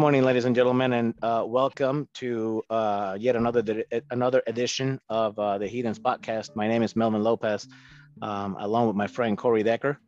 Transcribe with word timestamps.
Good 0.00 0.06
morning, 0.06 0.22
ladies 0.22 0.46
and 0.46 0.56
gentlemen, 0.56 0.94
and 0.94 1.14
uh, 1.20 1.44
welcome 1.46 2.08
to 2.14 2.62
uh, 2.70 3.18
yet 3.20 3.36
another 3.36 3.84
another 4.10 4.42
edition 4.46 4.98
of 5.10 5.38
uh, 5.38 5.58
the 5.58 5.66
Heathens 5.66 5.98
podcast. 5.98 6.56
My 6.56 6.68
name 6.68 6.82
is 6.82 6.96
Melvin 6.96 7.22
Lopez, 7.22 7.68
um, 8.22 8.56
along 8.58 8.86
with 8.86 8.96
my 8.96 9.06
friend 9.06 9.36
Corey 9.36 9.62
Decker, 9.62 9.98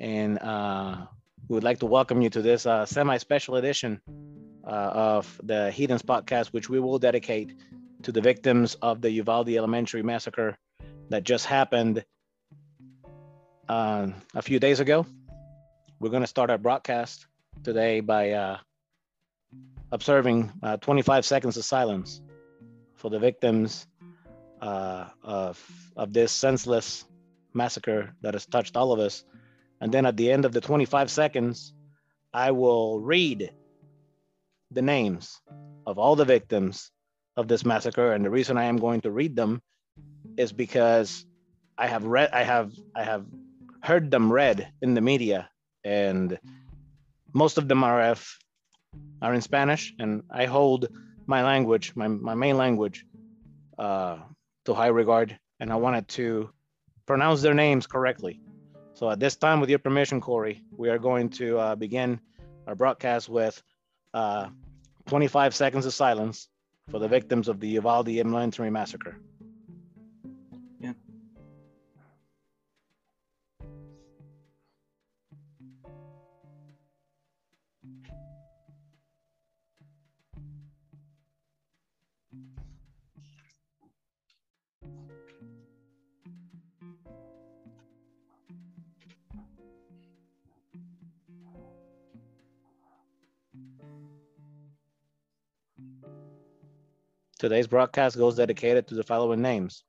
and 0.00 0.40
uh, 0.40 1.06
we 1.46 1.54
would 1.54 1.62
like 1.62 1.78
to 1.78 1.86
welcome 1.86 2.20
you 2.22 2.28
to 2.30 2.42
this 2.42 2.66
uh, 2.66 2.86
semi-special 2.86 3.54
edition 3.54 4.00
uh, 4.66 5.14
of 5.14 5.40
the 5.44 5.70
Heathens 5.70 6.02
podcast, 6.02 6.48
which 6.48 6.68
we 6.68 6.80
will 6.80 6.98
dedicate 6.98 7.54
to 8.02 8.10
the 8.10 8.20
victims 8.20 8.74
of 8.82 9.00
the 9.00 9.12
Uvalde 9.12 9.50
Elementary 9.50 10.02
massacre 10.02 10.58
that 11.10 11.22
just 11.22 11.46
happened 11.46 12.04
a 13.68 14.42
few 14.42 14.58
days 14.58 14.80
ago. 14.80 15.06
We're 16.00 16.10
going 16.10 16.24
to 16.24 16.26
start 16.26 16.50
our 16.50 16.58
broadcast 16.58 17.28
today 17.62 18.00
by 18.00 18.58
observing 19.92 20.52
uh, 20.62 20.76
25 20.78 21.24
seconds 21.24 21.56
of 21.56 21.64
silence 21.64 22.20
for 22.94 23.10
the 23.10 23.18
victims 23.18 23.86
uh, 24.60 25.06
of, 25.22 25.62
of 25.96 26.12
this 26.12 26.32
senseless 26.32 27.04
massacre 27.54 28.14
that 28.22 28.34
has 28.34 28.46
touched 28.46 28.76
all 28.76 28.92
of 28.92 29.00
us. 29.00 29.24
And 29.80 29.92
then 29.92 30.06
at 30.06 30.16
the 30.16 30.30
end 30.30 30.44
of 30.44 30.52
the 30.52 30.60
25 30.60 31.10
seconds, 31.10 31.74
I 32.32 32.50
will 32.50 33.00
read 33.00 33.50
the 34.70 34.82
names 34.82 35.40
of 35.86 35.98
all 35.98 36.16
the 36.16 36.24
victims 36.24 36.90
of 37.36 37.48
this 37.48 37.64
massacre. 37.64 38.12
And 38.12 38.24
the 38.24 38.30
reason 38.30 38.56
I 38.56 38.64
am 38.64 38.78
going 38.78 39.02
to 39.02 39.10
read 39.10 39.36
them 39.36 39.62
is 40.36 40.52
because 40.52 41.24
I 41.78 41.86
have 41.86 42.04
read, 42.04 42.30
I 42.32 42.42
have, 42.42 42.72
I 42.94 43.04
have 43.04 43.26
heard 43.82 44.10
them 44.10 44.32
read 44.32 44.68
in 44.82 44.94
the 44.94 45.00
media, 45.00 45.48
and 45.84 46.38
most 47.32 47.58
of 47.58 47.68
them 47.68 47.84
are 47.84 48.02
of 48.02 48.26
are 49.22 49.34
in 49.34 49.40
Spanish, 49.40 49.94
and 49.98 50.22
I 50.30 50.46
hold 50.46 50.88
my 51.26 51.42
language, 51.42 51.92
my, 51.94 52.08
my 52.08 52.34
main 52.34 52.56
language, 52.56 53.04
uh, 53.78 54.18
to 54.64 54.74
high 54.74 54.88
regard, 54.88 55.38
and 55.60 55.72
I 55.72 55.76
wanted 55.76 56.08
to 56.08 56.50
pronounce 57.06 57.42
their 57.42 57.54
names 57.54 57.86
correctly. 57.86 58.40
So 58.94 59.10
at 59.10 59.20
this 59.20 59.36
time, 59.36 59.60
with 59.60 59.70
your 59.70 59.78
permission, 59.78 60.20
Corey, 60.20 60.62
we 60.76 60.88
are 60.88 60.98
going 60.98 61.28
to 61.30 61.58
uh, 61.58 61.74
begin 61.74 62.20
our 62.66 62.74
broadcast 62.74 63.28
with 63.28 63.62
uh, 64.14 64.48
25 65.06 65.54
seconds 65.54 65.86
of 65.86 65.94
silence 65.94 66.48
for 66.90 66.98
the 66.98 67.08
victims 67.08 67.48
of 67.48 67.60
the 67.60 67.68
Uvalde 67.68 68.08
Elementary 68.08 68.70
Massacre. 68.70 69.18
Today's 97.38 97.66
broadcast 97.66 98.16
goes 98.16 98.32
mm-hmm. 98.32 98.48
dedicated 98.48 98.86
to 98.88 98.94
the 98.94 99.02
following 99.02 99.42
names 99.42 99.84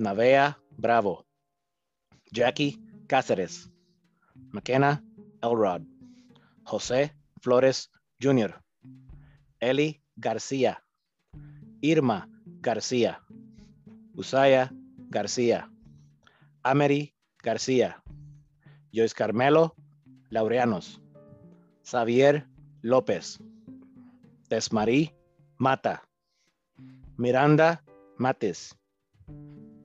Nevaeh 0.00 0.54
Bravo, 0.78 1.26
Jackie 2.32 2.78
Cáceres, 3.06 3.68
Makenna 4.54 5.02
Elrod, 5.42 5.84
Jose 6.64 7.12
Flores 7.42 7.88
Jr., 8.18 8.56
Eli 9.62 10.00
Garcia, 10.18 10.78
Irma 11.84 12.26
Garcia, 12.62 13.18
Uziyah 14.16 14.70
Garcia, 15.10 15.68
Amery 16.64 17.12
Garcia, 17.42 17.96
Joyce 18.90 19.12
Carmelo 19.12 19.74
Laureanos, 20.30 20.98
Xavier 21.84 22.46
López, 22.82 23.38
Desmarí 24.48 25.12
Mata, 25.58 26.05
Miranda 27.18 27.82
Mates, 28.18 28.76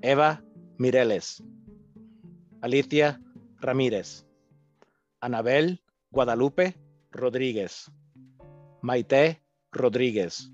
Eva 0.01 0.43
Mireles, 0.77 1.41
Alicia 2.61 3.19
Ramírez, 3.61 4.25
Annabell 5.21 5.81
Guadalupe 6.11 6.75
Rodríguez, 7.11 7.89
Maite 8.81 9.41
Rodríguez, 9.71 10.51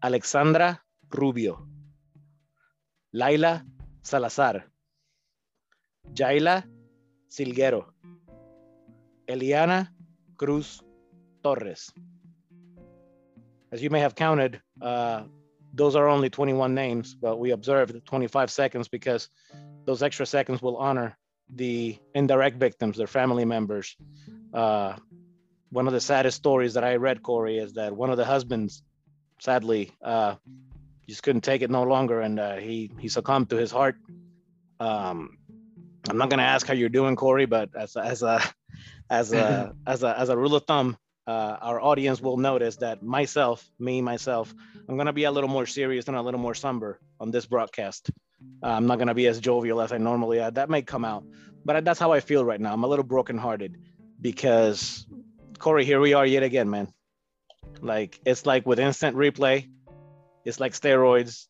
Alexandra 0.00 0.84
Rubio, 1.10 1.66
Layla 3.12 3.66
Salazar, 4.02 4.70
Jailah 6.14 6.64
Silguero, 7.28 7.92
Eliahna 9.26 9.92
Cruz 10.36 10.82
Torres. 11.42 11.92
As 13.72 13.82
you 13.82 13.90
may 13.90 14.00
have 14.00 14.14
counted, 14.14 14.62
uh, 14.80 15.24
those 15.78 15.96
are 15.96 16.08
only 16.08 16.28
21 16.28 16.74
names, 16.74 17.14
but 17.14 17.38
we 17.38 17.52
observed 17.52 18.04
25 18.04 18.50
seconds 18.50 18.88
because 18.88 19.28
those 19.86 20.02
extra 20.02 20.26
seconds 20.26 20.60
will 20.60 20.76
honor 20.76 21.16
the 21.54 21.96
indirect 22.14 22.58
victims, 22.58 22.98
their 22.98 23.06
family 23.06 23.44
members. 23.44 23.96
Uh, 24.52 24.96
one 25.70 25.86
of 25.86 25.92
the 25.92 26.00
saddest 26.00 26.36
stories 26.36 26.74
that 26.74 26.84
I 26.84 26.96
read, 26.96 27.22
Corey, 27.22 27.58
is 27.58 27.74
that 27.74 27.94
one 27.94 28.10
of 28.10 28.16
the 28.16 28.24
husbands, 28.24 28.82
sadly, 29.40 29.92
uh, 30.02 30.34
just 31.08 31.22
couldn't 31.22 31.42
take 31.42 31.62
it 31.62 31.70
no 31.70 31.84
longer, 31.84 32.20
and 32.20 32.38
uh, 32.38 32.56
he 32.56 32.90
he 32.98 33.08
succumbed 33.08 33.48
to 33.50 33.56
his 33.56 33.70
heart. 33.70 33.96
Um, 34.80 35.38
I'm 36.08 36.18
not 36.18 36.28
gonna 36.28 36.42
ask 36.42 36.66
how 36.66 36.74
you're 36.74 36.88
doing, 36.88 37.16
Corey, 37.16 37.46
but 37.46 37.70
as 37.74 37.96
a, 37.96 38.04
as 38.04 38.22
a 38.22 38.42
as 39.10 39.32
a 39.32 39.74
as 39.86 40.02
a 40.02 40.18
as 40.18 40.28
a 40.28 40.36
rule 40.36 40.54
of 40.54 40.64
thumb, 40.64 40.96
uh, 41.28 41.58
our 41.60 41.78
audience 41.78 42.22
will 42.22 42.38
notice 42.38 42.76
that 42.76 43.02
myself, 43.02 43.70
me, 43.78 44.00
myself, 44.00 44.54
I'm 44.88 44.96
going 44.96 45.08
to 45.08 45.12
be 45.12 45.24
a 45.24 45.30
little 45.30 45.50
more 45.50 45.66
serious 45.66 46.08
and 46.08 46.16
a 46.16 46.22
little 46.22 46.40
more 46.40 46.54
somber 46.54 46.98
on 47.20 47.30
this 47.30 47.44
broadcast. 47.44 48.10
Uh, 48.62 48.68
I'm 48.68 48.86
not 48.86 48.96
going 48.96 49.08
to 49.08 49.14
be 49.14 49.26
as 49.26 49.38
jovial 49.38 49.82
as 49.82 49.92
I 49.92 49.98
normally 49.98 50.40
am. 50.40 50.54
That 50.54 50.70
may 50.70 50.80
come 50.80 51.04
out, 51.04 51.24
but 51.66 51.84
that's 51.84 52.00
how 52.00 52.12
I 52.12 52.20
feel 52.20 52.42
right 52.42 52.58
now. 52.58 52.72
I'm 52.72 52.82
a 52.82 52.86
little 52.86 53.04
brokenhearted 53.04 53.76
because, 54.18 55.06
Corey, 55.58 55.84
here 55.84 56.00
we 56.00 56.14
are 56.14 56.24
yet 56.24 56.44
again, 56.44 56.70
man. 56.70 56.94
Like, 57.82 58.18
it's 58.24 58.46
like 58.46 58.64
with 58.64 58.78
instant 58.78 59.14
replay, 59.14 59.68
it's 60.46 60.60
like 60.60 60.72
steroids 60.72 61.46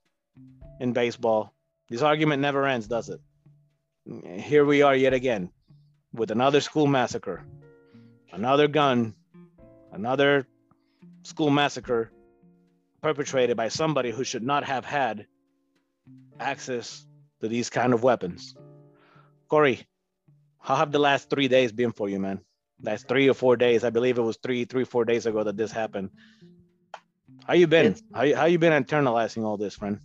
in 0.81 0.93
baseball. 0.93 1.55
This 1.89 2.03
argument 2.03 2.43
never 2.43 2.67
ends, 2.67 2.89
does 2.89 3.11
it? 3.11 3.21
Here 4.41 4.65
we 4.65 4.83
are 4.83 4.97
yet 4.97 5.13
again 5.13 5.51
with 6.13 6.33
another 6.33 6.61
school 6.61 6.89
massacre, 6.89 7.45
another 8.33 8.67
gun 8.67 9.15
another 9.93 10.47
school 11.23 11.51
massacre 11.51 12.11
perpetrated 13.03 13.57
by 13.57 13.69
somebody 13.69 14.11
who 14.11 14.25
should 14.25 14.43
not 14.43 14.65
have 14.65 14.85
had 14.85 15.27
access 16.41 17.07
to 17.41 17.49
these 17.49 17.71
kind 17.71 17.93
of 17.93 18.03
weapons. 18.03 18.55
Corey, 19.49 19.87
how 20.61 20.77
have 20.77 20.93
the 20.93 20.99
last 20.99 21.31
three 21.31 21.49
days 21.49 21.73
been 21.73 21.93
for 21.93 22.09
you, 22.09 22.19
man? 22.19 22.41
That's 22.81 23.03
three 23.03 23.29
or 23.29 23.35
four 23.35 23.57
days. 23.57 23.85
I 23.85 23.91
believe 23.91 24.19
it 24.19 24.23
was 24.23 24.37
three, 24.37 24.65
three, 24.65 24.85
four 24.85 25.05
days 25.05 25.27
ago 25.27 25.43
that 25.43 25.57
this 25.57 25.73
happened. 25.73 26.11
How 27.47 27.55
you 27.55 27.67
been? 27.67 27.87
It's, 27.87 28.03
how, 28.13 28.35
how 28.35 28.45
you 28.45 28.59
been 28.59 28.85
internalizing 28.85 29.45
all 29.45 29.57
this, 29.57 29.75
friend? 29.75 30.01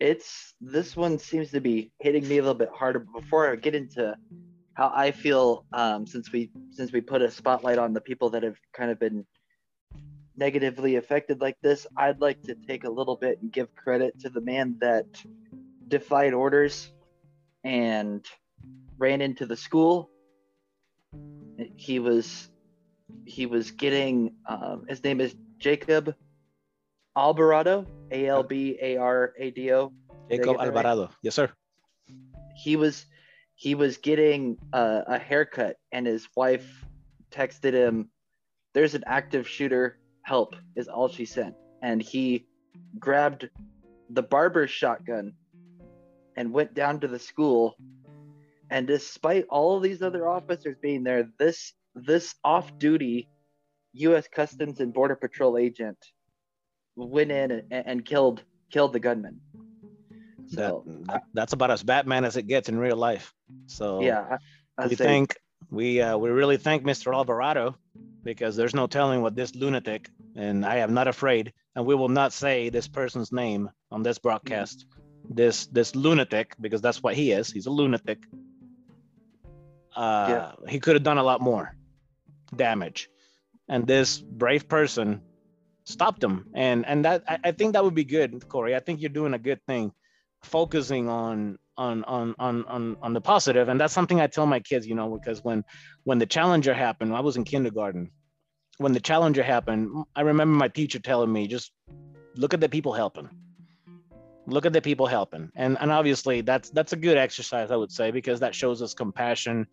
It's 0.00 0.54
this 0.60 0.96
one 0.96 1.18
seems 1.18 1.50
to 1.52 1.60
be 1.60 1.92
hitting 2.00 2.26
me 2.26 2.38
a 2.38 2.42
little 2.42 2.54
bit 2.54 2.70
harder. 2.74 3.00
Before 3.00 3.52
I 3.52 3.56
get 3.56 3.74
into 3.74 4.16
how 4.80 4.90
I 4.94 5.10
feel 5.10 5.66
um, 5.74 6.06
since 6.06 6.32
we 6.32 6.50
since 6.70 6.90
we 6.90 7.02
put 7.02 7.20
a 7.20 7.30
spotlight 7.30 7.76
on 7.76 7.92
the 7.92 8.00
people 8.00 8.30
that 8.30 8.42
have 8.42 8.56
kind 8.72 8.90
of 8.90 8.98
been 8.98 9.26
negatively 10.38 10.96
affected 10.96 11.42
like 11.42 11.58
this. 11.60 11.86
I'd 11.98 12.22
like 12.22 12.40
to 12.44 12.54
take 12.54 12.84
a 12.84 12.88
little 12.88 13.16
bit 13.16 13.42
and 13.42 13.52
give 13.52 13.74
credit 13.74 14.18
to 14.20 14.30
the 14.30 14.40
man 14.40 14.78
that 14.80 15.04
defied 15.86 16.32
orders 16.32 16.90
and 17.62 18.24
ran 18.96 19.20
into 19.20 19.44
the 19.44 19.54
school. 19.54 20.08
He 21.76 21.98
was 21.98 22.48
he 23.26 23.44
was 23.44 23.72
getting 23.72 24.32
um, 24.46 24.86
his 24.88 25.04
name 25.04 25.20
is 25.20 25.36
Jacob 25.58 26.14
Albarado, 27.14 27.84
A 28.10 28.28
L 28.28 28.44
B 28.44 28.78
A 28.80 28.96
R 28.96 29.34
A 29.38 29.50
D 29.50 29.74
O. 29.74 29.92
Jacob 30.30 30.56
Albarado, 30.56 31.10
yes, 31.22 31.34
sir. 31.34 31.50
He 32.56 32.76
was 32.76 33.04
he 33.60 33.74
was 33.74 33.98
getting 33.98 34.56
a, 34.72 35.02
a 35.06 35.18
haircut 35.18 35.76
and 35.92 36.06
his 36.06 36.26
wife 36.34 36.86
texted 37.30 37.74
him 37.74 38.08
there's 38.72 38.94
an 38.94 39.04
active 39.06 39.46
shooter 39.46 39.98
help 40.22 40.56
is 40.76 40.88
all 40.88 41.08
she 41.08 41.26
sent 41.26 41.54
and 41.82 42.00
he 42.00 42.46
grabbed 42.98 43.50
the 44.08 44.22
barber's 44.22 44.70
shotgun 44.70 45.34
and 46.36 46.50
went 46.50 46.72
down 46.72 46.98
to 46.98 47.06
the 47.06 47.18
school 47.18 47.76
and 48.70 48.86
despite 48.86 49.44
all 49.50 49.76
of 49.76 49.82
these 49.82 50.00
other 50.00 50.26
officers 50.26 50.76
being 50.80 51.04
there 51.04 51.28
this 51.38 51.74
this 51.94 52.34
off 52.42 52.78
duty 52.78 53.28
U.S. 53.92 54.28
Customs 54.32 54.80
and 54.80 54.94
Border 54.94 55.16
Patrol 55.16 55.58
agent 55.58 55.98
went 56.96 57.32
in 57.32 57.50
and, 57.50 57.64
and 57.70 58.04
killed 58.04 58.44
killed 58.70 58.92
the 58.92 59.00
gunman. 59.00 59.40
So 60.50 60.84
that, 60.86 61.06
that, 61.06 61.22
that's 61.32 61.52
about 61.52 61.70
as 61.70 61.82
Batman 61.82 62.24
as 62.24 62.36
it 62.36 62.46
gets 62.46 62.68
in 62.68 62.78
real 62.78 62.96
life. 62.96 63.32
So 63.66 64.00
yeah, 64.00 64.38
I, 64.76 64.86
we 64.86 64.96
think 64.96 65.36
we 65.70 66.00
uh, 66.00 66.16
we 66.16 66.30
really 66.30 66.56
thank 66.56 66.82
Mr. 66.82 67.12
Albarado 67.12 67.74
because 68.22 68.56
there's 68.56 68.74
no 68.74 68.86
telling 68.86 69.22
what 69.22 69.36
this 69.36 69.54
lunatic 69.54 70.10
and 70.36 70.64
I 70.66 70.76
am 70.76 70.92
not 70.92 71.08
afraid 71.08 71.52
and 71.76 71.86
we 71.86 71.94
will 71.94 72.08
not 72.08 72.32
say 72.32 72.68
this 72.68 72.88
person's 72.88 73.32
name 73.32 73.70
on 73.90 74.02
this 74.02 74.18
broadcast. 74.18 74.86
This 75.28 75.66
this 75.66 75.94
lunatic 75.94 76.56
because 76.60 76.80
that's 76.80 77.02
what 77.02 77.14
he 77.14 77.30
is. 77.30 77.50
He's 77.50 77.66
a 77.66 77.70
lunatic. 77.70 78.18
Uh, 79.94 80.26
yeah. 80.28 80.52
He 80.68 80.80
could 80.80 80.94
have 80.94 81.02
done 81.02 81.18
a 81.18 81.22
lot 81.22 81.40
more 81.40 81.76
damage, 82.56 83.08
and 83.68 83.86
this 83.86 84.18
brave 84.18 84.66
person 84.66 85.20
stopped 85.84 86.24
him. 86.24 86.46
And 86.54 86.86
and 86.86 87.04
that 87.04 87.22
I, 87.28 87.38
I 87.44 87.52
think 87.52 87.74
that 87.74 87.84
would 87.84 87.94
be 87.94 88.04
good, 88.04 88.48
Corey. 88.48 88.74
I 88.74 88.80
think 88.80 89.00
you're 89.00 89.10
doing 89.10 89.34
a 89.34 89.38
good 89.38 89.60
thing 89.66 89.92
focusing 90.42 91.08
on 91.08 91.58
on 91.76 92.04
on 92.04 92.34
on 92.38 92.64
on 92.66 92.96
on 93.02 93.12
the 93.12 93.20
positive. 93.20 93.68
And 93.68 93.80
that's 93.80 93.94
something 93.94 94.20
i 94.20 94.26
tell 94.26 94.46
my 94.46 94.60
kids 94.60 94.86
you 94.86 94.94
know 94.94 95.18
because 95.18 95.42
when 95.42 95.64
when 96.04 96.18
the 96.18 96.26
challenger 96.26 96.74
happened 96.74 97.14
i 97.14 97.20
was 97.20 97.36
in 97.36 97.44
kindergarten. 97.44 98.10
When 98.78 98.92
the 98.92 99.00
challenger 99.00 99.42
happened 99.42 99.90
i 100.16 100.22
remember 100.22 100.56
my 100.56 100.68
teacher 100.68 100.98
telling 100.98 101.32
me 101.32 101.46
just 101.46 101.72
look 102.36 102.54
at 102.54 102.60
the 102.60 102.68
people 102.68 102.92
helping. 102.92 103.28
Look 104.46 104.66
at 104.66 104.72
the 104.72 104.82
people 104.82 105.06
helping. 105.06 105.50
And 105.54 105.78
and 105.80 105.90
obviously 105.90 106.40
that's 106.40 106.70
that's 106.70 106.92
a 106.92 106.96
good 106.96 107.16
exercise 107.16 107.70
i 107.70 107.76
would 107.76 107.92
say 107.92 108.10
because 108.10 108.40
that 108.40 108.54
shows 108.54 108.82
us 108.82 108.94
compassion 108.94 109.66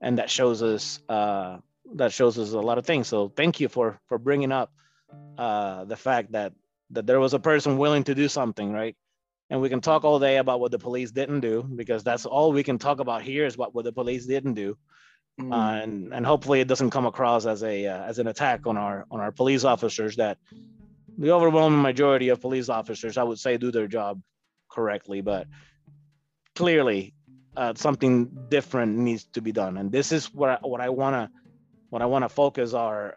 and 0.00 0.18
that 0.18 0.30
shows 0.30 0.62
us 0.62 1.00
uh 1.08 1.58
that 1.94 2.12
shows 2.12 2.38
us 2.38 2.52
a 2.52 2.60
lot 2.60 2.78
of 2.78 2.86
things. 2.86 3.06
So 3.08 3.28
thank 3.36 3.60
you 3.60 3.68
for 3.68 3.98
for 4.08 4.18
bringing 4.18 4.52
up 4.52 4.70
uh 5.38 5.84
the 5.84 5.96
fact 5.96 6.32
that 6.32 6.52
that 6.90 7.06
there 7.06 7.20
was 7.20 7.34
a 7.34 7.38
person 7.38 7.78
willing 7.78 8.04
to 8.04 8.14
do 8.14 8.28
something 8.28 8.72
right 8.72 8.96
and 9.50 9.60
we 9.60 9.68
can 9.68 9.80
talk 9.80 10.04
all 10.04 10.18
day 10.18 10.38
about 10.38 10.60
what 10.60 10.70
the 10.70 10.78
police 10.78 11.10
didn't 11.12 11.40
do 11.40 11.62
because 11.62 12.02
that's 12.02 12.26
all 12.26 12.52
we 12.52 12.62
can 12.62 12.78
talk 12.78 13.00
about 13.00 13.22
here 13.22 13.46
is 13.46 13.56
what, 13.56 13.74
what 13.74 13.84
the 13.84 13.92
police 13.92 14.26
didn't 14.26 14.54
do. 14.54 14.76
Mm. 15.40 15.52
uh, 15.52 15.82
and 15.82 16.14
and 16.14 16.24
hopefully 16.24 16.60
it 16.62 16.68
doesn't 16.68 16.90
come 16.90 17.04
across 17.04 17.44
as 17.44 17.62
a 17.62 17.86
uh, 17.86 18.02
as 18.04 18.18
an 18.18 18.26
attack 18.26 18.66
on 18.66 18.78
our 18.78 19.04
on 19.10 19.20
our 19.20 19.30
police 19.30 19.64
officers 19.64 20.16
that 20.16 20.38
the 21.18 21.30
overwhelming 21.30 21.82
majority 21.82 22.30
of 22.30 22.40
police 22.40 22.70
officers 22.70 23.18
i 23.18 23.22
would 23.22 23.38
say 23.38 23.58
do 23.58 23.70
their 23.70 23.86
job 23.86 24.18
correctly. 24.70 25.20
But 25.20 25.46
clearly 26.54 27.14
uh, 27.56 27.74
something 27.76 28.30
different 28.48 28.96
needs 28.96 29.24
to 29.34 29.40
be 29.40 29.52
done. 29.52 29.76
And 29.76 29.92
this 29.92 30.12
is 30.12 30.32
what 30.32 30.50
I, 30.50 30.58
what 30.62 30.80
i 30.80 30.88
want 30.88 31.14
to 31.14 31.30
what 31.90 32.02
i 32.02 32.06
want 32.06 32.24
to 32.24 32.28
focus 32.28 32.74
our 32.74 33.16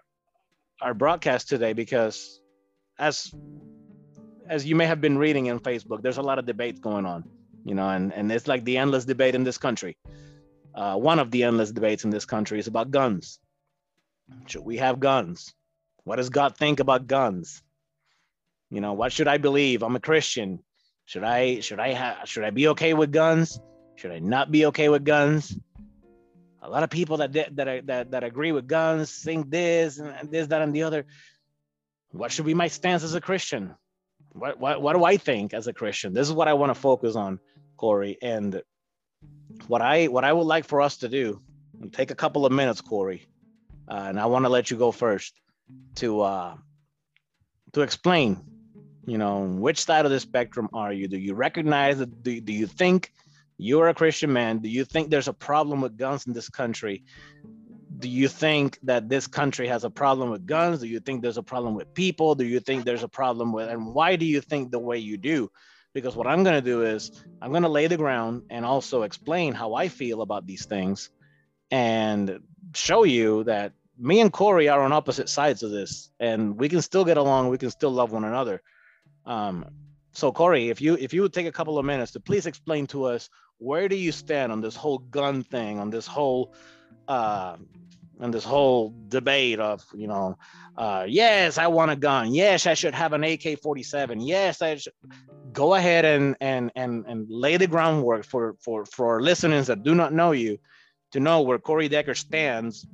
our 0.82 0.94
broadcast 0.94 1.50
today 1.50 1.74
because 1.74 2.40
as 2.98 3.34
as 4.50 4.66
you 4.66 4.76
may 4.76 4.88
have 4.88 5.00
been 5.00 5.18
reading 5.18 5.46
in 5.46 5.60
Facebook, 5.60 6.02
there's 6.02 6.18
a 6.18 6.24
lot 6.24 6.40
of 6.40 6.46
debates 6.46 6.80
going 6.80 7.06
on, 7.06 7.24
you 7.64 7.76
know, 7.76 7.88
and, 7.88 8.12
and 8.12 8.32
it's 8.32 8.48
like 8.48 8.66
the 8.66 8.78
endless 8.78 9.06
debate 9.06 9.36
in 9.36 9.44
this 9.44 9.60
country. 9.60 9.96
Uh, 10.74 10.96
one 10.96 11.20
of 11.20 11.30
the 11.30 11.44
endless 11.44 11.72
debates 11.72 12.04
in 12.04 12.10
this 12.10 12.26
country 12.26 12.60
is 12.60 12.68
about 12.68 12.90
guns. 12.90 13.40
Should 14.48 14.66
we 14.66 14.78
have 14.78 15.00
guns? 15.00 15.54
What 16.04 16.16
does 16.16 16.30
God 16.30 16.58
think 16.58 16.80
about 16.80 17.08
guns? 17.08 17.62
You 18.72 18.82
know, 18.82 18.94
what 18.94 19.12
should 19.12 19.28
I 19.28 19.38
believe? 19.38 19.84
I'm 19.84 19.96
a 19.96 20.00
Christian. 20.00 20.64
Should 21.06 21.24
I 21.24 21.60
should 21.60 21.80
I 21.80 21.94
have 21.94 22.28
should 22.28 22.44
I 22.44 22.52
be 22.52 22.68
okay 22.70 22.94
with 22.94 23.12
guns? 23.12 23.60
Should 23.96 24.12
I 24.12 24.20
not 24.20 24.52
be 24.52 24.68
okay 24.68 24.90
with 24.90 25.04
guns? 25.04 25.58
A 26.62 26.70
lot 26.70 26.84
of 26.84 26.90
people 26.90 27.18
that 27.18 27.34
that 27.34 27.88
that 27.88 28.12
that 28.12 28.24
agree 28.24 28.52
with 28.52 28.68
guns 28.68 29.12
think 29.12 29.50
this 29.50 29.98
and 29.98 30.32
this 30.32 30.48
that 30.48 30.62
and 30.62 30.74
the 30.74 30.84
other. 30.84 31.06
What 32.12 32.32
should 32.32 32.46
be 32.46 32.54
my 32.54 32.68
stance 32.68 33.04
as 33.04 33.16
a 33.16 33.22
Christian? 33.22 33.76
What, 34.40 34.60
what, 34.60 34.82
what 34.82 34.96
do 34.96 35.04
I 35.04 35.18
think 35.18 35.54
as 35.54 35.68
a 35.68 35.74
Christian? 35.74 36.14
This 36.14 36.28
is 36.28 36.34
what 36.34 36.48
I 36.48 36.54
want 36.54 36.70
to 36.70 36.80
focus 36.80 37.16
on, 37.16 37.40
Corey. 37.78 38.18
And 38.22 38.62
what 39.68 39.82
I 39.82 40.08
what 40.08 40.24
I 40.24 40.34
would 40.34 40.48
like 40.48 40.66
for 40.66 40.82
us 40.82 40.98
to 40.98 41.10
do, 41.10 41.42
take 41.92 42.12
a 42.12 42.16
couple 42.16 42.46
of 42.46 42.52
minutes, 42.52 42.82
Corey, 42.82 43.28
uh, 43.90 44.06
and 44.08 44.20
I 44.20 44.26
want 44.28 44.46
to 44.46 44.50
let 44.50 44.72
you 44.72 44.78
go 44.78 44.92
first 44.92 45.40
to 45.96 46.22
uh, 46.22 46.56
to 47.74 47.82
explain, 47.82 48.40
you 49.06 49.18
know, 49.18 49.42
which 49.42 49.84
side 49.84 50.06
of 50.06 50.12
the 50.12 50.20
spectrum 50.20 50.70
are 50.74 50.94
you? 50.94 51.08
Do 51.08 51.18
you 51.18 51.34
recognize 51.34 52.00
that? 52.00 52.24
Do, 52.24 52.40
do 52.42 52.54
you 52.54 52.68
think 52.68 53.12
you're 53.58 53.90
a 53.90 53.94
Christian 53.94 54.32
man? 54.32 54.60
Do 54.60 54.70
you 54.70 54.86
think 54.86 55.10
there's 55.10 55.28
a 55.28 55.34
problem 55.34 55.82
with 55.82 55.98
guns 55.98 56.28
in 56.28 56.34
this 56.34 56.50
country? 56.50 57.04
Do 58.00 58.08
you 58.08 58.30
think 58.30 58.80
that 58.84 59.10
this 59.10 59.28
country 59.28 59.68
has 59.68 59.84
a 59.84 59.90
problem 59.90 60.30
with 60.30 60.46
guns? 60.46 60.80
Do 60.80 60.88
you 60.88 61.02
think 61.02 61.22
there's 61.22 61.38
a 61.38 61.44
problem 61.44 61.76
with 61.76 61.94
people? 61.94 62.34
Do 62.34 62.46
you 62.46 62.62
think 62.62 62.86
there's 62.86 63.04
a 63.04 63.10
problem 63.10 63.52
with, 63.52 63.70
and 63.70 63.94
why 63.94 64.16
do 64.16 64.26
you 64.26 64.40
think 64.40 64.72
the 64.72 64.80
way 64.80 64.98
you 64.98 65.18
do? 65.18 65.52
Because 65.94 66.16
what 66.16 66.28
I'm 66.28 66.44
going 66.44 66.56
to 66.56 66.62
do 66.62 66.84
is 66.84 67.12
I'm 67.42 67.52
going 67.52 67.64
to 67.64 67.70
lay 67.70 67.88
the 67.88 67.98
ground 67.98 68.44
and 68.50 68.64
also 68.64 69.02
explain 69.02 69.54
how 69.54 69.74
I 69.74 69.90
feel 69.90 70.22
about 70.22 70.46
these 70.46 70.66
things 70.66 71.10
and 71.72 72.40
show 72.74 73.04
you 73.04 73.44
that 73.44 73.74
me 73.98 74.22
and 74.22 74.32
Corey 74.32 74.70
are 74.70 74.82
on 74.82 74.94
opposite 74.94 75.28
sides 75.28 75.62
of 75.62 75.72
this 75.72 76.10
and 76.20 76.58
we 76.58 76.70
can 76.70 76.82
still 76.82 77.04
get 77.04 77.18
along. 77.18 77.50
We 77.50 77.58
can 77.58 77.72
still 77.72 77.92
love 77.92 78.12
one 78.12 78.24
another. 78.24 78.62
Um, 79.26 79.66
so 80.14 80.32
Corey, 80.32 80.70
if 80.70 80.80
you 80.80 80.96
if 80.96 81.14
you 81.14 81.22
would 81.24 81.34
take 81.34 81.48
a 81.48 81.52
couple 81.52 81.78
of 81.78 81.86
minutes 81.86 82.14
to 82.14 82.20
please 82.20 82.46
explain 82.46 82.88
to 82.88 83.06
us 83.06 83.30
where 83.58 83.90
do 83.90 83.96
you 83.96 84.12
stand 84.12 84.52
on 84.52 84.62
this 84.62 84.76
whole 84.76 85.00
gun 85.00 85.44
thing, 85.44 85.80
on 85.80 85.90
this 85.90 86.08
whole 86.08 86.54
uh, 87.08 87.58
and 88.20 88.34
this 88.34 88.44
whole 88.44 88.94
debate 89.08 89.60
of 89.60 89.84
you 89.94 90.08
know 90.08 90.38
uh, 90.78 91.06
yes 91.08 91.58
i 91.58 91.68
want 91.68 91.92
a 91.92 91.96
gun. 91.96 92.34
Yes 92.34 92.68
i 92.68 92.74
should 92.74 92.94
have 92.94 93.14
an 93.14 93.24
ak-47 93.24 94.18
yes 94.20 94.62
i 94.62 94.76
should 94.76 94.94
go 95.54 95.74
ahead 95.76 96.06
and 96.06 96.36
and 96.42 96.72
and 96.76 97.06
and 97.08 97.28
lay 97.30 97.58
the 97.58 97.68
groundwork 97.68 98.26
for 98.26 98.56
for 98.62 98.86
for 98.86 99.22
listeners 99.22 99.68
that 99.68 99.84
do 99.84 99.96
not 99.96 100.14
know 100.14 100.32
you 100.32 100.58
to 101.12 101.20
know 101.20 101.42
where 101.42 101.58
corey 101.58 101.88
decker 101.88 102.14
stands 102.14 102.86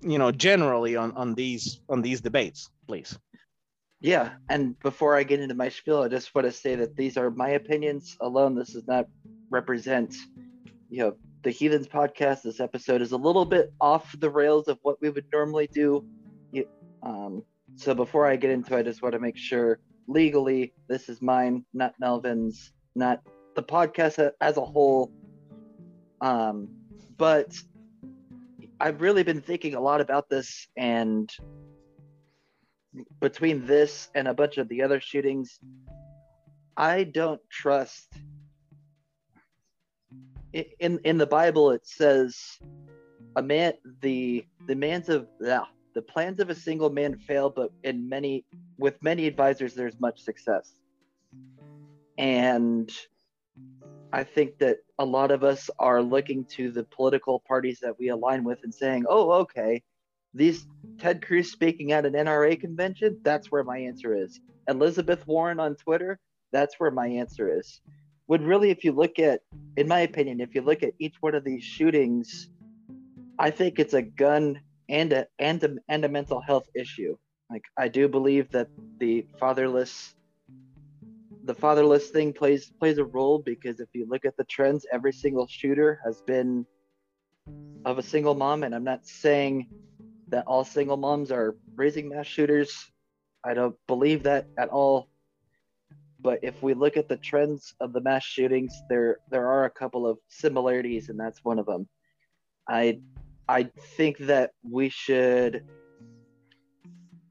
you 0.00 0.18
know 0.18 0.32
generally 0.32 0.96
on 0.96 1.12
on 1.12 1.34
these 1.34 1.80
on 1.88 2.02
these 2.02 2.20
debates 2.20 2.70
please. 2.88 3.18
Yeah 4.00 4.30
and 4.48 4.78
before 4.80 5.16
i 5.16 5.22
get 5.22 5.40
into 5.40 5.54
my 5.54 5.68
spiel 5.68 6.02
i 6.02 6.08
just 6.08 6.34
want 6.34 6.46
to 6.46 6.52
say 6.52 6.74
that 6.74 6.96
these 6.96 7.16
are 7.16 7.30
my 7.30 7.50
opinions 7.50 8.16
alone. 8.20 8.54
This 8.54 8.72
does 8.72 8.86
not 8.86 9.06
represent 9.50 10.14
you 10.90 10.98
know 11.04 11.16
the 11.42 11.50
Heathens 11.50 11.88
podcast. 11.88 12.42
This 12.42 12.60
episode 12.60 13.02
is 13.02 13.12
a 13.12 13.16
little 13.16 13.44
bit 13.44 13.72
off 13.80 14.14
the 14.18 14.30
rails 14.30 14.68
of 14.68 14.78
what 14.82 15.00
we 15.00 15.10
would 15.10 15.26
normally 15.32 15.66
do. 15.66 16.04
Um, 17.02 17.42
so 17.74 17.94
before 17.94 18.26
I 18.26 18.36
get 18.36 18.50
into 18.50 18.76
it, 18.76 18.78
I 18.78 18.82
just 18.82 19.02
want 19.02 19.14
to 19.14 19.18
make 19.18 19.36
sure 19.36 19.80
legally 20.06 20.72
this 20.88 21.08
is 21.08 21.20
mine, 21.20 21.64
not 21.74 21.94
Melvin's, 21.98 22.72
not 22.94 23.22
the 23.56 23.62
podcast 23.62 24.30
as 24.40 24.56
a 24.56 24.64
whole. 24.64 25.10
Um, 26.20 26.68
but 27.16 27.52
I've 28.78 29.00
really 29.00 29.24
been 29.24 29.40
thinking 29.40 29.74
a 29.74 29.80
lot 29.80 30.00
about 30.00 30.28
this, 30.28 30.68
and 30.76 31.32
between 33.20 33.66
this 33.66 34.10
and 34.14 34.28
a 34.28 34.34
bunch 34.34 34.58
of 34.58 34.68
the 34.68 34.82
other 34.82 35.00
shootings, 35.00 35.58
I 36.76 37.04
don't 37.04 37.40
trust 37.50 38.14
in 40.52 40.98
in 41.04 41.18
the 41.18 41.26
Bible 41.26 41.70
it 41.70 41.86
says 41.86 42.58
a 43.36 43.42
man 43.42 43.72
the 44.00 44.44
the 44.66 44.74
man's 44.74 45.08
of 45.08 45.26
yeah, 45.40 45.64
the 45.94 46.02
plans 46.02 46.40
of 46.40 46.50
a 46.50 46.54
single 46.54 46.90
man 46.90 47.18
fail, 47.26 47.50
but 47.50 47.70
in 47.84 48.08
many 48.08 48.44
with 48.78 49.02
many 49.02 49.26
advisors 49.26 49.74
there's 49.74 49.98
much 50.00 50.20
success. 50.20 50.74
And 52.18 52.92
I 54.12 54.24
think 54.24 54.58
that 54.58 54.78
a 54.98 55.04
lot 55.04 55.30
of 55.30 55.42
us 55.42 55.70
are 55.78 56.02
looking 56.02 56.44
to 56.56 56.70
the 56.70 56.84
political 56.84 57.40
parties 57.40 57.80
that 57.80 57.98
we 57.98 58.08
align 58.08 58.44
with 58.44 58.58
and 58.62 58.74
saying, 58.74 59.06
"Oh, 59.08 59.32
okay, 59.32 59.82
these 60.34 60.66
Ted 60.98 61.24
Cruz 61.24 61.50
speaking 61.50 61.92
at 61.92 62.04
an 62.04 62.14
NRA 62.14 62.60
convention, 62.60 63.18
that's 63.22 63.50
where 63.50 63.64
my 63.64 63.78
answer 63.78 64.14
is. 64.14 64.40
Elizabeth 64.68 65.26
Warren 65.26 65.58
on 65.58 65.74
Twitter, 65.76 66.20
that's 66.52 66.78
where 66.78 66.90
my 66.90 67.06
answer 67.06 67.58
is." 67.58 67.80
When 68.32 68.46
really, 68.46 68.70
if 68.70 68.82
you 68.82 68.92
look 68.92 69.18
at, 69.18 69.42
in 69.76 69.86
my 69.86 70.00
opinion, 70.00 70.40
if 70.40 70.54
you 70.54 70.62
look 70.62 70.82
at 70.82 70.94
each 70.98 71.16
one 71.20 71.34
of 71.34 71.44
these 71.44 71.62
shootings, 71.62 72.48
I 73.38 73.50
think 73.50 73.78
it's 73.78 73.92
a 73.92 74.00
gun 74.00 74.58
and 74.88 75.12
a 75.12 75.26
and 75.38 75.62
a, 75.62 75.76
and 75.90 76.02
a 76.02 76.08
mental 76.08 76.40
health 76.40 76.66
issue. 76.74 77.14
Like 77.50 77.64
I 77.76 77.88
do 77.88 78.08
believe 78.08 78.50
that 78.52 78.68
the 78.96 79.26
fatherless 79.38 80.14
the 81.44 81.52
fatherless 81.52 82.08
thing 82.08 82.32
plays 82.32 82.72
plays 82.80 82.96
a 82.96 83.04
role 83.04 83.38
because 83.38 83.80
if 83.80 83.90
you 83.92 84.06
look 84.08 84.24
at 84.24 84.38
the 84.38 84.44
trends, 84.44 84.86
every 84.90 85.12
single 85.12 85.46
shooter 85.46 86.00
has 86.02 86.22
been 86.22 86.64
of 87.84 87.98
a 87.98 88.02
single 88.02 88.34
mom, 88.34 88.62
and 88.62 88.74
I'm 88.74 88.88
not 88.92 89.04
saying 89.06 89.68
that 90.28 90.46
all 90.46 90.64
single 90.64 90.96
moms 90.96 91.30
are 91.30 91.54
raising 91.74 92.08
mass 92.08 92.28
shooters. 92.28 92.90
I 93.44 93.52
don't 93.52 93.76
believe 93.86 94.22
that 94.22 94.46
at 94.56 94.70
all. 94.70 95.10
But 96.22 96.38
if 96.42 96.62
we 96.62 96.74
look 96.74 96.96
at 96.96 97.08
the 97.08 97.16
trends 97.16 97.74
of 97.80 97.92
the 97.92 98.00
mass 98.00 98.24
shootings, 98.24 98.72
there 98.88 99.18
there 99.28 99.48
are 99.48 99.64
a 99.64 99.70
couple 99.70 100.06
of 100.06 100.18
similarities, 100.28 101.08
and 101.08 101.18
that's 101.18 101.44
one 101.44 101.58
of 101.58 101.66
them. 101.66 101.88
I 102.68 103.00
I 103.48 103.70
think 103.96 104.18
that 104.18 104.52
we 104.62 104.88
should 104.88 105.64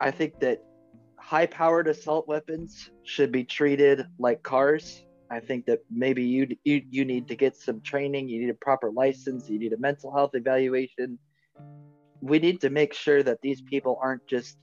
I 0.01 0.11
think 0.11 0.39
that 0.39 0.59
high 1.17 1.45
powered 1.45 1.87
assault 1.87 2.27
weapons 2.27 2.89
should 3.03 3.31
be 3.31 3.43
treated 3.43 4.05
like 4.17 4.43
cars. 4.43 5.05
I 5.29 5.39
think 5.39 5.65
that 5.67 5.79
maybe 5.89 6.23
you, 6.23 6.57
you 6.65 6.81
you 6.89 7.05
need 7.05 7.27
to 7.29 7.35
get 7.35 7.55
some 7.55 7.79
training, 7.81 8.27
you 8.27 8.41
need 8.41 8.49
a 8.49 8.55
proper 8.55 8.91
license, 8.91 9.47
you 9.49 9.59
need 9.59 9.71
a 9.71 9.77
mental 9.77 10.11
health 10.11 10.31
evaluation. 10.33 11.17
We 12.19 12.39
need 12.39 12.59
to 12.61 12.69
make 12.69 12.93
sure 12.93 13.23
that 13.23 13.39
these 13.41 13.61
people 13.61 13.97
aren't 14.01 14.27
just 14.27 14.57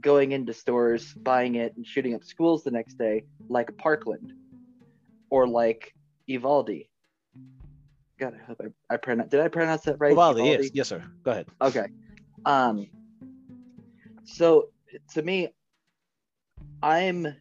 going 0.00 0.32
into 0.32 0.52
stores, 0.52 1.12
buying 1.14 1.56
it, 1.56 1.76
and 1.76 1.86
shooting 1.86 2.14
up 2.14 2.24
schools 2.24 2.64
the 2.64 2.70
next 2.70 2.94
day, 2.94 3.24
like 3.48 3.76
Parkland 3.76 4.32
or 5.30 5.46
like 5.46 5.94
Uvalde. 6.26 6.84
God, 8.18 8.34
I 8.40 8.44
hope 8.46 8.60
I, 8.60 8.94
I 8.94 8.96
pronounce. 8.96 9.30
Did 9.30 9.40
I 9.40 9.48
pronounce 9.48 9.82
that 9.82 9.96
right? 9.98 10.10
Uvalde, 10.10 10.38
yes, 10.38 10.70
yes, 10.72 10.88
sir. 10.88 11.02
Go 11.22 11.30
ahead. 11.30 11.46
Okay. 11.60 11.86
Um. 12.44 12.86
So 14.24 14.70
to 15.14 15.22
me, 15.22 15.48
I'm 16.82 17.34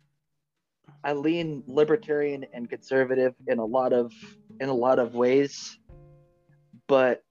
I 1.03 1.13
lean 1.13 1.63
libertarian 1.67 2.45
and 2.53 2.69
conservative 2.69 3.35
in 3.47 3.59
a 3.59 3.65
lot 3.65 3.93
of 3.93 4.11
in 4.59 4.69
a 4.69 4.73
lot 4.73 4.99
of 4.99 5.15
ways, 5.15 5.77
but 6.87 7.23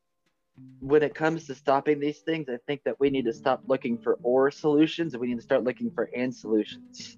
when 0.81 1.03
it 1.03 1.15
comes 1.15 1.47
to 1.47 1.55
stopping 1.55 2.01
these 2.01 2.19
things, 2.21 2.49
I 2.49 2.59
think 2.67 2.83
that 2.85 2.99
we 2.99 3.09
need 3.09 3.25
to 3.27 3.33
stop 3.33 3.63
looking 3.69 3.99
for 3.99 4.19
or 4.23 4.51
solutions 4.51 5.15
and 5.15 5.21
we 5.21 5.29
need 5.29 5.37
to 5.37 5.43
start 5.43 5.63
looking 5.65 5.91
for 5.95 6.09
and 6.17 6.35
solutions. 6.35 7.17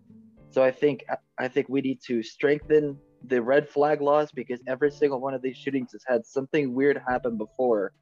So 0.51 0.63
I 0.63 0.71
think 0.71 1.05
I 1.39 1.49
think 1.49 1.69
we 1.69 1.81
need 1.81 2.01
to 2.07 2.23
strengthen 2.23 2.99
the 3.27 3.43
red 3.43 3.69
flag 3.69 4.01
laws 4.01 4.31
because 4.33 4.61
every 4.67 4.91
single 4.91 5.19
one 5.19 5.35
of 5.35 5.43
these 5.43 5.57
shootings 5.57 5.93
has 5.93 6.03
had 6.07 6.27
something 6.27 6.75
weird 6.75 7.01
happen 7.09 7.39
before 7.39 7.93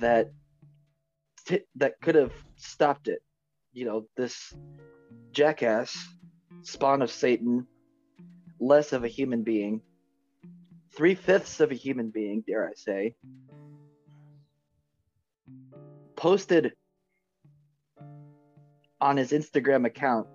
that 0.00 0.32
t- 1.46 1.66
that 1.76 2.00
could 2.00 2.14
have 2.14 2.32
stopped 2.56 3.08
it. 3.08 3.20
You 3.72 3.84
know, 3.84 4.06
this 4.16 4.54
jackass, 5.32 5.96
spawn 6.62 7.02
of 7.02 7.10
Satan, 7.10 7.66
less 8.60 8.92
of 8.92 9.04
a 9.04 9.08
human 9.08 9.42
being, 9.42 9.82
three 10.96 11.14
fifths 11.14 11.60
of 11.60 11.70
a 11.70 11.74
human 11.74 12.10
being, 12.10 12.42
dare 12.46 12.66
I 12.66 12.72
say, 12.74 13.14
posted 16.22 16.72
on 19.00 19.16
his 19.16 19.32
Instagram 19.32 19.84
account 19.84 20.28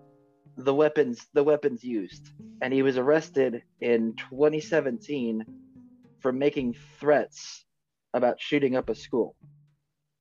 the 0.58 0.74
weapons 0.74 1.28
the 1.34 1.44
weapons 1.44 1.82
used. 1.82 2.34
And 2.62 2.74
he 2.74 2.82
was 2.82 2.98
arrested 2.98 3.62
in 3.80 4.14
2017 4.18 5.46
for 6.20 6.34
making 6.34 6.76
threats 7.00 7.64
about 8.14 8.42
shooting 8.42 8.76
up 8.76 8.90
a 8.90 8.96
school. 8.96 9.38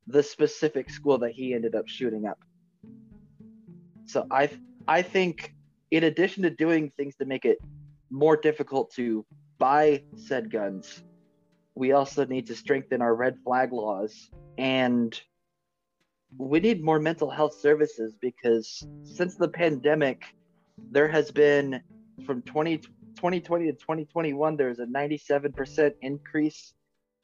The 0.07 0.23
specific 0.23 0.89
school 0.89 1.19
that 1.19 1.33
he 1.33 1.53
ended 1.53 1.75
up 1.75 1.89
shooting 1.89 2.27
up. 2.27 2.39
So 4.05 4.25
i 4.31 4.49
i 4.87 5.03
think 5.03 5.53
in 5.91 6.05
addition 6.05 6.45
to 6.45 6.51
doing 6.51 6.93
things 6.97 7.17
to 7.17 7.25
make 7.25 7.45
it 7.45 7.59
more 8.11 8.37
difficult 8.37 8.93
to 8.93 9.27
buy 9.59 10.05
said 10.15 10.49
guns 10.49 11.03
we 11.75 11.91
also 11.91 12.25
need 12.25 12.47
to 12.47 12.55
strengthen 12.55 13.03
our 13.03 13.15
red 13.15 13.35
flag 13.45 13.73
laws 13.73 14.31
and 14.59 15.21
we 16.39 16.61
need 16.61 16.83
more 16.83 16.99
mental 16.99 17.31
health 17.31 17.55
services 17.55 18.17
because 18.21 18.87
since 19.03 19.37
the 19.37 19.49
pandemic, 19.49 20.23
there 20.91 21.09
has 21.09 21.31
been 21.31 21.81
from 22.25 22.43
20, 22.43 22.79
2020 22.79 23.67
to 23.67 23.73
2021, 23.73 24.57
there's 24.57 24.79
a 24.79 24.87
97% 24.87 25.93
increase 26.03 26.75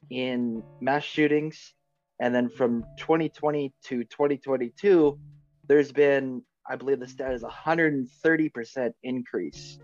in 0.09 0.63
mass 0.81 1.03
shootings. 1.03 1.73
And 2.19 2.33
then 2.33 2.49
from 2.49 2.83
2020 2.97 3.73
to 3.85 4.03
2022, 4.03 5.19
there's 5.67 5.91
been, 5.91 6.41
I 6.69 6.75
believe 6.75 6.99
the 6.99 7.07
stat 7.07 7.33
is 7.33 7.43
130% 7.43 8.93
increase. 9.03 9.79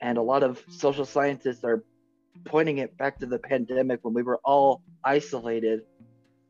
And 0.00 0.18
a 0.18 0.22
lot 0.22 0.42
of 0.42 0.62
social 0.68 1.04
scientists 1.04 1.64
are 1.64 1.84
pointing 2.44 2.78
it 2.78 2.96
back 2.96 3.18
to 3.18 3.26
the 3.26 3.38
pandemic 3.38 4.00
when 4.02 4.14
we 4.14 4.22
were 4.22 4.40
all 4.44 4.82
isolated, 5.04 5.82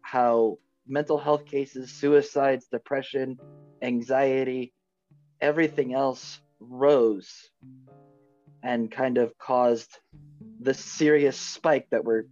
how 0.03 0.59
mental 0.89 1.19
health 1.19 1.45
cases, 1.47 1.93
suicides, 1.93 2.67
depression, 2.71 3.39
anxiety, 3.83 4.73
everything 5.41 5.95
else 5.95 6.41
rose 6.61 7.51
and 8.63 8.91
kind 8.91 9.19
of 9.19 9.37
caused 9.39 9.99
the 10.61 10.75
serious 10.75 11.39
spike 11.39 11.87
that 11.91 12.05
we're 12.05 12.25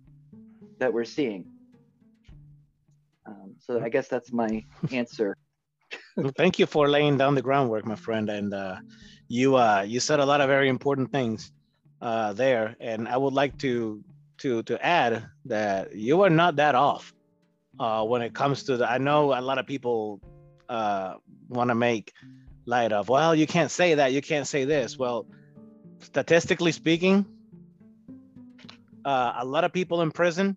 that 0.78 0.92
we're 0.92 1.04
seeing. 1.04 1.44
Um, 3.26 3.54
so 3.58 3.80
I 3.80 3.88
guess 3.88 4.08
that's 4.08 4.32
my 4.32 4.64
answer. 4.92 5.36
Thank 6.36 6.58
you 6.58 6.66
for 6.66 6.88
laying 6.88 7.16
down 7.16 7.34
the 7.34 7.42
groundwork, 7.42 7.86
my 7.86 7.96
friend. 7.96 8.28
And 8.28 8.52
uh, 8.52 8.76
you 9.28 9.56
uh, 9.56 9.84
you 9.86 10.00
said 10.00 10.20
a 10.20 10.26
lot 10.26 10.40
of 10.40 10.48
very 10.48 10.68
important 10.68 11.12
things 11.12 11.52
uh, 12.00 12.32
there, 12.32 12.76
and 12.80 13.08
I 13.08 13.16
would 13.16 13.32
like 13.32 13.56
to 13.58 14.02
to 14.38 14.62
to 14.64 14.84
add 14.84 15.26
that 15.44 15.94
you 15.94 16.22
are 16.22 16.30
not 16.30 16.56
that 16.56 16.75
off 16.75 17.12
uh, 17.78 18.04
when 18.04 18.23
it 18.23 18.35
comes 18.35 18.64
to 18.64 18.76
the. 18.76 18.90
I 18.90 18.99
know 18.99 19.38
a 19.38 19.40
lot 19.40 19.59
of 19.59 19.66
people 19.66 20.21
uh, 20.68 21.14
want 21.49 21.68
to 21.71 21.75
make 21.75 22.12
light 22.66 22.92
of, 22.92 23.09
well, 23.09 23.35
you 23.35 23.47
can't 23.47 23.71
say 23.71 23.95
that, 23.95 24.12
you 24.12 24.21
can't 24.21 24.47
say 24.47 24.64
this. 24.64 24.99
Well, 24.99 25.26
statistically 26.00 26.73
speaking, 26.73 27.26
uh, 29.04 29.35
a 29.38 29.45
lot 29.45 29.64
of 29.64 29.73
people 29.73 30.02
in 30.02 30.11
prison 30.11 30.56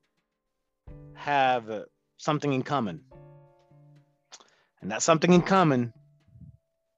have 1.13 1.83
something 2.17 2.51
in 2.51 2.63
common. 2.63 3.01
And 4.81 4.91
that 4.91 5.01
something 5.01 5.33
in 5.33 5.41
common 5.41 5.93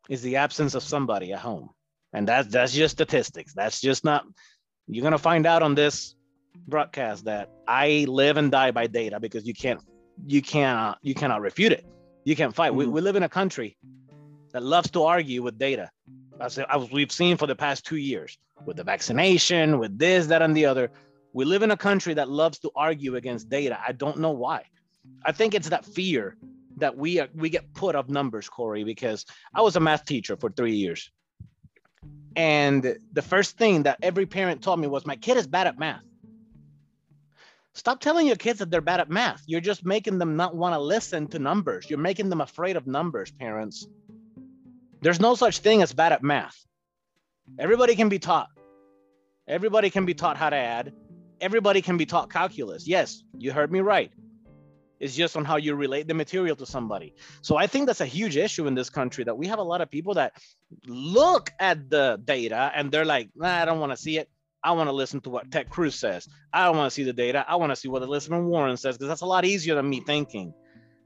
is 0.09 0.21
the 0.21 0.37
absence 0.37 0.75
of 0.75 0.83
somebody 0.83 1.33
at 1.33 1.39
home. 1.39 1.69
And 2.13 2.27
that's 2.27 2.47
that's 2.49 2.73
just 2.73 2.93
statistics. 2.93 3.53
That's 3.53 3.81
just 3.81 4.03
not 4.03 4.25
you're 4.87 5.03
gonna 5.03 5.17
find 5.17 5.45
out 5.45 5.63
on 5.63 5.75
this 5.75 6.15
broadcast 6.67 7.25
that 7.25 7.49
I 7.67 8.05
live 8.07 8.37
and 8.37 8.51
die 8.51 8.71
by 8.71 8.87
data 8.87 9.19
because 9.19 9.47
you 9.47 9.53
can't 9.53 9.81
you 10.25 10.41
cannot 10.41 10.99
you 11.01 11.13
cannot 11.13 11.41
refute 11.41 11.71
it. 11.71 11.85
You 12.23 12.35
can't 12.35 12.55
fight. 12.55 12.71
Mm-hmm. 12.71 12.77
We, 12.77 12.87
we 12.87 13.01
live 13.01 13.15
in 13.15 13.23
a 13.23 13.29
country 13.29 13.77
that 14.51 14.63
loves 14.63 14.91
to 14.91 15.03
argue 15.03 15.41
with 15.41 15.57
data. 15.57 15.89
As, 16.39 16.57
as 16.57 16.91
we've 16.91 17.11
seen 17.11 17.37
for 17.37 17.45
the 17.45 17.55
past 17.55 17.85
two 17.85 17.97
years 17.97 18.37
with 18.65 18.77
the 18.77 18.83
vaccination, 18.83 19.77
with 19.79 19.97
this, 19.97 20.27
that, 20.27 20.41
and 20.41 20.55
the 20.55 20.65
other. 20.65 20.91
We 21.33 21.45
live 21.45 21.61
in 21.61 21.71
a 21.71 21.77
country 21.77 22.13
that 22.15 22.29
loves 22.29 22.59
to 22.59 22.71
argue 22.75 23.15
against 23.15 23.49
data. 23.49 23.79
I 23.87 23.91
don't 23.91 24.17
know 24.17 24.31
why. 24.31 24.65
I 25.23 25.31
think 25.31 25.53
it's 25.53 25.69
that 25.69 25.85
fear 25.85 26.35
that 26.77 26.97
we 26.97 27.19
are, 27.19 27.29
we 27.35 27.49
get 27.49 27.71
put 27.73 27.95
of 27.95 28.09
numbers, 28.09 28.49
Corey, 28.49 28.83
because 28.83 29.25
I 29.53 29.61
was 29.61 29.75
a 29.75 29.79
math 29.79 30.05
teacher 30.05 30.35
for 30.35 30.49
three 30.49 30.75
years. 30.75 31.11
And 32.35 32.97
the 33.13 33.21
first 33.21 33.57
thing 33.57 33.83
that 33.83 33.99
every 34.01 34.25
parent 34.25 34.61
told 34.61 34.79
me 34.79 34.87
was, 34.87 35.05
my 35.05 35.15
kid 35.15 35.37
is 35.37 35.47
bad 35.47 35.67
at 35.67 35.77
math. 35.77 36.01
Stop 37.73 38.01
telling 38.01 38.27
your 38.27 38.35
kids 38.35 38.59
that 38.59 38.69
they're 38.69 38.81
bad 38.81 38.99
at 38.99 39.09
math. 39.09 39.43
You're 39.47 39.61
just 39.61 39.85
making 39.85 40.17
them 40.17 40.35
not 40.35 40.55
want 40.55 40.75
to 40.75 40.79
listen 40.79 41.27
to 41.27 41.39
numbers. 41.39 41.89
You're 41.89 41.99
making 41.99 42.29
them 42.29 42.41
afraid 42.41 42.75
of 42.75 42.85
numbers, 42.85 43.31
parents. 43.31 43.87
There's 45.01 45.19
no 45.19 45.35
such 45.35 45.59
thing 45.59 45.81
as 45.81 45.93
bad 45.93 46.11
at 46.11 46.21
math. 46.21 46.65
Everybody 47.57 47.95
can 47.95 48.09
be 48.09 48.19
taught. 48.19 48.49
Everybody 49.47 49.89
can 49.89 50.05
be 50.05 50.13
taught 50.13 50.37
how 50.37 50.49
to 50.49 50.55
add. 50.55 50.93
Everybody 51.39 51.81
can 51.81 51.97
be 51.97 52.05
taught 52.05 52.29
calculus. 52.29 52.87
Yes, 52.87 53.23
you 53.37 53.51
heard 53.51 53.71
me 53.71 53.79
right. 53.79 54.11
It's 54.99 55.15
just 55.15 55.35
on 55.35 55.45
how 55.45 55.55
you 55.55 55.73
relate 55.73 56.07
the 56.07 56.13
material 56.13 56.55
to 56.57 56.65
somebody. 56.65 57.15
So 57.41 57.57
I 57.57 57.65
think 57.65 57.87
that's 57.87 58.01
a 58.01 58.05
huge 58.05 58.37
issue 58.37 58.67
in 58.67 58.75
this 58.75 58.91
country 58.91 59.23
that 59.23 59.35
we 59.35 59.47
have 59.47 59.57
a 59.57 59.63
lot 59.63 59.81
of 59.81 59.89
people 59.89 60.13
that 60.13 60.33
look 60.85 61.49
at 61.59 61.89
the 61.89 62.21
data 62.23 62.71
and 62.75 62.91
they're 62.91 63.05
like, 63.05 63.29
nah, 63.35 63.61
I 63.61 63.65
don't 63.65 63.79
want 63.79 63.93
to 63.93 63.97
see 63.97 64.19
it. 64.19 64.29
I 64.63 64.73
want 64.73 64.87
to 64.87 64.93
listen 64.93 65.21
to 65.21 65.29
what 65.29 65.51
Ted 65.51 65.69
Cruz 65.69 65.95
says. 65.95 66.27
I 66.53 66.65
don't 66.65 66.77
want 66.77 66.91
to 66.91 66.93
see 66.93 67.03
the 67.03 67.13
data. 67.13 67.43
I 67.47 67.55
want 67.55 67.71
to 67.71 67.75
see 67.75 67.87
what 67.87 68.03
Elizabeth 68.03 68.43
Warren 68.43 68.77
says 68.77 68.97
because 68.97 69.07
that's 69.07 69.21
a 69.21 69.25
lot 69.25 69.45
easier 69.45 69.75
than 69.75 69.89
me 69.89 70.01
thinking. 70.01 70.53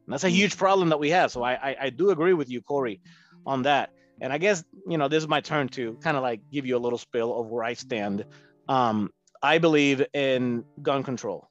And 0.05 0.13
that's 0.13 0.24
a 0.24 0.29
huge 0.29 0.57
problem 0.57 0.89
that 0.89 1.00
we 1.00 1.09
have. 1.12 1.31
So 1.31 1.41
I, 1.43 1.53
I, 1.53 1.75
I 1.83 1.89
do 1.89 2.12
agree 2.12 2.33
with 2.33 2.50
you, 2.50 2.62
Corey, 2.62 3.01
on 3.45 3.63
that. 3.63 3.91
And 4.21 4.31
I 4.31 4.38
guess 4.38 4.63
you 4.88 4.97
know 4.97 5.07
this 5.07 5.24
is 5.24 5.27
my 5.27 5.41
turn 5.41 5.69
to 5.69 5.97
kind 6.01 6.15
of 6.15 6.24
like 6.24 6.41
give 6.51 6.65
you 6.65 6.77
a 6.77 6.79
little 6.79 6.97
spill 6.97 7.39
of 7.39 7.47
where 7.47 7.63
I 7.63 7.74
stand. 7.74 8.25
Um, 8.67 9.12
I 9.41 9.57
believe 9.57 10.05
in 10.13 10.63
gun 10.81 11.03
control. 11.03 11.50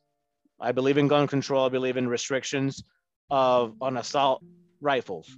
I 0.61 0.73
believe 0.73 0.99
in 0.99 1.09
gun 1.09 1.27
control. 1.27 1.67
I 1.67 1.69
believe 1.69 1.97
in 1.97 2.09
restrictions 2.09 2.83
of 3.31 3.75
on 3.81 3.97
assault 3.97 4.43
rifles. 4.81 5.37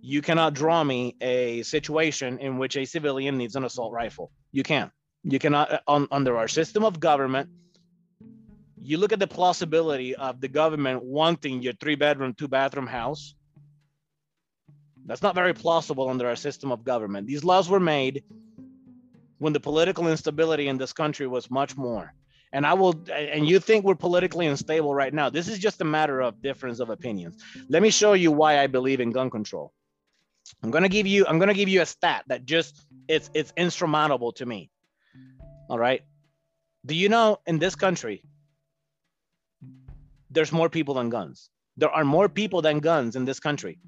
You 0.00 0.20
cannot 0.20 0.54
draw 0.54 0.82
me 0.82 1.16
a 1.20 1.62
situation 1.62 2.38
in 2.38 2.58
which 2.58 2.76
a 2.76 2.84
civilian 2.84 3.38
needs 3.38 3.56
an 3.56 3.64
assault 3.64 3.92
rifle. 3.92 4.30
You 4.50 4.62
can't. 4.62 4.90
You 5.24 5.38
cannot 5.38 5.72
uh, 5.72 5.80
on, 5.86 6.08
under 6.10 6.36
our 6.36 6.48
system 6.48 6.84
of 6.84 7.00
government. 7.00 7.48
You 8.80 8.98
look 8.98 9.12
at 9.12 9.20
the 9.20 9.28
plausibility 9.28 10.16
of 10.16 10.40
the 10.40 10.48
government 10.48 11.04
wanting 11.04 11.62
your 11.62 11.74
three 11.74 11.94
bedroom, 11.94 12.34
two 12.34 12.48
bathroom 12.48 12.86
house 12.88 13.34
that's 15.04 15.22
not 15.22 15.34
very 15.34 15.52
plausible 15.52 16.08
under 16.08 16.28
our 16.28 16.36
system 16.36 16.70
of 16.70 16.84
government. 16.84 17.26
These 17.26 17.44
laws 17.44 17.68
were 17.68 17.80
made 17.80 18.22
when 19.38 19.52
the 19.52 19.60
political 19.60 20.08
instability 20.08 20.68
in 20.68 20.78
this 20.78 20.92
country 20.92 21.26
was 21.26 21.50
much 21.50 21.76
more. 21.76 22.14
And 22.52 22.66
I 22.66 22.74
will, 22.74 22.94
and 23.10 23.48
you 23.48 23.58
think 23.58 23.84
we're 23.84 23.94
politically 23.94 24.46
unstable 24.46 24.94
right 24.94 25.12
now. 25.12 25.30
This 25.30 25.48
is 25.48 25.58
just 25.58 25.80
a 25.80 25.84
matter 25.84 26.20
of 26.20 26.42
difference 26.42 26.80
of 26.80 26.90
opinions. 26.90 27.42
Let 27.68 27.82
me 27.82 27.90
show 27.90 28.12
you 28.12 28.30
why 28.30 28.58
I 28.58 28.66
believe 28.66 29.00
in 29.00 29.10
gun 29.10 29.30
control. 29.30 29.72
I'm 30.62 30.70
gonna 30.70 30.88
give 30.88 31.06
you 31.06 31.24
I'm 31.26 31.38
gonna 31.38 31.54
give 31.54 31.68
you 31.68 31.82
a 31.82 31.86
stat 31.86 32.24
that 32.26 32.44
just 32.44 32.84
it's 33.08 33.30
it's 33.32 33.52
insurmountable 33.56 34.32
to 34.32 34.44
me. 34.44 34.70
All 35.72 35.78
right. 35.78 36.02
Do 36.84 36.94
you 36.94 37.08
know 37.08 37.38
in 37.46 37.58
this 37.58 37.74
country 37.74 38.22
there's 40.30 40.52
more 40.52 40.68
people 40.68 40.92
than 40.92 41.08
guns? 41.08 41.48
There 41.78 41.88
are 41.88 42.04
more 42.04 42.28
people 42.28 42.60
than 42.60 42.80
guns 42.80 43.16
in 43.16 43.24
this 43.24 43.40
country. 43.40 43.78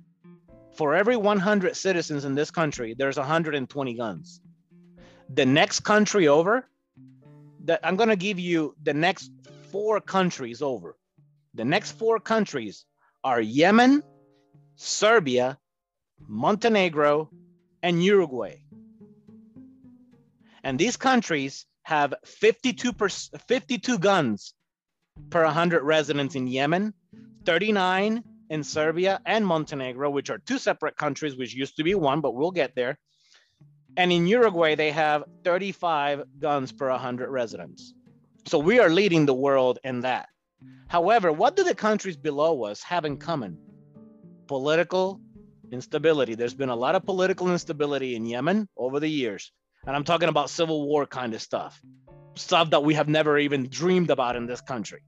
For 0.79 0.95
every 0.95 1.19
100 1.19 1.77
citizens 1.77 2.25
in 2.25 2.35
this 2.35 2.51
country, 2.51 2.95
there's 2.97 3.19
120 3.19 3.95
guns. 3.95 4.41
The 5.29 5.45
next 5.45 5.81
country 5.81 6.27
over, 6.27 6.67
that 7.65 7.81
I'm 7.85 7.97
gonna 7.97 8.17
give 8.17 8.39
you 8.39 8.75
the 8.83 8.95
next 8.95 9.31
four 9.71 10.01
countries 10.01 10.63
over. 10.63 10.97
The 11.53 11.67
next 11.67 11.93
four 11.99 12.19
countries 12.19 12.87
are 13.23 13.43
Yemen, 13.43 14.03
Serbia, 14.77 15.59
Montenegro, 16.29 17.29
and 17.83 18.03
Uruguay. 18.03 18.57
And 20.63 20.79
these 20.79 20.97
countries 20.97 21.67
have 21.85 22.15
52, 22.25 22.93
per, 22.93 23.09
52 23.09 23.99
guns 23.99 24.55
per 25.31 25.45
100 25.45 25.83
residents 25.83 26.35
in 26.35 26.47
Yemen, 26.47 26.93
39 27.45 28.25
in 28.51 28.65
Serbia 28.65 29.21
and 29.25 29.47
Montenegro, 29.47 30.11
which 30.11 30.31
are 30.31 30.39
two 30.39 30.59
separate 30.59 30.97
countries, 30.97 31.37
which 31.37 31.55
used 31.55 31.77
to 31.77 31.85
be 31.85 31.95
one, 31.95 32.21
but 32.21 32.35
we'll 32.35 32.51
get 32.51 32.75
there. 32.75 32.99
And 33.97 34.11
in 34.11 34.27
Uruguay, 34.27 34.75
they 34.75 34.91
have 34.91 35.25
35 35.45 36.25
guns 36.41 36.73
per 36.73 36.91
100 36.91 37.31
residents. 37.31 37.95
So 38.47 38.59
we 38.59 38.81
are 38.81 38.91
leading 38.91 39.25
the 39.25 39.35
world 39.35 39.79
in 39.85 40.01
that. 40.01 40.29
However, 40.89 41.33
what 41.33 41.57
do 41.57 41.65
the 41.65 41.75
countries 41.75 42.17
below 42.17 42.65
us 42.65 42.83
have 42.83 43.05
in 43.05 43.19
common? 43.19 43.59
Political 44.47 45.21
instability. 45.71 46.35
There's 46.35 46.55
been 46.55 46.69
a 46.69 46.77
lot 46.77 46.95
of 46.95 47.05
political 47.05 47.51
instability 47.51 48.17
in 48.17 48.27
Yemen 48.27 48.69
over 48.77 49.01
the 49.01 49.09
years. 49.09 49.53
And 49.87 49.95
I'm 49.95 50.05
talking 50.05 50.29
about 50.29 50.51
civil 50.51 50.87
war 50.87 51.07
kind 51.07 51.35
of 51.35 51.43
stuff, 51.43 51.81
stuff 52.35 52.71
that 52.71 52.83
we 52.83 52.95
have 52.95 53.09
never 53.09 53.39
even 53.39 53.69
dreamed 53.69 54.11
about 54.11 54.37
in 54.37 54.47
this 54.47 54.61
country. 54.61 55.03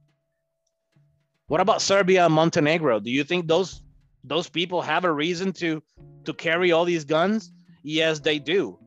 What 1.47 1.61
about 1.61 1.81
Serbia 1.81 2.27
and 2.27 2.35
Montenegro? 2.35 3.01
Do 3.01 3.11
you 3.11 3.25
think 3.25 3.47
those 3.47 3.83
those 4.25 4.49
people 4.49 4.83
have 4.83 5.05
a 5.05 5.13
reason 5.13 5.53
to 5.55 5.83
to 6.25 6.35
carry 6.35 6.73
all 6.73 6.85
these 6.85 7.05
guns? 7.05 7.53
Yes, 7.83 8.19
they 8.21 8.39
do. 8.39 8.79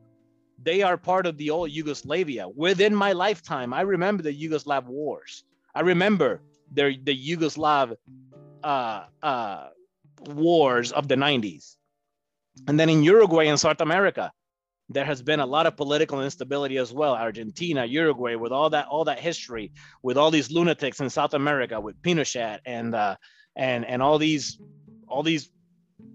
They 0.62 0.82
are 0.82 0.98
part 0.98 1.26
of 1.26 1.38
the 1.38 1.50
old 1.50 1.70
Yugoslavia. 1.70 2.46
Within 2.48 2.94
my 2.94 3.12
lifetime, 3.12 3.72
I 3.72 3.80
remember 3.80 4.22
the 4.22 4.34
Yugoslav 4.34 4.84
wars. 4.84 5.44
I 5.74 5.80
remember 5.80 6.42
the 6.72 6.98
the 7.02 7.16
Yugoslav 7.16 7.96
uh, 8.62 9.04
uh, 9.22 9.68
wars 10.28 10.92
of 10.92 11.08
the 11.08 11.16
90s. 11.16 11.76
And 12.68 12.78
then 12.78 12.90
in 12.90 13.02
Uruguay 13.02 13.46
and 13.46 13.58
South 13.58 13.80
America, 13.80 14.32
there 14.90 15.04
has 15.04 15.22
been 15.22 15.38
a 15.38 15.46
lot 15.46 15.66
of 15.66 15.76
political 15.76 16.22
instability 16.22 16.76
as 16.76 16.92
well. 16.92 17.14
Argentina, 17.14 17.84
Uruguay, 17.84 18.34
with 18.34 18.50
all 18.50 18.70
that 18.70 18.86
all 18.88 19.04
that 19.04 19.20
history, 19.20 19.72
with 20.02 20.18
all 20.18 20.32
these 20.32 20.50
lunatics 20.50 21.00
in 21.00 21.08
South 21.08 21.32
America, 21.32 21.80
with 21.80 22.00
Pinochet 22.02 22.58
and 22.66 22.94
uh, 22.94 23.16
and 23.54 23.84
and 23.86 24.02
all 24.02 24.18
these 24.18 24.58
all 25.06 25.22
these 25.22 25.48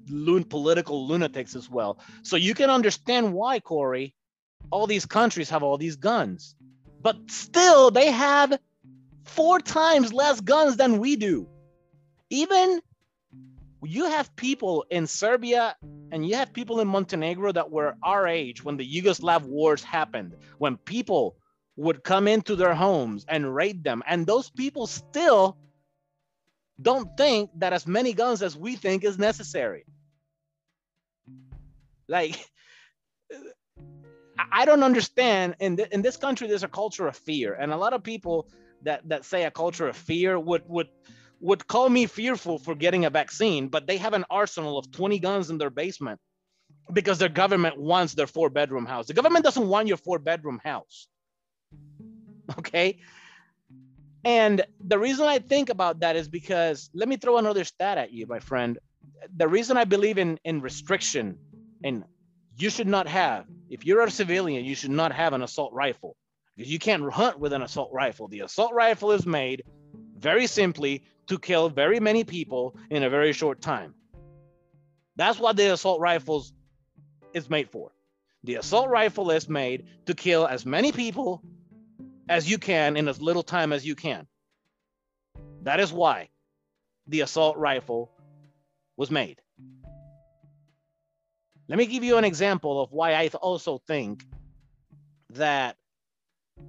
lun- 0.09 0.43
political 0.43 1.07
lunatics 1.07 1.55
as 1.55 1.69
well. 1.69 1.99
So 2.23 2.35
you 2.35 2.53
can 2.53 2.69
understand 2.69 3.33
why 3.33 3.61
Corey, 3.61 4.13
all 4.71 4.87
these 4.87 5.05
countries 5.05 5.49
have 5.49 5.63
all 5.63 5.77
these 5.77 5.95
guns, 5.95 6.55
but 7.01 7.15
still 7.29 7.91
they 7.91 8.11
have 8.11 8.59
four 9.23 9.59
times 9.59 10.11
less 10.11 10.41
guns 10.41 10.75
than 10.75 10.99
we 10.99 11.15
do. 11.15 11.47
Even 12.29 12.81
you 13.85 14.05
have 14.05 14.35
people 14.35 14.85
in 14.89 15.07
Serbia 15.07 15.75
and 16.11 16.27
you 16.27 16.35
have 16.35 16.53
people 16.53 16.79
in 16.79 16.87
Montenegro 16.87 17.51
that 17.51 17.71
were 17.71 17.95
our 18.03 18.27
age 18.27 18.63
when 18.63 18.77
the 18.77 18.87
Yugoslav 18.87 19.43
wars 19.43 19.83
happened, 19.83 20.35
when 20.57 20.77
people 20.77 21.37
would 21.77 22.03
come 22.03 22.27
into 22.27 22.55
their 22.55 22.73
homes 22.73 23.25
and 23.27 23.53
raid 23.53 23.83
them. 23.83 24.01
And 24.07 24.25
those 24.25 24.49
people 24.49 24.87
still 24.87 25.57
don't 26.81 27.15
think 27.17 27.49
that 27.57 27.73
as 27.73 27.87
many 27.87 28.13
guns 28.13 28.41
as 28.41 28.57
we 28.57 28.75
think 28.75 29.03
is 29.03 29.17
necessary. 29.17 29.85
Like, 32.07 32.37
I 34.51 34.65
don't 34.65 34.83
understand. 34.83 35.55
In, 35.59 35.77
th- 35.77 35.89
in 35.89 36.01
this 36.01 36.17
country, 36.17 36.47
there's 36.47 36.63
a 36.63 36.67
culture 36.67 37.07
of 37.07 37.15
fear. 37.15 37.53
And 37.53 37.71
a 37.71 37.77
lot 37.77 37.93
of 37.93 38.03
people 38.03 38.47
that, 38.83 39.07
that 39.09 39.25
say 39.25 39.43
a 39.43 39.51
culture 39.51 39.87
of 39.87 39.95
fear 39.95 40.37
would, 40.39 40.63
would, 40.67 40.87
would 41.39 41.67
call 41.67 41.89
me 41.89 42.05
fearful 42.05 42.57
for 42.57 42.75
getting 42.75 43.05
a 43.05 43.09
vaccine, 43.09 43.67
but 43.67 43.87
they 43.87 43.97
have 43.97 44.13
an 44.13 44.25
arsenal 44.29 44.77
of 44.77 44.91
20 44.91 45.19
guns 45.19 45.49
in 45.49 45.57
their 45.57 45.69
basement 45.69 46.19
because 46.91 47.17
their 47.17 47.29
government 47.29 47.77
wants 47.77 48.13
their 48.13 48.27
four 48.27 48.49
bedroom 48.49 48.85
house. 48.85 49.07
The 49.07 49.13
government 49.13 49.43
doesn't 49.43 49.67
want 49.67 49.87
your 49.87 49.97
four 49.97 50.19
bedroom 50.19 50.59
house. 50.63 51.07
Okay. 52.59 52.99
And 54.23 54.63
the 54.79 54.99
reason 54.99 55.25
I 55.27 55.39
think 55.39 55.69
about 55.69 56.01
that 56.01 56.15
is 56.15 56.27
because 56.27 56.91
let 56.93 57.09
me 57.09 57.17
throw 57.17 57.37
another 57.37 57.63
stat 57.63 57.97
at 57.97 58.11
you, 58.11 58.27
my 58.27 58.39
friend. 58.39 58.77
The 59.35 59.47
reason 59.47 59.77
I 59.77 59.85
believe 59.85 60.19
in, 60.19 60.39
in 60.43 60.61
restriction 60.61 61.39
and 61.83 62.03
you 62.55 62.69
should 62.69 62.87
not 62.87 63.07
have, 63.07 63.45
if 63.69 63.85
you're 63.85 64.01
a 64.01 64.11
civilian, 64.11 64.63
you 64.63 64.75
should 64.75 64.91
not 64.91 65.11
have 65.11 65.33
an 65.33 65.41
assault 65.41 65.73
rifle 65.73 66.15
because 66.55 66.71
you 66.71 66.79
can't 66.79 67.11
hunt 67.11 67.39
with 67.39 67.53
an 67.53 67.61
assault 67.61 67.91
rifle. 67.93 68.27
The 68.27 68.41
assault 68.41 68.73
rifle 68.73 69.11
is 69.11 69.25
made 69.25 69.63
very 70.15 70.47
simply 70.47 71.03
to 71.27 71.39
kill 71.39 71.69
very 71.69 71.99
many 71.99 72.23
people 72.23 72.75
in 72.89 73.03
a 73.03 73.09
very 73.09 73.33
short 73.33 73.61
time. 73.61 73.93
That's 75.15 75.39
what 75.39 75.57
the 75.57 75.73
assault 75.73 75.99
rifles 75.99 76.53
is 77.33 77.49
made 77.49 77.69
for. 77.69 77.91
The 78.43 78.55
assault 78.55 78.89
rifle 78.89 79.31
is 79.31 79.49
made 79.49 79.87
to 80.05 80.13
kill 80.13 80.45
as 80.45 80.65
many 80.65 80.91
people 80.91 81.41
as 82.29 82.49
you 82.49 82.57
can 82.57 82.97
in 82.97 83.07
as 83.07 83.21
little 83.21 83.43
time 83.43 83.73
as 83.73 83.85
you 83.85 83.95
can. 83.95 84.27
That 85.63 85.79
is 85.79 85.91
why 85.91 86.29
the 87.07 87.21
assault 87.21 87.57
rifle 87.57 88.11
was 88.97 89.09
made. 89.09 89.41
Let 91.67 91.79
me 91.79 91.87
give 91.87 92.03
you 92.03 92.17
an 92.17 92.23
example 92.23 92.79
of 92.81 92.91
why 92.91 93.13
I 93.13 93.27
also 93.27 93.79
think 93.79 94.23
that 95.31 95.75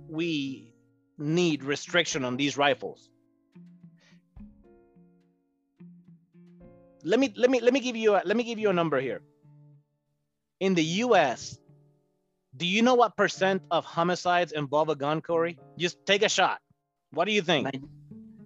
we 0.09 0.73
need 1.19 1.63
restriction 1.65 2.25
on 2.25 2.37
these 2.37 2.57
rifles. 2.57 3.11
Let 7.07 7.21
me 7.21 7.33
let 7.37 7.49
me 7.49 7.61
let 7.61 7.73
me 7.73 7.81
give 7.81 7.97
you 7.97 8.17
a 8.17 8.23
let 8.25 8.37
me 8.37 8.43
give 8.43 8.59
you 8.59 8.69
a 8.69 8.73
number 8.73 9.01
here. 9.01 9.23
In 10.59 10.75
the 10.75 10.85
U.S., 11.07 11.59
do 12.57 12.67
you 12.67 12.83
know 12.83 12.95
what 12.95 13.17
percent 13.17 13.63
of 13.71 13.85
homicides 13.85 14.53
involve 14.53 14.89
a 14.89 14.97
gun, 14.97 15.21
Corey? 15.21 15.59
Just 15.79 16.05
take 16.05 16.23
a 16.23 16.29
shot. 16.29 16.61
What 17.13 17.27
do 17.27 17.33
you 17.33 17.43
think? 17.43 17.69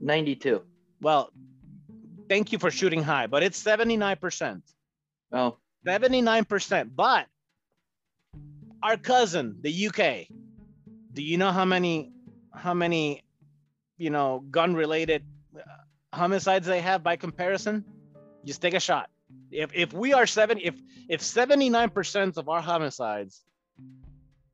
92. 0.00 0.62
Well, 1.00 1.32
thank 2.28 2.52
you 2.52 2.58
for 2.58 2.70
shooting 2.70 3.02
high, 3.02 3.28
but 3.28 3.42
it's 3.42 3.62
79%. 3.62 4.62
Oh. 5.32 5.56
79%. 5.86 6.90
But 6.94 7.26
our 8.82 8.96
cousin, 8.96 9.56
the 9.60 9.86
UK, 9.86 10.26
do 11.12 11.22
you 11.22 11.38
know 11.38 11.52
how 11.52 11.64
many 11.64 12.12
how 12.52 12.74
many 12.74 13.22
you 13.96 14.10
know 14.10 14.44
gun 14.50 14.74
related 14.74 15.24
uh, 15.56 15.60
homicides 16.12 16.66
they 16.66 16.80
have 16.80 17.02
by 17.02 17.16
comparison? 17.16 17.84
Just 18.44 18.62
take 18.62 18.74
a 18.74 18.80
shot. 18.80 19.10
If 19.50 19.70
if 19.74 19.92
we 19.92 20.12
are 20.12 20.26
seven, 20.26 20.58
if 20.60 20.74
if 21.08 21.20
79% 21.20 22.36
of 22.36 22.48
our 22.48 22.60
homicides 22.60 23.42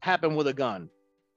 happen 0.01 0.35
with 0.37 0.47
a 0.49 0.53
gun 0.53 0.89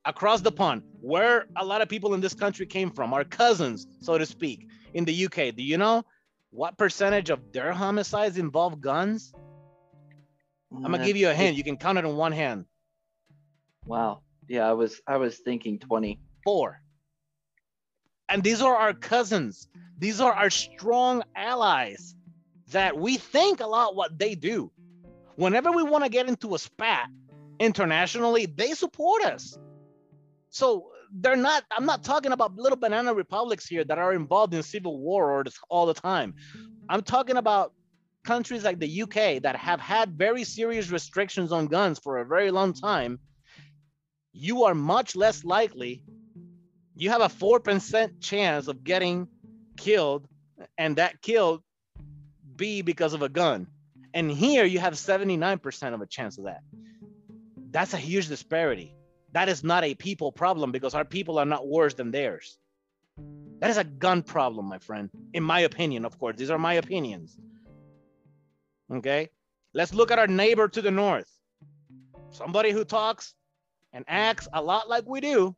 across 0.05 0.41
the 0.41 0.51
pond, 0.51 0.83
where 1.01 1.45
a 1.55 1.65
lot 1.65 1.81
of 1.81 1.89
people 1.89 2.13
in 2.13 2.21
this 2.21 2.33
country 2.33 2.65
came 2.65 2.91
from, 2.91 3.13
our 3.13 3.23
cousins, 3.23 3.87
so 4.01 4.17
to 4.17 4.25
speak, 4.25 4.67
in 4.93 5.05
the 5.05 5.25
UK, 5.25 5.55
do 5.55 5.63
you 5.63 5.77
know 5.77 6.03
what 6.51 6.77
percentage 6.77 7.29
of 7.29 7.39
their 7.51 7.71
homicides 7.71 8.37
involve 8.37 8.81
guns? 8.81 9.33
I'm 10.73 10.83
gonna 10.83 10.99
mm, 10.99 11.05
give 11.05 11.17
you 11.17 11.29
a 11.29 11.33
hint. 11.33 11.57
You 11.57 11.63
can 11.63 11.77
count 11.77 11.97
it 11.97 12.05
on 12.05 12.15
one 12.15 12.31
hand. 12.31 12.65
Wow. 13.85 14.21
Yeah, 14.47 14.67
I 14.67 14.73
was 14.73 15.01
I 15.07 15.17
was 15.17 15.37
thinking 15.37 15.79
24. 15.79 16.81
And 18.29 18.43
these 18.43 18.61
are 18.61 18.75
our 18.75 18.93
cousins. 18.93 19.67
These 19.97 20.21
are 20.21 20.31
our 20.31 20.49
strong 20.49 21.23
allies 21.35 22.15
that 22.71 22.97
we 22.97 23.17
think 23.17 23.59
a 23.59 23.67
lot 23.67 23.95
what 23.95 24.17
they 24.17 24.35
do. 24.35 24.71
Whenever 25.35 25.71
we 25.71 25.83
want 25.83 26.03
to 26.03 26.09
get 26.09 26.27
into 26.27 26.55
a 26.55 26.59
spat 26.59 27.07
internationally, 27.59 28.45
they 28.45 28.73
support 28.73 29.23
us. 29.23 29.57
So 30.49 30.91
they're 31.11 31.35
not, 31.35 31.63
I'm 31.71 31.85
not 31.85 32.03
talking 32.03 32.31
about 32.31 32.55
little 32.55 32.77
banana 32.77 33.13
republics 33.13 33.67
here 33.67 33.83
that 33.83 33.97
are 33.97 34.13
involved 34.13 34.53
in 34.53 34.63
civil 34.63 34.99
war 34.99 35.43
all 35.69 35.85
the 35.85 35.93
time. 35.93 36.35
I'm 36.87 37.01
talking 37.01 37.37
about 37.37 37.73
countries 38.23 38.63
like 38.63 38.79
the 38.79 39.01
UK 39.03 39.41
that 39.43 39.55
have 39.55 39.79
had 39.79 40.17
very 40.17 40.43
serious 40.43 40.91
restrictions 40.91 41.51
on 41.51 41.67
guns 41.67 41.99
for 41.99 42.17
a 42.17 42.25
very 42.25 42.51
long 42.51 42.73
time. 42.73 43.19
You 44.33 44.65
are 44.65 44.75
much 44.75 45.15
less 45.15 45.43
likely, 45.43 46.03
you 46.95 47.09
have 47.09 47.21
a 47.21 47.29
4% 47.29 48.21
chance 48.21 48.67
of 48.67 48.83
getting 48.83 49.27
killed, 49.77 50.27
and 50.77 50.97
that 50.97 51.21
killed 51.21 51.63
be 52.59 52.83
because 52.83 53.13
of 53.13 53.23
a 53.23 53.29
gun. 53.29 53.65
And 54.13 54.29
here 54.29 54.65
you 54.65 54.79
have 54.79 54.93
79% 54.93 55.93
of 55.93 56.01
a 56.01 56.05
chance 56.05 56.37
of 56.37 56.43
that. 56.43 56.61
That's 57.71 57.93
a 57.93 57.97
huge 57.97 58.27
disparity. 58.27 58.95
That 59.31 59.49
is 59.49 59.63
not 59.63 59.83
a 59.83 59.95
people 59.95 60.31
problem 60.31 60.71
because 60.71 60.93
our 60.93 61.05
people 61.05 61.39
are 61.39 61.45
not 61.45 61.67
worse 61.67 61.95
than 61.95 62.11
theirs. 62.11 62.57
That 63.59 63.69
is 63.69 63.77
a 63.77 63.83
gun 63.83 64.23
problem, 64.23 64.65
my 64.67 64.79
friend. 64.79 65.09
In 65.33 65.43
my 65.43 65.61
opinion, 65.61 66.05
of 66.05 66.17
course, 66.17 66.35
these 66.35 66.49
are 66.49 66.57
my 66.57 66.75
opinions. 66.75 67.37
Okay, 68.91 69.29
let's 69.73 69.93
look 69.93 70.11
at 70.11 70.19
our 70.19 70.27
neighbor 70.27 70.67
to 70.67 70.81
the 70.81 70.91
north. 70.91 71.29
Somebody 72.31 72.71
who 72.71 72.85
talks 72.85 73.35
and 73.93 74.05
acts 74.07 74.47
a 74.53 74.61
lot 74.61 74.89
like 74.89 75.07
we 75.07 75.19
do, 75.19 75.55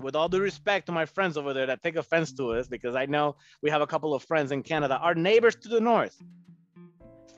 with 0.00 0.16
all 0.16 0.28
due 0.28 0.40
respect 0.40 0.86
to 0.86 0.92
my 0.92 1.06
friends 1.06 1.36
over 1.36 1.52
there 1.52 1.66
that 1.66 1.82
take 1.82 1.96
offense 1.96 2.32
to 2.32 2.52
us, 2.52 2.66
because 2.66 2.96
I 2.96 3.06
know 3.06 3.36
we 3.62 3.70
have 3.70 3.82
a 3.82 3.86
couple 3.86 4.14
of 4.14 4.22
friends 4.22 4.52
in 4.52 4.62
Canada, 4.62 4.98
our 4.98 5.14
neighbors 5.14 5.54
to 5.56 5.68
the 5.68 5.80
north, 5.80 6.16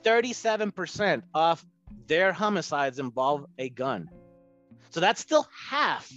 37% 0.05 1.23
of 1.35 1.65
their 2.07 2.33
homicides 2.33 2.99
involve 2.99 3.47
a 3.59 3.69
gun. 3.69 4.09
So 4.91 5.01
that's 5.01 5.21
still 5.21 5.47
half 5.69 6.11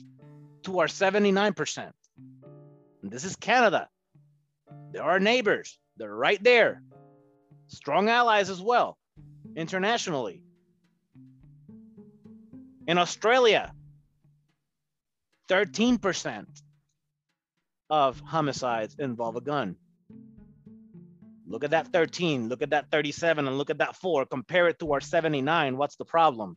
to 0.63 0.79
our 0.79 0.87
79%. 0.87 1.91
And 3.01 3.11
this 3.11 3.23
is 3.23 3.35
Canada. 3.35 3.89
They're 4.91 5.03
our 5.03 5.19
neighbors. 5.19 5.77
They're 5.97 6.13
right 6.13 6.41
there. 6.43 6.81
Strong 7.67 8.09
allies 8.09 8.49
as 8.49 8.61
well, 8.61 8.97
internationally. 9.55 10.43
In 12.87 12.97
Australia, 12.97 13.73
13% 15.49 16.45
of 17.89 18.19
homicides 18.19 18.95
involve 18.99 19.35
a 19.35 19.41
gun. 19.41 19.75
Look 21.47 21.63
at 21.63 21.71
that 21.71 21.87
13, 21.87 22.47
look 22.47 22.61
at 22.61 22.69
that 22.69 22.91
37, 22.91 23.47
and 23.47 23.57
look 23.57 23.71
at 23.71 23.79
that 23.79 23.95
4. 23.95 24.25
Compare 24.27 24.67
it 24.67 24.79
to 24.79 24.93
our 24.93 25.01
79. 25.01 25.77
What's 25.77 25.95
the 25.95 26.05
problem? 26.05 26.55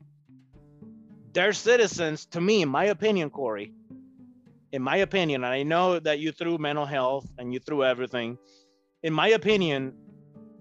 Their 1.32 1.54
citizens, 1.54 2.26
to 2.26 2.40
me, 2.40 2.60
in 2.60 2.68
my 2.68 2.84
opinion, 2.84 3.30
Corey, 3.30 3.72
in 4.70 4.82
my 4.82 4.98
opinion, 4.98 5.44
and 5.44 5.52
I 5.52 5.62
know 5.62 5.98
that 5.98 6.18
you 6.18 6.30
threw 6.30 6.58
mental 6.58 6.84
health 6.84 7.26
and 7.38 7.54
you 7.54 7.60
threw 7.60 7.84
everything. 7.84 8.36
In 9.02 9.14
my 9.14 9.28
opinion, 9.28 9.94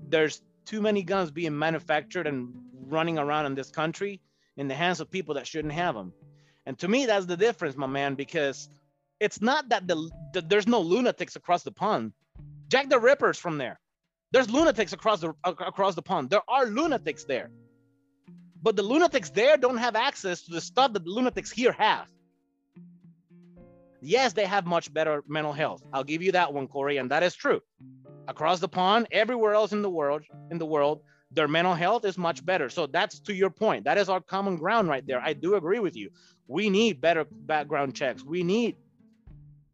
there's 0.07 0.41
too 0.65 0.81
many 0.81 1.03
guns 1.03 1.31
being 1.31 1.57
manufactured 1.59 2.27
and 2.27 2.53
running 2.87 3.17
around 3.17 3.47
in 3.47 3.55
this 3.55 3.69
country 3.69 4.21
in 4.55 4.69
the 4.69 4.75
hands 4.75 5.01
of 5.01 5.11
people 5.11 5.35
that 5.35 5.47
shouldn't 5.47 5.73
have 5.73 5.95
them. 5.95 6.13
And 6.71 6.79
to 6.79 6.87
me, 6.87 7.05
that's 7.05 7.25
the 7.25 7.35
difference, 7.35 7.75
my 7.75 7.85
man, 7.85 8.15
because 8.15 8.69
it's 9.19 9.41
not 9.41 9.67
that 9.67 9.89
the, 9.89 10.09
the 10.31 10.39
there's 10.39 10.69
no 10.69 10.79
lunatics 10.79 11.35
across 11.35 11.63
the 11.63 11.71
pond. 11.73 12.13
Jack 12.69 12.87
the 12.87 12.97
Ripper's 12.97 13.37
from 13.37 13.57
there. 13.57 13.77
There's 14.31 14.49
lunatics 14.49 14.93
across 14.93 15.19
the 15.19 15.33
across 15.43 15.95
the 15.95 16.01
pond. 16.01 16.29
There 16.29 16.43
are 16.47 16.67
lunatics 16.67 17.25
there. 17.25 17.51
But 18.63 18.77
the 18.77 18.83
lunatics 18.83 19.31
there 19.31 19.57
don't 19.57 19.79
have 19.79 19.97
access 19.97 20.43
to 20.43 20.51
the 20.53 20.61
stuff 20.61 20.93
that 20.93 21.03
the 21.03 21.09
lunatics 21.09 21.51
here 21.51 21.73
have. 21.73 22.07
Yes, 23.99 24.31
they 24.31 24.45
have 24.45 24.65
much 24.65 24.93
better 24.93 25.25
mental 25.27 25.51
health. 25.51 25.83
I'll 25.91 26.05
give 26.05 26.21
you 26.21 26.31
that 26.31 26.53
one, 26.53 26.69
Corey, 26.69 26.95
and 26.95 27.11
that 27.11 27.21
is 27.21 27.35
true. 27.35 27.59
Across 28.29 28.61
the 28.61 28.69
pond, 28.69 29.07
everywhere 29.11 29.55
else 29.55 29.73
in 29.73 29.81
the 29.81 29.89
world, 29.89 30.21
in 30.49 30.57
the 30.57 30.65
world, 30.65 31.01
their 31.31 31.47
mental 31.47 31.73
health 31.73 32.05
is 32.05 32.17
much 32.17 32.45
better. 32.45 32.69
So 32.69 32.87
that's 32.87 33.19
to 33.21 33.33
your 33.33 33.49
point. 33.49 33.85
That 33.85 33.97
is 33.97 34.09
our 34.09 34.21
common 34.21 34.57
ground 34.57 34.89
right 34.89 35.05
there. 35.05 35.21
I 35.21 35.33
do 35.33 35.55
agree 35.55 35.79
with 35.79 35.95
you. 35.95 36.09
We 36.47 36.69
need 36.69 36.99
better 36.99 37.25
background 37.29 37.95
checks. 37.95 38.23
We 38.23 38.43
need 38.43 38.75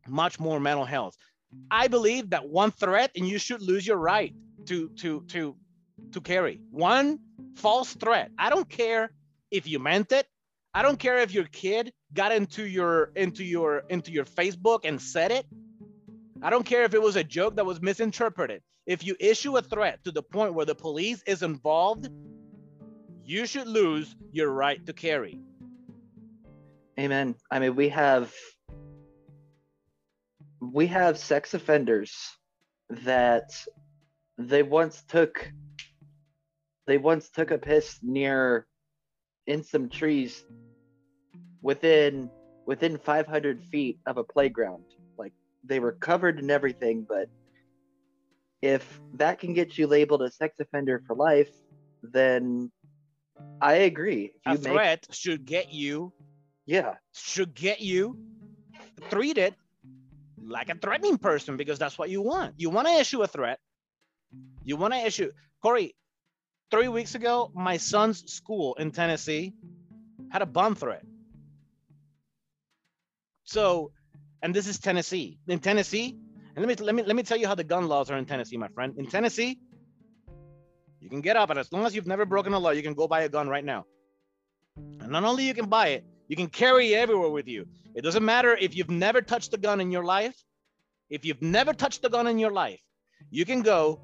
much 0.08 0.40
more 0.40 0.60
mental 0.60 0.86
health. 0.86 1.18
I 1.72 1.88
believe 1.88 2.30
that 2.32 2.48
one 2.48 2.72
threat 2.72 3.12
and 3.16 3.28
you 3.28 3.40
should 3.40 3.62
lose 3.62 3.88
your 3.88 3.98
right 3.98 4.34
to 4.66 4.90
to 4.90 5.22
to 5.30 5.56
to 6.12 6.22
carry 6.22 6.62
one 6.70 7.20
false 7.56 7.94
threat. 7.94 8.32
I 8.38 8.50
don't 8.50 8.70
care 8.70 9.12
if 9.50 9.68
you 9.68 9.80
meant 9.80 10.12
it. 10.12 10.28
I 10.74 10.84
don't 10.84 11.00
care 11.00 11.20
if 11.20 11.34
your 11.34 11.46
kid 11.46 11.92
got 12.14 12.32
into 12.32 12.66
your 12.66 13.12
into 13.16 13.44
your 13.44 13.84
into 13.90 14.12
your 14.12 14.26
Facebook 14.26 14.82
and 14.84 15.02
said 15.02 15.32
it. 15.32 15.46
I 16.42 16.52
don't 16.52 16.66
care 16.66 16.84
if 16.84 16.94
it 16.94 17.02
was 17.02 17.16
a 17.16 17.24
joke 17.24 17.56
that 17.56 17.66
was 17.66 17.82
misinterpreted. 17.82 18.62
If 18.88 19.06
you 19.06 19.18
issue 19.20 19.58
a 19.58 19.62
threat 19.62 20.02
to 20.06 20.12
the 20.12 20.24
point 20.24 20.54
where 20.54 20.66
the 20.66 20.74
police 20.74 21.22
is 21.28 21.44
involved, 21.44 22.08
you 23.26 23.46
should 23.46 23.68
lose 23.68 24.16
your 24.32 24.50
right 24.50 24.84
to 24.86 24.94
carry. 24.94 25.42
Amen. 26.98 27.36
I 27.52 27.60
mean, 27.60 27.76
we 27.76 27.90
have 27.90 28.34
we 30.62 30.88
have 30.88 31.18
sex 31.18 31.54
offenders 31.54 32.16
that 32.90 33.52
they 34.38 34.64
once 34.64 35.04
took 35.04 35.52
they 36.88 36.98
once 36.98 37.30
took 37.30 37.52
a 37.52 37.58
piss 37.58 38.00
near 38.02 38.66
in 39.46 39.64
some 39.64 39.90
trees 39.90 40.46
within 41.62 42.30
within 42.66 42.98
500 42.98 43.64
feet 43.66 44.00
of 44.06 44.18
a 44.18 44.24
playground 44.24 44.84
like 45.18 45.34
they 45.64 45.80
were 45.80 45.92
covered 45.92 46.40
in 46.40 46.50
everything 46.50 47.06
but 47.08 47.30
if 48.62 49.00
that 49.14 49.40
can 49.40 49.54
get 49.54 49.78
you 49.78 49.88
labeled 49.88 50.22
a 50.22 50.32
sex 50.32 50.56
offender 50.60 51.02
for 51.06 51.16
life 51.16 51.50
then 52.04 52.72
i 53.62 53.74
agree 53.74 54.32
a 54.46 54.58
threat 54.58 55.06
should 55.12 55.46
get 55.46 55.72
you 55.72 56.12
yeah 56.66 56.96
should 57.14 57.54
get 57.54 57.82
you 57.82 58.18
treated 59.10 59.56
like 60.44 60.70
a 60.70 60.76
threatening 60.76 61.18
person 61.18 61.58
because 61.58 61.78
that's 61.78 61.98
what 61.98 62.10
you 62.10 62.22
want 62.22 62.54
you 62.58 62.70
want 62.70 62.88
to 62.88 62.94
issue 62.94 63.22
a 63.22 63.28
threat 63.28 63.60
you 64.64 64.76
want 64.76 64.94
to 64.94 65.00
issue 65.06 65.32
Corey. 65.62 65.96
Three 66.70 66.88
weeks 66.88 67.16
ago, 67.16 67.52
my 67.54 67.78
son's 67.78 68.32
school 68.32 68.76
in 68.76 68.92
Tennessee 68.92 69.54
had 70.30 70.42
a 70.42 70.46
bomb 70.46 70.76
threat. 70.76 71.04
So, 73.46 73.92
and 74.44 74.54
this 74.54 74.68
is 74.68 74.78
Tennessee. 74.78 75.40
In 75.48 75.60
Tennessee, 75.60 76.18
and 76.58 76.66
let 76.66 76.80
me 76.80 76.86
let 76.86 76.96
me 76.96 77.04
let 77.04 77.16
me 77.16 77.22
tell 77.22 77.38
you 77.38 77.48
how 77.48 77.54
the 77.54 77.64
gun 77.64 77.88
laws 77.88 78.10
are 78.10 78.18
in 78.18 78.26
Tennessee, 78.26 78.58
my 78.58 78.68
friend. 78.70 78.96
In 78.98 79.06
Tennessee, 79.06 79.60
you 81.00 81.08
can 81.08 81.22
get 81.22 81.36
up, 81.36 81.52
and 81.52 81.60
as 81.60 81.72
long 81.72 81.86
as 81.86 81.96
you've 81.96 82.08
never 82.08 82.26
broken 82.26 82.52
a 82.54 82.58
law, 82.60 82.72
you 82.72 82.82
can 82.82 82.96
go 82.96 83.08
buy 83.08 83.22
a 83.22 83.30
gun 83.30 83.48
right 83.48 83.64
now. 83.64 83.86
And 84.76 85.12
not 85.12 85.24
only 85.24 85.44
you 85.46 85.54
can 85.54 85.70
buy 85.70 85.90
it, 85.90 86.04
you 86.28 86.36
can 86.36 86.48
carry 86.48 86.94
it 86.94 86.98
everywhere 86.98 87.30
with 87.30 87.48
you. 87.48 87.68
It 87.94 88.02
doesn't 88.02 88.26
matter 88.26 88.58
if 88.58 88.76
you've 88.76 88.90
never 88.90 89.22
touched 89.22 89.54
a 89.54 89.58
gun 89.58 89.80
in 89.80 89.92
your 89.92 90.04
life. 90.04 90.36
If 91.12 91.26
you've 91.26 91.44
never 91.44 91.74
touched 91.74 92.04
a 92.06 92.10
gun 92.10 92.26
in 92.26 92.40
your 92.40 92.52
life, 92.52 92.82
you 93.30 93.46
can 93.46 93.62
go 93.62 94.02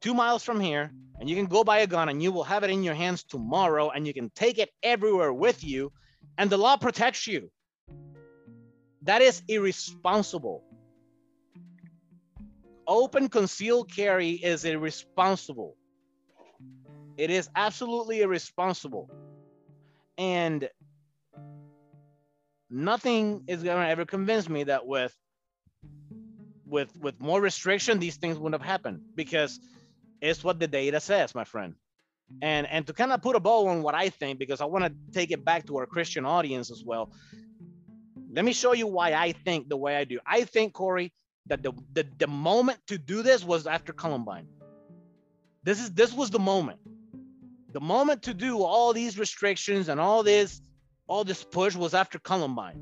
two 0.00 0.14
miles 0.14 0.44
from 0.44 0.60
here 0.60 0.92
and 1.18 1.28
you 1.28 1.34
can 1.34 1.46
go 1.46 1.64
buy 1.64 1.78
a 1.78 1.88
gun 1.88 2.08
and 2.08 2.22
you 2.22 2.30
will 2.30 2.44
have 2.44 2.62
it 2.62 2.70
in 2.70 2.84
your 2.84 2.94
hands 2.94 3.24
tomorrow 3.24 3.90
and 3.90 4.06
you 4.06 4.14
can 4.14 4.30
take 4.30 4.58
it 4.58 4.70
everywhere 4.80 5.32
with 5.32 5.64
you 5.64 5.92
and 6.38 6.50
the 6.50 6.56
law 6.56 6.76
protects 6.76 7.26
you. 7.26 7.50
That 9.02 9.22
is 9.22 9.42
irresponsible. 9.48 10.62
Open 12.86 13.28
concealed 13.28 13.90
carry 13.92 14.32
is 14.32 14.64
irresponsible. 14.64 15.76
It 17.16 17.30
is 17.30 17.48
absolutely 17.54 18.22
irresponsible. 18.22 19.10
And 20.18 20.68
nothing 22.70 23.44
is 23.46 23.62
going 23.62 23.82
to 23.82 23.88
ever 23.88 24.04
convince 24.04 24.48
me 24.48 24.64
that 24.64 24.86
with 24.86 25.14
with 26.66 26.90
with 26.96 27.20
more 27.20 27.40
restriction 27.40 27.98
these 27.98 28.16
things 28.16 28.38
wouldn't 28.38 28.60
have 28.60 28.68
happened 28.68 29.00
because 29.14 29.60
it's 30.20 30.42
what 30.42 30.58
the 30.58 30.66
data 30.66 31.00
says, 31.00 31.34
my 31.34 31.44
friend. 31.44 31.74
And 32.42 32.66
and 32.66 32.86
to 32.86 32.92
kind 32.92 33.12
of 33.12 33.22
put 33.22 33.36
a 33.36 33.40
bow 33.40 33.68
on 33.68 33.82
what 33.82 33.94
I 33.94 34.08
think, 34.08 34.38
because 34.38 34.60
I 34.60 34.64
want 34.64 34.84
to 34.84 34.92
take 35.12 35.30
it 35.30 35.44
back 35.44 35.66
to 35.66 35.76
our 35.76 35.86
Christian 35.86 36.24
audience 36.24 36.70
as 36.70 36.82
well. 36.84 37.12
Let 38.32 38.44
me 38.44 38.52
show 38.52 38.72
you 38.72 38.88
why 38.88 39.12
I 39.12 39.32
think 39.32 39.68
the 39.68 39.76
way 39.76 39.96
I 39.96 40.04
do. 40.04 40.18
I 40.26 40.42
think, 40.42 40.72
Corey, 40.72 41.12
that 41.46 41.62
the, 41.62 41.72
the, 41.92 42.06
the 42.18 42.26
moment 42.26 42.78
to 42.86 42.98
do 42.98 43.22
this 43.22 43.44
was 43.44 43.66
after 43.66 43.92
Columbine. 43.92 44.48
This 45.62 45.80
is 45.80 45.92
this 45.92 46.12
was 46.12 46.30
the 46.30 46.38
moment. 46.38 46.78
The 47.72 47.80
moment 47.80 48.22
to 48.24 48.34
do 48.34 48.62
all 48.62 48.92
these 48.92 49.18
restrictions 49.18 49.88
and 49.88 49.98
all 50.00 50.22
this, 50.22 50.60
all 51.06 51.24
this 51.24 51.42
push 51.42 51.74
was 51.74 51.94
after 51.94 52.18
Columbine. 52.18 52.80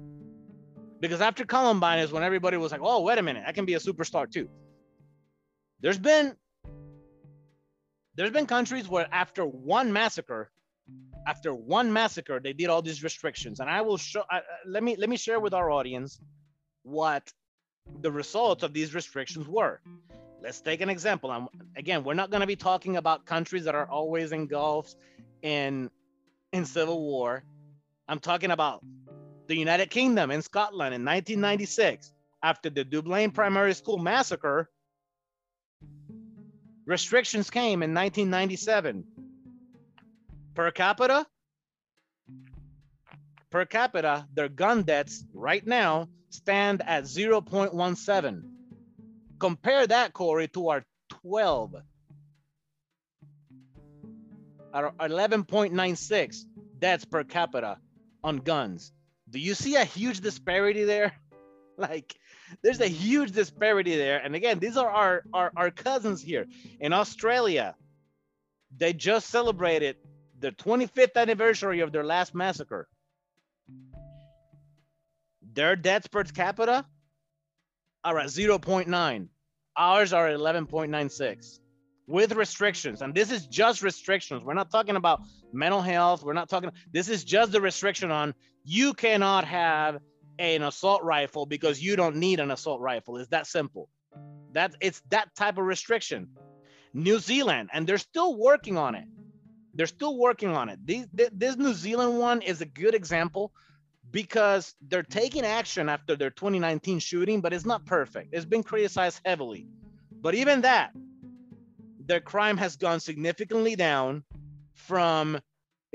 Because 1.00 1.20
after 1.20 1.44
Columbine 1.44 2.00
is 2.00 2.12
when 2.12 2.22
everybody 2.22 2.56
was 2.56 2.70
like, 2.70 2.80
oh, 2.82 3.00
wait 3.00 3.18
a 3.18 3.22
minute, 3.22 3.44
I 3.46 3.52
can 3.52 3.64
be 3.64 3.74
a 3.74 3.80
superstar 3.80 4.30
too. 4.30 4.48
There's 5.80 5.98
been 5.98 6.36
there's 8.14 8.30
been 8.30 8.46
countries 8.46 8.88
where 8.88 9.08
after 9.10 9.44
one 9.44 9.92
massacre, 9.92 10.50
after 11.26 11.54
one 11.54 11.92
massacre, 11.92 12.40
they 12.40 12.52
did 12.52 12.68
all 12.68 12.82
these 12.82 13.02
restrictions. 13.02 13.60
And 13.60 13.70
I 13.70 13.80
will 13.80 13.96
show. 13.96 14.22
Let 14.66 14.82
me 14.82 14.96
let 14.96 15.08
me 15.08 15.16
share 15.16 15.40
with 15.40 15.54
our 15.54 15.70
audience 15.70 16.20
what 16.82 17.32
the 18.00 18.10
results 18.10 18.62
of 18.62 18.72
these 18.72 18.94
restrictions 18.94 19.46
were. 19.46 19.80
Let's 20.42 20.60
take 20.60 20.80
an 20.80 20.90
example. 20.90 21.30
I'm, 21.30 21.48
again, 21.76 22.02
we're 22.04 22.14
not 22.14 22.30
going 22.30 22.40
to 22.40 22.46
be 22.46 22.56
talking 22.56 22.96
about 22.96 23.26
countries 23.26 23.64
that 23.64 23.74
are 23.74 23.88
always 23.88 24.32
engulfed 24.32 24.96
in 25.42 25.90
in 26.52 26.64
civil 26.66 27.00
war. 27.00 27.44
I'm 28.08 28.18
talking 28.18 28.50
about 28.50 28.84
the 29.46 29.56
United 29.56 29.90
Kingdom 29.90 30.30
in 30.30 30.42
Scotland 30.42 30.94
in 30.94 31.04
1996 31.04 32.12
after 32.42 32.68
the 32.70 32.84
Dunblane 32.84 33.30
Primary 33.30 33.72
School 33.74 33.98
massacre 33.98 34.68
restrictions 36.84 37.48
came 37.48 37.82
in 37.82 37.94
1997 37.94 39.04
Per 40.54 40.70
capita, 40.70 41.26
per 43.48 43.64
capita, 43.64 44.26
their 44.34 44.50
gun 44.50 44.82
deaths 44.82 45.24
right 45.32 45.66
now 45.66 46.08
stand 46.32 46.82
at 46.86 47.04
0.17. 47.04 48.42
Compare 49.38 49.86
that, 49.86 50.12
Corey, 50.12 50.48
to 50.48 50.68
our 50.68 50.84
12. 51.08 51.74
Our 54.72 54.92
11.96 54.92 56.44
deaths 56.78 57.04
per 57.04 57.24
capita 57.24 57.78
on 58.24 58.38
guns. 58.38 58.92
Do 59.28 59.38
you 59.38 59.54
see 59.54 59.76
a 59.76 59.84
huge 59.84 60.20
disparity 60.20 60.84
there? 60.84 61.12
like, 61.76 62.14
there's 62.62 62.80
a 62.80 62.88
huge 62.88 63.32
disparity 63.32 63.96
there. 63.96 64.18
And 64.18 64.34
again, 64.34 64.58
these 64.58 64.76
are 64.76 64.88
our, 64.88 65.22
our, 65.32 65.52
our 65.56 65.70
cousins 65.70 66.22
here. 66.22 66.46
In 66.80 66.92
Australia, 66.92 67.74
they 68.76 68.92
just 68.92 69.28
celebrated 69.28 69.96
the 70.38 70.52
25th 70.52 71.16
anniversary 71.16 71.80
of 71.80 71.92
their 71.92 72.04
last 72.04 72.34
massacre. 72.34 72.88
Their 75.54 75.76
deaths 75.76 76.06
per 76.06 76.24
capita 76.24 76.84
are 78.04 78.18
at 78.18 78.26
0.9. 78.28 79.28
Ours 79.76 80.12
are 80.12 80.28
at 80.28 80.38
11.96 80.38 81.60
with 82.06 82.32
restrictions. 82.32 83.02
And 83.02 83.14
this 83.14 83.30
is 83.30 83.46
just 83.46 83.82
restrictions. 83.82 84.44
We're 84.44 84.54
not 84.54 84.70
talking 84.70 84.96
about 84.96 85.22
mental 85.52 85.80
health. 85.80 86.22
We're 86.22 86.32
not 86.32 86.48
talking, 86.48 86.70
this 86.92 87.08
is 87.08 87.24
just 87.24 87.52
the 87.52 87.60
restriction 87.60 88.10
on 88.10 88.34
you 88.64 88.92
cannot 88.94 89.44
have 89.44 89.98
an 90.38 90.62
assault 90.62 91.02
rifle 91.02 91.46
because 91.46 91.82
you 91.82 91.96
don't 91.96 92.16
need 92.16 92.40
an 92.40 92.50
assault 92.50 92.80
rifle. 92.80 93.16
It's 93.16 93.28
that 93.28 93.46
simple. 93.46 93.88
That 94.52 94.74
it's 94.80 95.02
that 95.10 95.34
type 95.34 95.58
of 95.58 95.64
restriction. 95.64 96.28
New 96.94 97.18
Zealand, 97.18 97.70
and 97.72 97.86
they're 97.86 97.98
still 97.98 98.36
working 98.36 98.76
on 98.76 98.94
it. 98.94 99.06
They're 99.74 99.86
still 99.86 100.18
working 100.18 100.50
on 100.50 100.68
it. 100.68 100.78
These, 100.84 101.06
this 101.12 101.56
New 101.56 101.72
Zealand 101.72 102.18
one 102.18 102.42
is 102.42 102.60
a 102.60 102.66
good 102.66 102.94
example 102.94 103.52
because 104.12 104.74
they're 104.88 105.02
taking 105.02 105.44
action 105.44 105.88
after 105.88 106.14
their 106.14 106.30
2019 106.30 106.98
shooting, 106.98 107.40
but 107.40 107.52
it's 107.52 107.64
not 107.64 107.84
perfect. 107.86 108.28
It's 108.32 108.44
been 108.44 108.62
criticized 108.62 109.20
heavily. 109.24 109.66
But 110.20 110.34
even 110.34 110.60
that, 110.60 110.92
their 112.06 112.20
crime 112.20 112.58
has 112.58 112.76
gone 112.76 113.00
significantly 113.00 113.74
down 113.74 114.22
from 114.74 115.40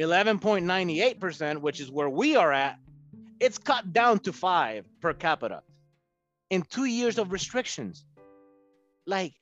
11.98%, 0.02 1.62
which 1.62 1.80
is 1.80 1.92
where 1.92 2.10
we 2.10 2.36
are 2.36 2.52
at. 2.52 2.80
It's 3.40 3.60
cut 3.60 3.94
down 3.94 4.20
to 4.20 4.34
five 4.34 4.86
per 5.00 5.14
capita 5.14 5.62
in 6.50 6.64
two 6.64 6.86
years 6.86 7.20
of 7.20 7.32
restrictions. 7.32 8.04
Like, 9.06 9.34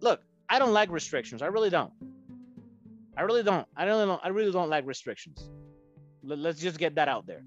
look, 0.00 0.20
I 0.48 0.58
don't 0.58 0.74
like 0.74 0.90
restrictions. 0.90 1.40
I 1.40 1.46
really 1.46 1.70
don't. 1.70 1.92
I 3.16 3.22
really 3.22 3.42
don't. 3.42 3.66
I 3.76 3.84
really 3.84 4.04
don't. 4.04 4.20
I 4.22 4.28
really 4.28 4.52
don't 4.52 4.68
like 4.68 4.86
restrictions. 4.86 5.48
Let's 6.24 6.60
just 6.60 6.78
get 6.78 6.94
that 6.96 7.08
out 7.08 7.26
there. 7.26 7.44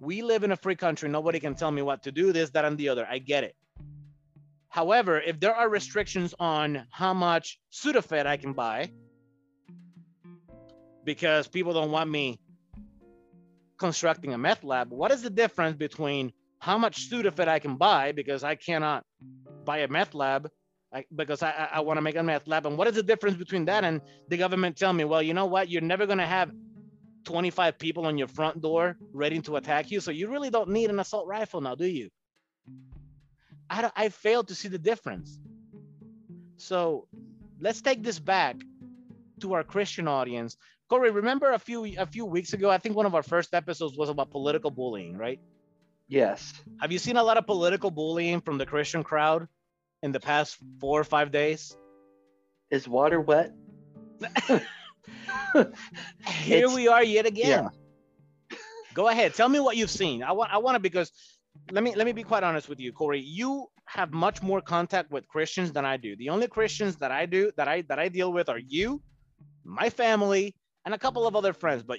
We 0.00 0.22
live 0.22 0.44
in 0.44 0.52
a 0.52 0.56
free 0.56 0.76
country. 0.76 1.08
Nobody 1.08 1.40
can 1.40 1.54
tell 1.54 1.70
me 1.70 1.82
what 1.82 2.04
to 2.04 2.12
do, 2.12 2.32
this, 2.32 2.50
that, 2.50 2.64
and 2.64 2.78
the 2.78 2.88
other. 2.88 3.06
I 3.08 3.18
get 3.18 3.44
it. 3.44 3.54
However, 4.68 5.20
if 5.20 5.40
there 5.40 5.54
are 5.54 5.68
restrictions 5.68 6.32
on 6.38 6.86
how 6.90 7.12
much 7.12 7.58
Sudafed 7.72 8.26
I 8.26 8.36
can 8.36 8.52
buy, 8.52 8.90
because 11.04 11.48
people 11.48 11.72
don't 11.72 11.90
want 11.90 12.08
me 12.08 12.38
constructing 13.78 14.32
a 14.32 14.38
meth 14.38 14.62
lab, 14.62 14.90
what 14.90 15.10
is 15.10 15.22
the 15.22 15.30
difference 15.30 15.76
between 15.76 16.32
how 16.60 16.78
much 16.78 17.10
Sudafed 17.10 17.48
I 17.48 17.58
can 17.58 17.76
buy 17.76 18.12
because 18.12 18.44
I 18.44 18.54
cannot 18.54 19.04
buy 19.64 19.78
a 19.78 19.88
meth 19.88 20.14
lab 20.14 20.48
because 21.14 21.42
I, 21.42 21.68
I 21.72 21.80
want 21.80 21.96
to 21.98 22.02
make 22.02 22.16
a 22.16 22.22
meth 22.22 22.46
lab. 22.46 22.66
And 22.66 22.76
what 22.76 22.86
is 22.86 22.94
the 22.94 23.02
difference 23.02 23.36
between 23.36 23.64
that 23.66 23.84
and 23.84 24.00
the 24.28 24.36
government 24.36 24.76
tell 24.76 24.92
me, 24.92 25.04
well, 25.04 25.22
you 25.22 25.34
know 25.34 25.46
what? 25.46 25.68
You're 25.68 25.82
never 25.82 26.06
going 26.06 26.18
to 26.18 26.26
have 26.26 26.50
25 27.24 27.78
people 27.78 28.06
on 28.06 28.18
your 28.18 28.28
front 28.28 28.60
door 28.60 28.96
ready 29.12 29.40
to 29.42 29.56
attack 29.56 29.90
you. 29.90 30.00
So 30.00 30.10
you 30.10 30.28
really 30.28 30.50
don't 30.50 30.70
need 30.70 30.90
an 30.90 31.00
assault 31.00 31.26
rifle 31.26 31.60
now, 31.60 31.74
do 31.74 31.86
you? 31.86 32.08
I, 33.68 33.90
I 33.94 34.08
failed 34.08 34.48
to 34.48 34.54
see 34.54 34.68
the 34.68 34.78
difference. 34.78 35.38
So 36.56 37.06
let's 37.60 37.80
take 37.80 38.02
this 38.02 38.18
back 38.18 38.56
to 39.40 39.54
our 39.54 39.64
Christian 39.64 40.08
audience. 40.08 40.56
Corey, 40.88 41.10
remember 41.10 41.52
a 41.52 41.58
few 41.58 41.84
a 41.96 42.06
few 42.06 42.24
weeks 42.24 42.52
ago, 42.52 42.68
I 42.68 42.78
think 42.78 42.96
one 42.96 43.06
of 43.06 43.14
our 43.14 43.22
first 43.22 43.54
episodes 43.54 43.96
was 43.96 44.08
about 44.08 44.30
political 44.30 44.70
bullying, 44.70 45.16
right? 45.16 45.40
Yes. 46.08 46.52
Have 46.80 46.90
you 46.90 46.98
seen 46.98 47.16
a 47.16 47.22
lot 47.22 47.36
of 47.36 47.46
political 47.46 47.90
bullying 47.92 48.40
from 48.40 48.58
the 48.58 48.66
Christian 48.66 49.04
crowd 49.04 49.46
in 50.02 50.10
the 50.10 50.18
past 50.18 50.56
four 50.80 51.00
or 51.00 51.04
five 51.04 51.30
days? 51.30 51.76
Is 52.70 52.88
water 52.88 53.20
wet? 53.20 53.52
Here 56.26 56.66
it's, 56.66 56.74
we 56.74 56.88
are 56.88 57.02
yet 57.02 57.26
again. 57.26 57.70
Yeah. 58.50 58.58
Go 58.94 59.08
ahead. 59.08 59.34
Tell 59.34 59.48
me 59.48 59.60
what 59.60 59.76
you've 59.76 59.90
seen. 59.90 60.22
I 60.22 60.32
want 60.32 60.52
I 60.52 60.58
want 60.58 60.74
to 60.76 60.80
because 60.80 61.12
let 61.70 61.82
me 61.84 61.94
let 61.94 62.06
me 62.06 62.12
be 62.12 62.22
quite 62.22 62.42
honest 62.42 62.68
with 62.68 62.80
you, 62.80 62.92
Corey. 62.92 63.20
You 63.20 63.68
have 63.86 64.12
much 64.12 64.42
more 64.42 64.60
contact 64.60 65.10
with 65.10 65.26
Christians 65.28 65.72
than 65.72 65.84
I 65.84 65.96
do. 65.96 66.16
The 66.16 66.28
only 66.28 66.48
Christians 66.48 66.96
that 66.96 67.10
I 67.10 67.26
do 67.26 67.50
that 67.56 67.68
I 67.68 67.82
that 67.82 67.98
I 67.98 68.08
deal 68.08 68.32
with 68.32 68.48
are 68.48 68.58
you, 68.58 69.02
my 69.64 69.90
family, 69.90 70.54
and 70.84 70.94
a 70.94 70.98
couple 70.98 71.26
of 71.26 71.36
other 71.36 71.52
friends. 71.52 71.82
But 71.82 71.98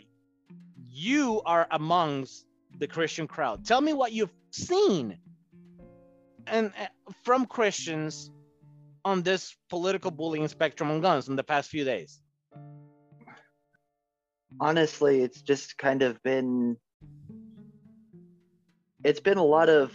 you 0.90 1.42
are 1.46 1.68
amongst 1.72 2.46
the 2.78 2.88
Christian 2.88 3.28
crowd. 3.28 3.66
Tell 3.66 3.82
me 3.82 3.94
what 3.94 4.12
you've 4.12 4.34
seen 4.52 5.18
and 6.48 6.72
uh, 6.80 7.12
from 7.24 7.46
Christians 7.46 8.32
on 9.04 9.24
this 9.24 9.56
political 9.70 10.12
bullying 10.12 10.48
spectrum 10.48 10.92
on 10.92 11.02
guns 11.02 11.28
in 11.28 11.36
the 11.36 11.44
past 11.44 11.70
few 11.70 11.84
days. 11.84 12.22
Honestly, 14.60 15.22
it's 15.22 15.42
just 15.42 15.78
kind 15.78 16.02
of 16.02 16.22
been 16.24 16.78
it's 19.04 19.20
been 19.20 19.38
a 19.38 19.44
lot 19.44 19.70
of 19.70 19.94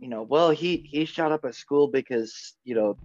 you 0.00 0.08
know 0.08 0.22
well 0.22 0.50
he 0.50 0.88
he 0.90 1.04
shot 1.04 1.32
up 1.32 1.44
a 1.44 1.52
school 1.52 1.88
because 1.88 2.54
you 2.64 2.74
know 2.74 2.96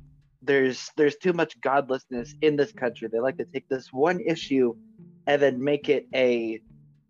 there's 0.42 0.90
there's 0.98 1.16
too 1.18 1.34
much 1.34 1.60
godlessness 1.62 2.34
in 2.42 2.56
this 2.56 2.72
country. 2.72 3.08
They 3.12 3.20
like 3.20 3.38
to 3.38 3.46
take 3.46 3.68
this 3.70 3.92
one 3.92 4.20
issue 4.22 4.76
and 5.28 5.42
then 5.42 5.64
make 5.64 5.90
it 5.90 6.08
a 6.16 6.60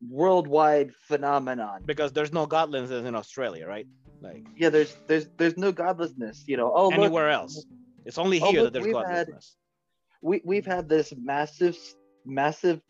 worldwide 0.10 0.92
phenomenon. 1.08 1.84
Because 1.86 2.12
there's 2.12 2.34
no 2.34 2.46
godlessness 2.46 3.06
in 3.06 3.16
australia 3.16 3.68
right? 3.68 3.88
Like 4.22 4.46
yeah 4.56 4.70
there's 4.70 4.96
there's 5.08 5.28
there's 5.38 5.58
no 5.58 5.72
godlessness 5.72 6.44
you 6.48 6.58
know. 6.58 6.72
Oh 6.76 6.92
anywhere 6.92 7.32
look, 7.32 7.42
else. 7.42 7.66
It's 8.06 8.18
only 8.18 8.42
oh, 8.42 8.52
here 8.52 8.62
oh, 8.62 8.64
look, 8.64 8.74
that 8.74 8.82
there's 8.82 8.94
godlessness 8.94 9.28
had, 9.28 10.28
we, 10.28 10.42
we've 10.44 10.66
had 10.66 10.90
this 10.90 11.14
massive 11.18 11.78
massive 12.26 12.82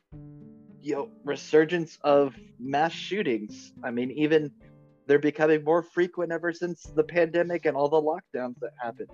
you 0.81 0.95
know 0.95 1.09
resurgence 1.23 1.97
of 2.03 2.35
mass 2.59 2.91
shootings 2.91 3.73
i 3.83 3.91
mean 3.91 4.11
even 4.11 4.51
they're 5.11 5.19
becoming 5.19 5.63
more 5.63 5.83
frequent 5.83 6.31
ever 6.31 6.53
since 6.53 6.83
the 6.83 7.03
pandemic 7.03 7.65
and 7.65 7.75
all 7.75 7.89
the 7.89 8.01
lockdowns 8.01 8.57
that 8.61 8.71
happened. 8.81 9.09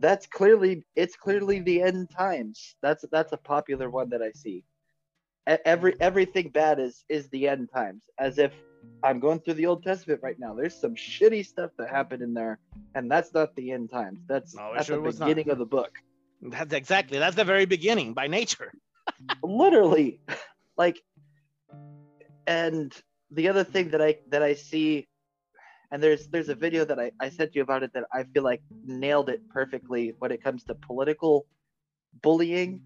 That's 0.00 0.26
clearly 0.26 0.86
it's 0.96 1.16
clearly 1.16 1.60
the 1.60 1.82
end 1.82 2.08
times. 2.10 2.76
That's 2.82 3.04
that's 3.10 3.32
a 3.32 3.36
popular 3.36 3.90
one 3.90 4.08
that 4.10 4.22
I 4.22 4.32
see. 4.32 4.64
Every 5.46 5.94
everything 6.00 6.48
bad 6.48 6.78
is 6.78 7.04
is 7.08 7.28
the 7.28 7.48
end 7.48 7.68
times. 7.74 8.04
As 8.18 8.38
if 8.38 8.52
I'm 9.02 9.20
going 9.20 9.40
through 9.40 9.54
the 9.54 9.66
Old 9.66 9.82
Testament 9.82 10.20
right 10.22 10.38
now. 10.38 10.54
There's 10.54 10.74
some 10.80 10.94
shitty 10.94 11.44
stuff 11.44 11.72
that 11.78 11.90
happened 11.90 12.22
in 12.22 12.32
there, 12.32 12.58
and 12.94 13.10
that's 13.10 13.34
not 13.34 13.54
the 13.56 13.72
end 13.72 13.90
times. 13.90 14.20
That's 14.28 14.54
no, 14.54 14.72
that's 14.74 14.86
sure 14.86 15.02
the 15.02 15.10
beginning 15.10 15.48
not. 15.48 15.52
of 15.52 15.58
the 15.58 15.66
book. 15.66 15.90
That's 16.40 16.72
exactly 16.72 17.18
that's 17.18 17.36
the 17.36 17.44
very 17.44 17.66
beginning 17.66 18.14
by 18.14 18.28
nature. 18.28 18.72
Literally, 19.42 20.20
like, 20.78 21.02
and 22.46 22.94
the 23.30 23.48
other 23.48 23.64
thing 23.64 23.90
that 23.90 24.00
I 24.00 24.16
that 24.30 24.42
I 24.42 24.54
see 24.54 25.06
and 25.90 26.02
there's 26.02 26.28
there's 26.28 26.48
a 26.48 26.54
video 26.54 26.84
that 26.84 26.98
I, 26.98 27.12
I 27.20 27.30
sent 27.30 27.54
you 27.54 27.62
about 27.62 27.82
it 27.82 27.92
that 27.94 28.04
I 28.12 28.24
feel 28.24 28.42
like 28.42 28.62
nailed 28.84 29.28
it 29.28 29.48
perfectly 29.48 30.14
when 30.18 30.32
it 30.32 30.42
comes 30.42 30.64
to 30.64 30.74
political 30.74 31.46
bullying. 32.22 32.80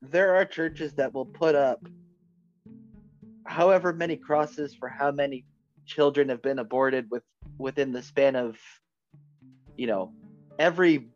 There 0.00 0.34
are 0.34 0.44
churches 0.44 0.94
that 0.94 1.14
will 1.14 1.26
put 1.26 1.54
up 1.54 1.80
however 3.44 3.92
many 3.92 4.16
crosses 4.16 4.74
for 4.74 4.88
how 4.88 5.10
many 5.10 5.44
children 5.84 6.28
have 6.28 6.42
been 6.42 6.58
aborted 6.58 7.10
with 7.10 7.24
within 7.58 7.92
the 7.92 8.02
span 8.02 8.36
of 8.36 8.56
you 9.76 9.86
know 9.86 10.12
every 10.58 11.08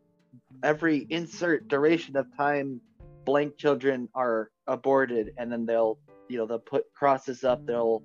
every 0.63 1.07
insert 1.09 1.67
duration 1.67 2.17
of 2.17 2.25
time 2.35 2.81
blank 3.23 3.57
children 3.57 4.09
are 4.13 4.49
aborted 4.67 5.33
and 5.37 5.51
then 5.51 5.65
they'll 5.65 5.97
you 6.27 6.37
know 6.37 6.45
they'll 6.45 6.59
put 6.59 6.85
crosses 6.93 7.43
up 7.43 7.65
they'll 7.65 8.03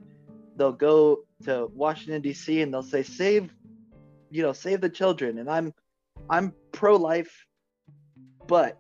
they'll 0.57 0.73
go 0.73 1.25
to 1.45 1.69
Washington 1.75 2.23
D.C. 2.23 2.61
and 2.61 2.73
they'll 2.73 2.83
say 2.83 3.03
save, 3.03 3.53
you 4.31 4.43
know, 4.43 4.53
save 4.53 4.81
the 4.81 4.89
children. 4.89 5.39
And 5.39 5.49
I'm 5.51 5.73
I'm 6.31 6.53
pro-life, 6.73 7.47
but 8.47 8.79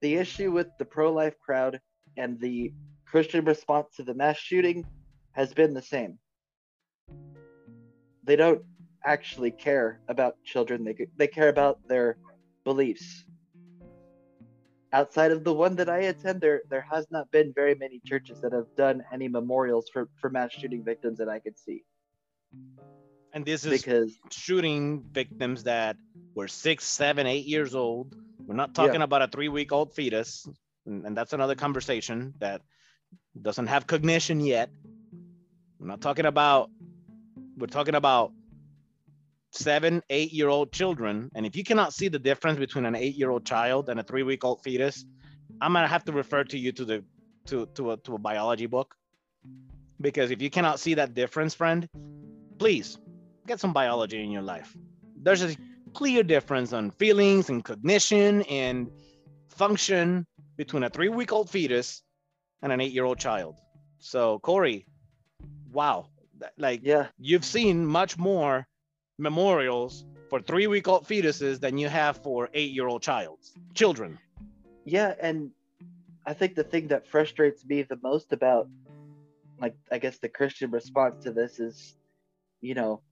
the 0.00 0.14
issue 0.14 0.50
with 0.50 0.68
the 0.78 0.84
pro-life 0.84 1.34
crowd 1.38 1.80
and 2.16 2.40
the 2.40 2.72
Christian 3.06 3.44
response 3.44 3.94
to 3.96 4.02
the 4.02 4.14
mass 4.14 4.38
shooting 4.38 4.84
has 5.32 5.52
been 5.52 5.74
the 5.74 5.82
same. 5.82 6.18
They 8.24 8.36
don't 8.36 8.62
actually 9.04 9.50
care 9.50 10.00
about 10.08 10.36
children. 10.44 10.84
They 10.84 10.94
they 11.16 11.26
care 11.26 11.48
about 11.48 11.86
their 11.88 12.16
beliefs. 12.64 13.24
Outside 14.92 15.30
of 15.30 15.44
the 15.44 15.52
one 15.52 15.76
that 15.76 15.88
I 15.88 16.02
mm. 16.02 16.10
attend, 16.10 16.40
there 16.40 16.62
there 16.68 16.86
has 16.90 17.06
not 17.10 17.30
been 17.30 17.52
very 17.54 17.74
many 17.74 18.00
churches 18.04 18.40
that 18.42 18.52
have 18.52 18.66
done 18.76 19.02
any 19.12 19.28
memorials 19.28 19.88
for 19.92 20.08
for 20.20 20.30
mass 20.30 20.52
shooting 20.52 20.84
victims 20.84 21.18
that 21.18 21.28
I 21.28 21.38
could 21.38 21.58
see. 21.58 21.84
And 23.32 23.44
this 23.46 23.64
is 23.64 23.82
Because 23.82 24.18
shooting 24.30 25.04
victims 25.10 25.64
that 25.64 25.96
were 26.34 26.48
six, 26.48 26.84
seven, 26.84 27.26
eight 27.26 27.46
years 27.46 27.74
old. 27.74 28.14
We're 28.46 28.54
not 28.54 28.74
talking 28.74 29.00
about 29.00 29.22
a 29.22 29.28
three 29.28 29.48
week 29.48 29.72
old 29.72 29.94
fetus. 29.94 30.46
And, 30.84 31.06
and 31.06 31.16
that's 31.16 31.32
another 31.32 31.54
conversation 31.54 32.34
that 32.40 32.60
doesn't 33.40 33.68
have 33.68 33.86
cognition 33.86 34.40
yet. 34.40 34.68
We're 35.78 35.86
not 35.86 36.02
talking 36.02 36.26
about, 36.26 36.70
we're 37.56 37.68
talking 37.68 37.94
about 37.94 38.32
seven, 39.52 40.02
eight 40.10 40.32
year 40.32 40.48
old 40.48 40.72
children. 40.72 41.30
And 41.34 41.46
if 41.46 41.54
you 41.56 41.64
cannot 41.64 41.92
see 41.92 42.08
the 42.08 42.18
difference 42.18 42.58
between 42.58 42.86
an 42.86 42.96
eight 42.96 43.16
year 43.16 43.30
old 43.30 43.44
child 43.44 43.88
and 43.88 44.00
a 44.00 44.02
three 44.02 44.22
week 44.22 44.44
old 44.44 44.62
fetus, 44.62 45.04
I'm 45.60 45.72
gonna 45.72 45.86
have 45.86 46.04
to 46.06 46.12
refer 46.12 46.44
to 46.44 46.58
you 46.58 46.72
to 46.72 46.84
the 46.84 47.04
to 47.46 47.66
to 47.74 47.92
a 47.92 47.96
to 47.98 48.14
a 48.14 48.18
biology 48.18 48.66
book. 48.66 48.94
Because 50.00 50.30
if 50.30 50.42
you 50.42 50.50
cannot 50.50 50.80
see 50.80 50.94
that 50.94 51.14
difference, 51.14 51.54
friend, 51.54 51.88
please 52.58 52.98
get 53.46 53.60
some 53.60 53.72
biology 53.72 54.22
in 54.22 54.30
your 54.30 54.42
life. 54.42 54.76
There's 55.22 55.42
a 55.42 55.56
clear 55.92 56.22
difference 56.22 56.72
on 56.72 56.90
feelings 56.90 57.50
and 57.50 57.64
cognition 57.64 58.42
and 58.42 58.90
function 59.48 60.26
between 60.56 60.82
a 60.82 60.90
three 60.90 61.08
week 61.08 61.32
old 61.32 61.50
fetus 61.50 62.02
and 62.62 62.72
an 62.72 62.80
eight 62.80 62.92
year 62.92 63.04
old 63.04 63.18
child. 63.18 63.60
So, 63.98 64.40
Corey, 64.40 64.86
wow, 65.72 66.06
like 66.56 66.80
yeah, 66.82 67.08
you've 67.18 67.44
seen 67.44 67.86
much 67.86 68.18
more 68.18 68.66
memorials 69.18 70.04
for 70.30 70.40
three 70.40 70.66
week 70.66 70.88
old 70.88 71.06
fetuses 71.06 71.60
than 71.60 71.78
you 71.78 71.88
have 71.88 72.16
for 72.22 72.48
eight 72.54 72.72
year 72.72 72.86
old 72.86 73.02
childs, 73.02 73.52
children. 73.74 74.18
yeah, 74.84 75.14
and 75.20 75.50
I 76.26 76.34
think 76.34 76.54
the 76.54 76.64
thing 76.64 76.88
that 76.88 77.06
frustrates 77.06 77.64
me 77.64 77.82
the 77.82 77.98
most 78.02 78.32
about, 78.32 78.68
like, 79.60 79.74
I 79.90 79.98
guess 79.98 80.18
the 80.18 80.28
Christian 80.28 80.70
response 80.70 81.24
to 81.24 81.32
this 81.32 81.58
is, 81.58 81.96
you 82.60 82.74
know, 82.74 83.02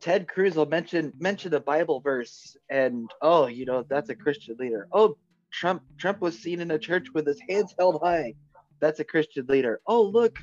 Ted 0.00 0.26
Cruz 0.26 0.56
will 0.56 0.66
mention 0.66 1.12
mention 1.20 1.54
a 1.54 1.60
Bible 1.60 2.00
verse, 2.00 2.56
and 2.68 3.08
oh, 3.22 3.46
you 3.46 3.64
know, 3.64 3.84
that's 3.88 4.10
a 4.10 4.16
Christian 4.16 4.56
leader. 4.58 4.88
Oh, 4.92 5.16
Trump 5.52 5.82
Trump 5.96 6.20
was 6.20 6.38
seen 6.38 6.60
in 6.60 6.72
a 6.72 6.78
church 6.78 7.06
with 7.14 7.26
his 7.26 7.40
hands 7.48 7.72
held 7.78 8.00
high. 8.02 8.34
That's 8.80 8.98
a 8.98 9.04
Christian 9.04 9.46
leader. 9.46 9.80
Oh, 9.86 10.02
look. 10.02 10.36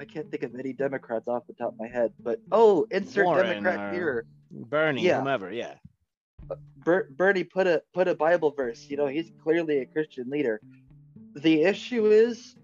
I 0.00 0.04
can't 0.04 0.30
think 0.30 0.42
of 0.42 0.54
any 0.54 0.72
Democrats 0.72 1.26
off 1.28 1.46
the 1.46 1.54
top 1.54 1.72
of 1.72 1.78
my 1.78 1.88
head, 1.88 2.12
but 2.20 2.40
oh, 2.52 2.86
insert 2.90 3.26
Warren 3.26 3.46
Democrat 3.64 3.94
here. 3.94 4.26
Bernie, 4.50 5.02
Yeah. 5.02 5.18
whomever, 5.18 5.52
yeah. 5.52 5.74
Uh, 6.50 6.54
Ber- 6.76 7.08
Bernie 7.10 7.44
put 7.44 7.66
a 7.66 7.82
put 7.92 8.08
a 8.08 8.14
Bible 8.14 8.52
verse. 8.52 8.86
You 8.88 8.96
know, 8.96 9.06
he's 9.06 9.30
clearly 9.42 9.78
a 9.80 9.86
Christian 9.86 10.30
leader. 10.30 10.60
The 11.34 11.62
issue 11.62 12.06
is 12.06 12.56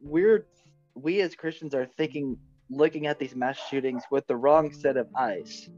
we're 0.00 0.46
we 0.94 1.20
as 1.22 1.34
Christians 1.34 1.74
are 1.74 1.86
thinking 1.86 2.38
looking 2.68 3.06
at 3.06 3.18
these 3.18 3.34
mass 3.34 3.58
shootings 3.68 4.02
with 4.10 4.26
the 4.26 4.36
wrong 4.36 4.72
set 4.72 4.96
of 4.96 5.08
eyes. 5.16 5.68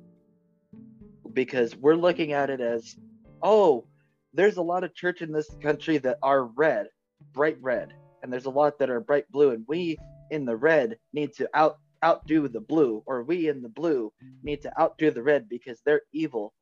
Because 1.32 1.74
we're 1.76 1.96
looking 1.96 2.32
at 2.32 2.50
it 2.50 2.60
as, 2.60 2.96
oh, 3.42 3.86
there's 4.32 4.56
a 4.56 4.62
lot 4.62 4.84
of 4.84 4.94
church 4.94 5.20
in 5.22 5.32
this 5.32 5.48
country 5.60 5.98
that 5.98 6.18
are 6.22 6.44
red, 6.44 6.86
bright 7.32 7.56
red, 7.60 7.92
and 8.22 8.32
there's 8.32 8.44
a 8.44 8.50
lot 8.50 8.78
that 8.78 8.90
are 8.90 9.00
bright 9.00 9.30
blue, 9.32 9.50
and 9.50 9.64
we 9.66 9.98
in 10.30 10.44
the 10.44 10.56
red 10.56 10.98
need 11.12 11.32
to 11.34 11.48
out 11.54 11.78
outdo 12.04 12.48
the 12.48 12.60
blue, 12.60 13.02
or 13.06 13.22
we 13.22 13.48
in 13.48 13.62
the 13.62 13.68
blue 13.68 14.12
need 14.42 14.60
to 14.62 14.80
outdo 14.80 15.10
the 15.10 15.22
red 15.22 15.48
because 15.48 15.80
they're 15.84 16.02
evil 16.12 16.52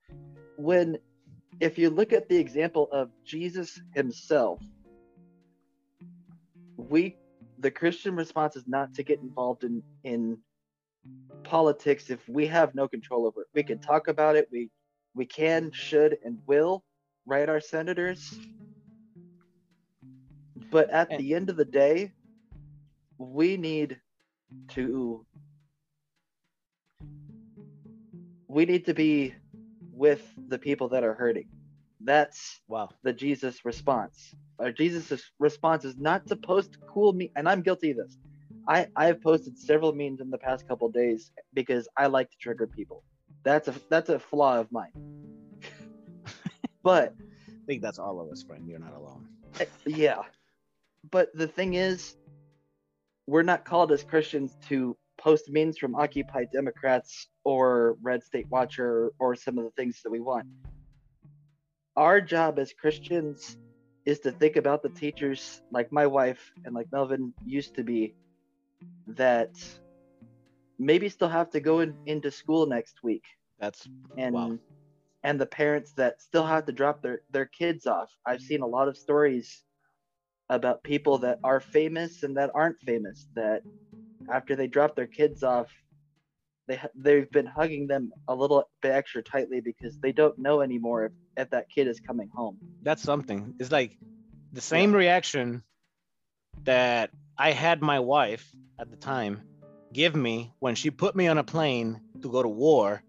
when 0.56 0.96
if 1.60 1.78
you 1.78 1.90
look 1.90 2.12
at 2.12 2.28
the 2.28 2.36
example 2.36 2.88
of 2.92 3.10
Jesus 3.24 3.80
himself, 3.94 4.60
we 6.76 7.16
the 7.58 7.70
Christian 7.70 8.16
response 8.16 8.56
is 8.56 8.66
not 8.66 8.94
to 8.94 9.02
get 9.02 9.20
involved 9.20 9.64
in 9.64 9.82
in 10.04 10.38
politics 11.44 12.10
if 12.10 12.26
we 12.28 12.46
have 12.46 12.74
no 12.74 12.86
control 12.88 13.26
over 13.26 13.42
it. 13.42 13.48
We 13.54 13.62
can 13.62 13.78
talk 13.78 14.08
about 14.08 14.36
it, 14.36 14.48
we 14.52 14.70
we 15.14 15.26
can, 15.26 15.70
should, 15.72 16.18
and 16.24 16.38
will 16.46 16.84
write 17.26 17.48
our 17.48 17.60
senators. 17.60 18.38
But 20.70 20.88
at 20.90 21.10
And- 21.10 21.20
the 21.20 21.34
end 21.34 21.50
of 21.50 21.56
the 21.56 21.64
day, 21.64 22.12
we 23.22 23.56
need 23.56 24.00
to 24.68 25.24
we 28.48 28.66
need 28.66 28.84
to 28.86 28.94
be 28.94 29.34
with 29.92 30.22
the 30.48 30.58
people 30.58 30.88
that 30.88 31.04
are 31.04 31.14
hurting. 31.14 31.48
That's 32.00 32.60
Wow. 32.68 32.90
the 33.02 33.12
Jesus 33.12 33.64
response. 33.64 34.34
Our 34.58 34.72
Jesus 34.72 35.22
response 35.38 35.84
is 35.84 35.96
not 35.96 36.26
to 36.26 36.36
post 36.36 36.78
cool 36.86 37.12
me, 37.12 37.30
and 37.36 37.48
I'm 37.48 37.62
guilty 37.62 37.92
of 37.92 37.98
this. 37.98 38.18
I 38.68 38.88
I 38.96 39.06
have 39.06 39.22
posted 39.22 39.56
several 39.56 39.92
memes 39.92 40.20
in 40.20 40.30
the 40.30 40.38
past 40.38 40.66
couple 40.66 40.88
days 40.90 41.30
because 41.54 41.88
I 41.96 42.06
like 42.06 42.30
to 42.30 42.36
trigger 42.38 42.66
people. 42.66 43.04
That's 43.44 43.68
a 43.68 43.74
that's 43.88 44.08
a 44.08 44.18
flaw 44.18 44.58
of 44.58 44.70
mine. 44.72 44.92
but 46.82 47.14
I 47.48 47.66
think 47.66 47.82
that's 47.82 47.98
all 47.98 48.20
of 48.20 48.30
us, 48.30 48.42
friend. 48.42 48.68
You're 48.68 48.80
not 48.80 48.94
alone. 48.94 49.26
yeah, 49.86 50.22
but 51.10 51.30
the 51.34 51.48
thing 51.48 51.74
is, 51.74 52.16
we're 53.26 53.42
not 53.42 53.64
called 53.64 53.92
as 53.92 54.02
Christians 54.02 54.56
to 54.68 54.96
post 55.18 55.44
memes 55.50 55.78
from 55.78 55.94
Occupy 55.94 56.44
Democrats 56.52 57.28
or 57.44 57.96
Red 58.02 58.22
State 58.24 58.46
Watcher 58.50 59.12
or 59.18 59.36
some 59.36 59.58
of 59.58 59.64
the 59.64 59.70
things 59.72 60.00
that 60.02 60.10
we 60.10 60.20
want. 60.20 60.46
Our 61.96 62.20
job 62.20 62.58
as 62.58 62.72
Christians 62.72 63.56
is 64.04 64.20
to 64.20 64.32
think 64.32 64.56
about 64.56 64.82
the 64.82 64.88
teachers 64.88 65.62
like 65.70 65.92
my 65.92 66.06
wife 66.06 66.50
and 66.64 66.74
like 66.74 66.88
Melvin 66.90 67.32
used 67.46 67.74
to 67.76 67.84
be 67.84 68.14
that 69.08 69.50
maybe 70.78 71.08
still 71.08 71.28
have 71.28 71.50
to 71.50 71.60
go 71.60 71.80
in, 71.80 71.94
into 72.06 72.30
school 72.30 72.66
next 72.66 73.02
week 73.02 73.24
That's 73.60 73.86
and 74.16 74.34
Wow. 74.34 74.58
and 75.22 75.40
the 75.40 75.46
parents 75.46 75.92
that 75.92 76.20
still 76.20 76.44
have 76.44 76.66
to 76.66 76.72
drop 76.72 77.02
their 77.02 77.20
their 77.30 77.46
kids 77.46 77.86
off. 77.86 78.10
I've 78.26 78.40
seen 78.42 78.62
a 78.62 78.66
lot 78.66 78.88
of 78.88 78.96
stories 78.96 79.62
about 80.48 80.82
people 80.82 81.18
that 81.18 81.38
are 81.44 81.60
famous 81.60 82.22
and 82.22 82.36
that 82.36 82.50
aren't 82.54 82.80
famous 82.80 83.26
that 83.34 83.62
after 84.30 84.54
they 84.56 84.66
drop 84.66 84.94
their 84.94 85.06
kids 85.06 85.42
off 85.42 85.68
they 86.68 86.80
they've 86.94 87.30
been 87.30 87.46
hugging 87.46 87.86
them 87.86 88.12
a 88.28 88.34
little 88.34 88.68
bit 88.80 88.92
extra 88.92 89.22
tightly 89.22 89.60
because 89.60 89.98
they 89.98 90.12
don't 90.12 90.38
know 90.38 90.60
anymore 90.60 91.06
if, 91.06 91.12
if 91.36 91.50
that 91.50 91.68
kid 91.68 91.88
is 91.88 92.00
coming 92.00 92.28
home. 92.34 92.56
that's 92.82 93.02
something. 93.02 93.54
It's 93.58 93.72
like 93.72 93.98
the 94.52 94.60
same 94.60 94.92
reaction 94.92 95.62
that 96.64 97.10
I 97.36 97.52
had 97.52 97.82
my 97.82 98.00
wife 98.00 98.48
at 98.78 98.90
the 98.90 98.96
time 98.96 99.42
give 99.92 100.14
me 100.14 100.54
when 100.58 100.74
she 100.74 100.90
put 100.90 101.16
me 101.16 101.26
on 101.26 101.38
a 101.38 101.44
plane 101.44 102.00
to 102.20 102.30
go 102.30 102.42
to 102.42 102.48
war. 102.48 103.02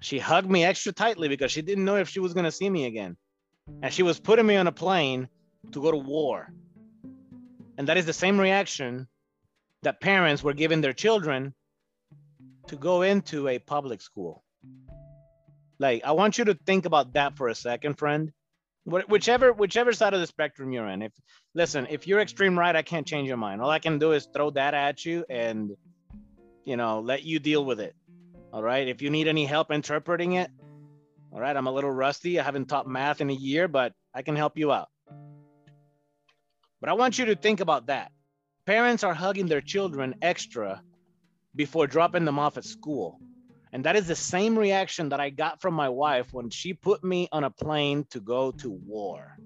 She 0.00 0.18
hugged 0.18 0.50
me 0.50 0.64
extra 0.64 0.92
tightly 0.92 1.28
because 1.28 1.50
she 1.50 1.62
didn't 1.62 1.84
know 1.84 1.96
if 1.96 2.08
she 2.08 2.20
was 2.20 2.34
going 2.34 2.44
to 2.44 2.52
see 2.52 2.68
me 2.68 2.84
again. 2.84 3.16
And 3.82 3.92
she 3.92 4.02
was 4.02 4.20
putting 4.20 4.46
me 4.46 4.56
on 4.56 4.66
a 4.66 4.72
plane 4.72 5.28
to 5.72 5.82
go 5.82 5.90
to 5.90 5.96
war. 5.96 6.52
And 7.76 7.88
that 7.88 7.96
is 7.96 8.06
the 8.06 8.12
same 8.12 8.38
reaction 8.38 9.08
that 9.82 10.00
parents 10.00 10.42
were 10.42 10.54
giving 10.54 10.80
their 10.80 10.92
children 10.92 11.54
to 12.68 12.76
go 12.76 13.02
into 13.02 13.48
a 13.48 13.58
public 13.58 14.00
school. 14.00 14.44
Like, 15.78 16.04
I 16.04 16.12
want 16.12 16.38
you 16.38 16.46
to 16.46 16.54
think 16.54 16.86
about 16.86 17.14
that 17.14 17.36
for 17.36 17.48
a 17.48 17.54
second, 17.54 17.98
friend. 17.98 18.32
Whichever 18.86 19.52
whichever 19.52 19.94
side 19.94 20.12
of 20.12 20.20
the 20.20 20.26
spectrum 20.26 20.70
you're 20.70 20.86
in. 20.88 21.00
If 21.00 21.12
listen, 21.54 21.86
if 21.88 22.06
you're 22.06 22.20
extreme 22.20 22.58
right, 22.58 22.76
I 22.76 22.82
can't 22.82 23.06
change 23.06 23.26
your 23.26 23.38
mind. 23.38 23.62
All 23.62 23.70
I 23.70 23.78
can 23.78 23.98
do 23.98 24.12
is 24.12 24.26
throw 24.26 24.50
that 24.50 24.74
at 24.74 25.06
you 25.06 25.24
and 25.30 25.74
you 26.66 26.76
know 26.76 27.00
let 27.00 27.22
you 27.22 27.38
deal 27.38 27.64
with 27.64 27.80
it. 27.80 27.94
All 28.52 28.62
right. 28.62 28.86
If 28.86 29.00
you 29.00 29.08
need 29.08 29.26
any 29.26 29.46
help 29.46 29.72
interpreting 29.72 30.32
it, 30.32 30.50
all 31.32 31.40
right. 31.40 31.56
I'm 31.56 31.66
a 31.66 31.72
little 31.72 31.90
rusty. 31.90 32.38
I 32.38 32.42
haven't 32.42 32.66
taught 32.66 32.86
math 32.86 33.22
in 33.22 33.30
a 33.30 33.34
year, 33.34 33.68
but 33.68 33.94
I 34.14 34.20
can 34.20 34.36
help 34.36 34.58
you 34.58 34.70
out. 34.70 34.88
But 36.84 36.90
I 36.90 36.96
want 36.96 37.18
you 37.18 37.24
to 37.24 37.34
think 37.34 37.60
about 37.60 37.86
that. 37.86 38.12
Parents 38.66 39.04
are 39.04 39.14
hugging 39.14 39.46
their 39.46 39.62
children 39.62 40.16
extra 40.20 40.82
before 41.56 41.86
dropping 41.86 42.26
them 42.26 42.38
off 42.38 42.58
at 42.58 42.66
school. 42.66 43.18
And 43.72 43.86
that 43.86 43.96
is 43.96 44.06
the 44.06 44.14
same 44.14 44.58
reaction 44.58 45.08
that 45.08 45.18
I 45.18 45.30
got 45.30 45.62
from 45.62 45.72
my 45.72 45.88
wife 45.88 46.34
when 46.34 46.50
she 46.50 46.74
put 46.74 47.02
me 47.02 47.26
on 47.32 47.42
a 47.42 47.48
plane 47.48 48.04
to 48.10 48.20
go 48.20 48.50
to 48.50 48.70
war. 48.70 49.38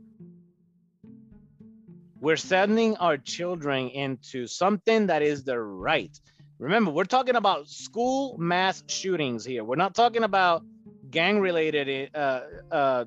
We're 2.18 2.36
sending 2.36 2.96
our 2.96 3.16
children 3.16 3.90
into 3.90 4.48
something 4.48 5.06
that 5.06 5.22
is 5.22 5.44
the 5.44 5.60
right. 5.60 6.18
Remember, 6.58 6.90
we're 6.90 7.04
talking 7.04 7.36
about 7.36 7.68
school 7.68 8.36
mass 8.36 8.82
shootings 8.88 9.44
here. 9.44 9.62
We're 9.62 9.76
not 9.76 9.94
talking 9.94 10.24
about 10.24 10.64
gang 11.08 11.38
related 11.38 12.10
uh, 12.16 12.40
uh, 12.72 13.04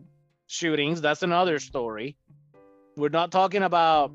shootings. 0.48 1.02
That's 1.02 1.22
another 1.22 1.60
story. 1.60 2.16
We're 2.98 3.10
not 3.10 3.32
talking 3.32 3.64
about 3.64 4.12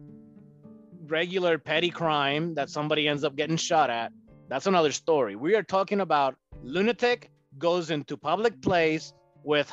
regular 1.07 1.59
petty 1.59 1.91
crime 1.91 2.55
that 2.55 2.69
somebody 2.69 3.09
ends 3.09 3.25
up 3.25 3.35
getting 3.35 3.57
shot 3.57 3.89
at. 3.89 4.13
That's 4.49 4.67
another 4.67 4.93
story. 4.93 5.35
We 5.35 5.55
are 5.55 5.63
talking 5.63 6.01
about 6.01 6.37
lunatic 6.63 7.31
goes 7.59 7.91
into 7.91 8.17
public 8.17 8.61
place 8.61 9.15
with 9.43 9.73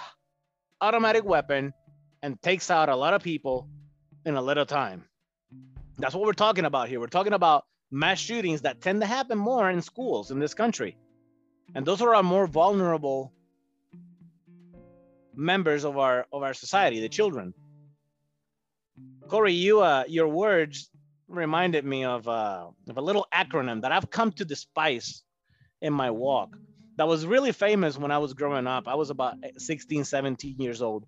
automatic 0.79 1.25
weapon 1.25 1.73
and 2.21 2.41
takes 2.41 2.71
out 2.71 2.87
a 2.87 2.95
lot 2.95 3.13
of 3.13 3.21
people 3.21 3.67
in 4.25 4.35
a 4.35 4.41
little 4.41 4.65
time. 4.65 5.03
That's 5.97 6.15
what 6.15 6.25
we're 6.25 6.33
talking 6.33 6.65
about 6.65 6.87
here. 6.87 6.99
We're 6.99 7.07
talking 7.07 7.33
about 7.33 7.65
mass 7.91 8.19
shootings 8.19 8.61
that 8.61 8.79
tend 8.79 9.01
to 9.01 9.07
happen 9.07 9.37
more 9.37 9.69
in 9.69 9.81
schools 9.81 10.31
in 10.31 10.39
this 10.39 10.53
country. 10.53 10.97
And 11.75 11.85
those 11.85 12.01
are 12.01 12.15
our 12.15 12.23
more 12.23 12.47
vulnerable 12.47 13.33
members 15.35 15.83
of 15.83 15.97
our 15.97 16.25
of 16.31 16.43
our 16.43 16.53
society, 16.53 17.01
the 17.01 17.09
children. 17.09 17.53
Corey, 19.27 19.53
you 19.53 19.81
uh, 19.81 20.03
your 20.07 20.27
words 20.27 20.89
reminded 21.27 21.85
me 21.85 22.05
of 22.05 22.27
uh, 22.27 22.67
of 22.89 22.97
a 22.97 23.01
little 23.01 23.25
acronym 23.33 23.81
that 23.81 23.91
I've 23.91 24.09
come 24.09 24.31
to 24.33 24.45
despise 24.45 25.23
in 25.81 25.93
my 25.93 26.11
walk. 26.11 26.57
That 26.97 27.07
was 27.07 27.25
really 27.25 27.51
famous 27.51 27.97
when 27.97 28.11
I 28.11 28.19
was 28.19 28.33
growing 28.33 28.67
up. 28.67 28.87
I 28.87 28.95
was 28.95 29.09
about 29.09 29.35
16, 29.57 30.03
17 30.03 30.57
years 30.59 30.81
old, 30.81 31.05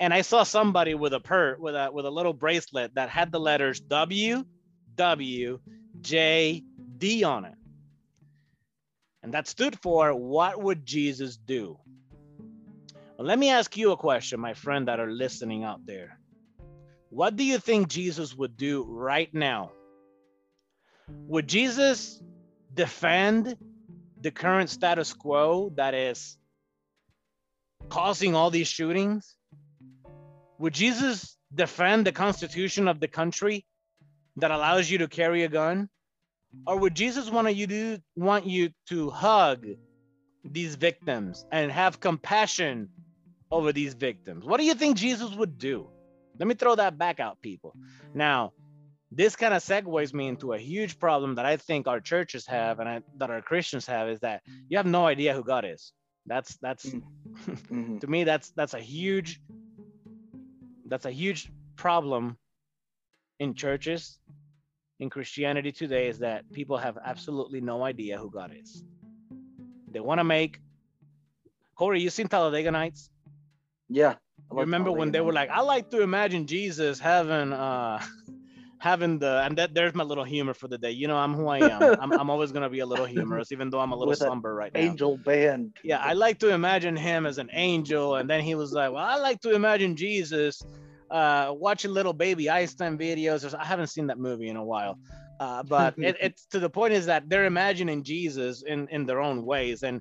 and 0.00 0.12
I 0.12 0.22
saw 0.22 0.42
somebody 0.42 0.94
with 0.94 1.12
a 1.12 1.20
per 1.20 1.56
with 1.58 1.74
a 1.74 1.90
with 1.92 2.06
a 2.06 2.10
little 2.10 2.32
bracelet 2.32 2.94
that 2.94 3.08
had 3.10 3.30
the 3.30 3.40
letters 3.40 3.80
W, 3.80 4.44
W, 4.96 5.60
J, 6.00 6.62
D 6.98 7.24
on 7.24 7.44
it, 7.44 7.54
and 9.22 9.34
that 9.34 9.46
stood 9.46 9.78
for 9.80 10.14
what 10.14 10.60
would 10.60 10.84
Jesus 10.84 11.36
do? 11.36 11.78
Well, 13.16 13.28
let 13.28 13.38
me 13.38 13.50
ask 13.50 13.76
you 13.76 13.92
a 13.92 13.96
question, 13.96 14.40
my 14.40 14.54
friend 14.54 14.88
that 14.88 14.98
are 14.98 15.10
listening 15.10 15.62
out 15.62 15.86
there. 15.86 16.18
What 17.14 17.36
do 17.36 17.44
you 17.44 17.58
think 17.58 17.86
Jesus 17.86 18.34
would 18.34 18.56
do 18.56 18.82
right 18.82 19.32
now? 19.32 19.70
Would 21.28 21.48
Jesus 21.48 22.20
defend 22.74 23.56
the 24.20 24.32
current 24.32 24.68
status 24.68 25.12
quo 25.12 25.70
that 25.76 25.94
is 25.94 26.36
causing 27.88 28.34
all 28.34 28.50
these 28.50 28.66
shootings? 28.66 29.36
Would 30.58 30.74
Jesus 30.74 31.38
defend 31.54 32.04
the 32.04 32.10
constitution 32.10 32.88
of 32.88 32.98
the 32.98 33.06
country 33.06 33.64
that 34.38 34.50
allows 34.50 34.90
you 34.90 34.98
to 34.98 35.06
carry 35.06 35.44
a 35.44 35.48
gun? 35.48 35.88
Or 36.66 36.76
would 36.80 36.96
Jesus 36.96 37.30
want 37.30 37.54
you 37.54 37.68
to 37.68 37.98
want 38.16 38.46
you 38.46 38.70
to 38.88 39.10
hug 39.10 39.68
these 40.44 40.74
victims 40.74 41.46
and 41.52 41.70
have 41.70 42.00
compassion 42.00 42.88
over 43.52 43.72
these 43.72 43.94
victims? 43.94 44.44
What 44.44 44.58
do 44.58 44.66
you 44.66 44.74
think 44.74 44.96
Jesus 44.96 45.32
would 45.32 45.58
do? 45.58 45.93
Let 46.38 46.48
me 46.48 46.54
throw 46.54 46.74
that 46.74 46.98
back 46.98 47.20
out, 47.20 47.40
people. 47.40 47.74
Now, 48.14 48.52
this 49.10 49.36
kind 49.36 49.54
of 49.54 49.62
segues 49.62 50.12
me 50.12 50.26
into 50.28 50.52
a 50.52 50.58
huge 50.58 50.98
problem 50.98 51.36
that 51.36 51.46
I 51.46 51.56
think 51.56 51.86
our 51.86 52.00
churches 52.00 52.46
have 52.46 52.80
and 52.80 52.88
I, 52.88 53.00
that 53.18 53.30
our 53.30 53.42
Christians 53.42 53.86
have 53.86 54.08
is 54.08 54.20
that 54.20 54.42
you 54.68 54.76
have 54.76 54.86
no 54.86 55.06
idea 55.06 55.34
who 55.34 55.44
God 55.44 55.64
is. 55.64 55.92
That's 56.26 56.56
that's 56.56 56.86
mm-hmm. 56.86 57.98
to 57.98 58.06
me 58.06 58.24
that's 58.24 58.50
that's 58.50 58.74
a 58.74 58.80
huge 58.80 59.40
that's 60.86 61.04
a 61.04 61.10
huge 61.10 61.50
problem 61.76 62.36
in 63.38 63.54
churches 63.54 64.18
in 65.00 65.10
Christianity 65.10 65.70
today 65.70 66.08
is 66.08 66.18
that 66.20 66.50
people 66.52 66.76
have 66.76 66.98
absolutely 67.04 67.60
no 67.60 67.84
idea 67.84 68.18
who 68.18 68.30
God 68.30 68.52
is. 68.58 68.82
They 69.90 70.00
want 70.00 70.18
to 70.18 70.24
make 70.24 70.60
Corey, 71.74 72.00
you 72.00 72.10
seen 72.10 72.28
Talladega 72.28 72.70
Nights? 72.70 73.10
Yeah. 73.88 74.14
Remember 74.60 74.92
when 74.92 75.10
they 75.10 75.20
were 75.20 75.32
like, 75.32 75.50
I 75.50 75.60
like 75.60 75.90
to 75.90 76.00
imagine 76.00 76.46
Jesus 76.46 76.98
having 76.98 77.52
uh 77.52 78.02
having 78.78 79.18
the 79.18 79.42
and 79.44 79.56
that 79.58 79.74
there's 79.74 79.94
my 79.94 80.04
little 80.04 80.24
humor 80.24 80.54
for 80.54 80.68
the 80.68 80.78
day. 80.78 80.90
You 80.90 81.08
know, 81.08 81.16
I'm 81.16 81.34
who 81.34 81.48
I 81.48 81.58
am. 81.58 81.82
I'm, 82.00 82.12
I'm 82.12 82.30
always 82.30 82.52
gonna 82.52 82.70
be 82.70 82.80
a 82.80 82.86
little 82.86 83.06
humorous, 83.06 83.52
even 83.52 83.70
though 83.70 83.80
I'm 83.80 83.92
a 83.92 83.96
little 83.96 84.10
With 84.10 84.18
somber 84.18 84.54
right 84.54 84.72
now. 84.72 84.80
Angel 84.80 85.16
band. 85.18 85.74
Yeah, 85.82 85.98
I 85.98 86.12
like 86.12 86.38
to 86.40 86.50
imagine 86.50 86.96
him 86.96 87.26
as 87.26 87.38
an 87.38 87.50
angel, 87.52 88.16
and 88.16 88.28
then 88.28 88.42
he 88.42 88.54
was 88.54 88.72
like, 88.72 88.92
Well, 88.92 89.04
I 89.04 89.16
like 89.16 89.40
to 89.40 89.50
imagine 89.54 89.96
Jesus 89.96 90.62
uh 91.10 91.52
watching 91.56 91.92
little 91.92 92.12
baby 92.12 92.48
Einstein 92.50 92.98
videos. 92.98 93.54
I 93.54 93.64
haven't 93.64 93.88
seen 93.88 94.06
that 94.08 94.18
movie 94.18 94.48
in 94.48 94.56
a 94.56 94.64
while. 94.64 94.98
Uh, 95.40 95.62
but 95.62 95.94
it, 95.98 96.16
it's 96.20 96.46
to 96.46 96.58
the 96.58 96.70
point 96.70 96.94
is 96.94 97.06
that 97.06 97.28
they're 97.28 97.46
imagining 97.46 98.02
Jesus 98.02 98.62
in 98.62 98.88
in 98.88 99.06
their 99.06 99.20
own 99.20 99.44
ways, 99.44 99.82
and 99.82 100.00